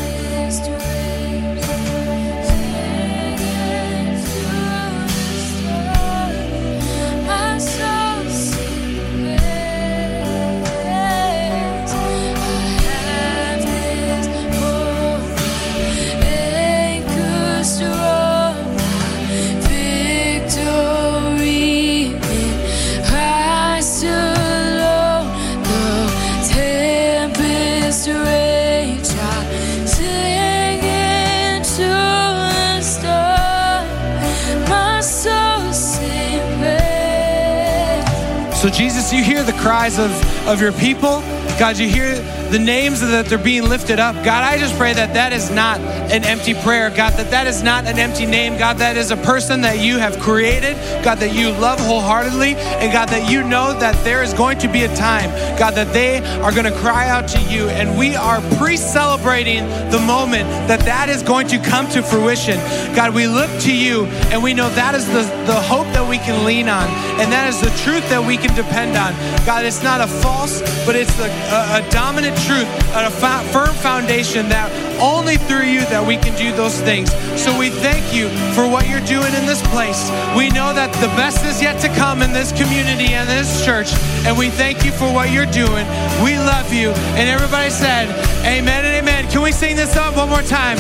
Jesus, 38.71 39.13
you 39.13 39.23
hear 39.23 39.43
the 39.43 39.53
cries 39.53 39.99
of, 39.99 40.11
of 40.47 40.61
your 40.61 40.73
people. 40.73 41.21
God, 41.59 41.79
you 41.79 41.89
hear 41.89 42.15
the 42.51 42.59
names 42.59 43.01
that 43.01 43.27
they're 43.27 43.39
being 43.39 43.69
lifted 43.69 43.99
up. 43.99 44.15
God, 44.25 44.43
I 44.43 44.59
just 44.59 44.77
pray 44.77 44.95
that 44.95 45.15
that 45.15 45.33
is 45.33 45.51
not 45.51 45.81
an 45.81 46.25
empty 46.25 46.55
prayer. 46.55 46.89
God, 46.89 47.13
that 47.15 47.31
that 47.31 47.47
is 47.47 47.63
not 47.63 47.87
an 47.87 47.99
empty 47.99 48.25
name. 48.25 48.57
God, 48.57 48.79
that 48.79 48.97
is 48.97 49.11
a 49.11 49.17
person 49.17 49.61
that 49.63 49.79
you 49.81 49.99
have 49.99 50.19
created. 50.19 50.77
God, 51.05 51.19
that 51.19 51.35
you 51.35 51.51
love 51.51 51.79
wholeheartedly. 51.81 52.55
And 52.55 52.93
God, 52.93 53.09
that 53.11 53.31
you 53.31 53.43
know 53.43 53.79
that 53.79 54.03
there 54.05 54.23
is 54.23 54.33
going 54.33 54.59
to 54.59 54.69
be 54.69 54.85
a 54.85 54.97
time, 54.97 55.31
God, 55.59 55.73
that 55.73 55.93
they 55.93 56.21
are 56.41 56.53
going 56.53 56.65
to 56.65 56.79
cry 56.79 57.09
out 57.09 57.29
to 57.29 57.41
you. 57.43 57.69
And 57.69 57.99
we 57.99 58.17
are 58.17 58.41
pre 58.57 58.77
celebrating 58.77 59.67
the 59.91 60.01
moment 60.01 60.49
that 60.69 60.81
that 60.81 61.09
is 61.09 61.23
going 61.23 61.49
to 61.49 61.59
come 61.59 61.89
to 61.91 62.03
fruition. 62.03 62.57
God, 62.95 63.15
we 63.15 63.27
look 63.27 63.51
to 63.61 63.75
you 63.75 64.07
and 64.33 64.43
we 64.43 64.55
know 64.55 64.71
that 64.71 64.95
is 64.95 65.07
the, 65.07 65.23
the 65.47 65.61
hope 65.61 65.87
that 65.93 66.09
we 66.09 66.19
can 66.19 66.45
lean 66.45 66.69
on. 66.69 66.89
And 67.21 67.31
that 67.33 67.49
is 67.49 67.61
the 67.61 67.71
truth 67.85 68.09
that 68.09 68.25
we 68.25 68.37
can 68.37 68.55
depend 68.55 68.97
on. 68.97 69.13
God, 69.45 69.65
it's 69.65 69.83
not 69.83 70.01
a 70.01 70.07
false, 70.07 70.61
but 70.87 70.97
it's 70.97 71.15
the, 71.17 71.27
a, 71.27 71.85
a 71.85 71.91
dominant 71.91 72.38
truth 72.47 72.69
and 72.95 73.07
a 73.07 73.11
fa- 73.11 73.45
firm 73.53 73.75
foundation 73.75 74.49
that 74.49 74.71
only 75.01 75.37
through 75.37 75.67
you 75.67 75.81
that 75.93 76.05
we 76.05 76.17
can 76.17 76.37
do 76.37 76.53
those 76.53 76.81
things. 76.81 77.11
So 77.41 77.57
we 77.59 77.71
thank 77.71 78.15
you 78.15 78.29
for 78.55 78.67
what 78.69 78.89
you're 78.89 79.05
doing 79.07 79.33
in 79.35 79.47
this 79.47 79.63
place. 79.69 80.11
We 80.37 80.51
know 80.51 80.75
that 80.75 80.93
the 81.01 81.09
best 81.15 81.45
is 81.45 81.63
yet 81.63 81.81
to 81.83 81.89
come 81.95 82.23
in 82.23 82.33
this 82.33 82.51
community 82.53 83.15
and 83.15 83.29
this 83.29 83.65
church, 83.65 83.93
and 84.27 84.37
we 84.37 84.51
thank 84.51 84.85
you 84.85 84.93
for 84.93 85.13
what 85.13 85.31
you're 85.31 85.51
doing. 85.51 85.87
We 86.23 86.39
love 86.39 86.73
you. 86.73 86.91
And 87.19 87.29
everybody 87.29 87.71
said, 87.71 88.09
Amen 88.45 88.85
and 88.85 88.95
amen. 88.97 89.31
Can 89.31 89.43
we 89.43 89.53
sing 89.53 89.77
this 89.77 89.97
up 89.97 90.17
one 90.17 90.29
more 90.29 90.43
time? 90.43 90.79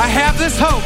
I 0.00 0.08
have 0.08 0.38
this 0.38 0.58
hope 0.58 0.84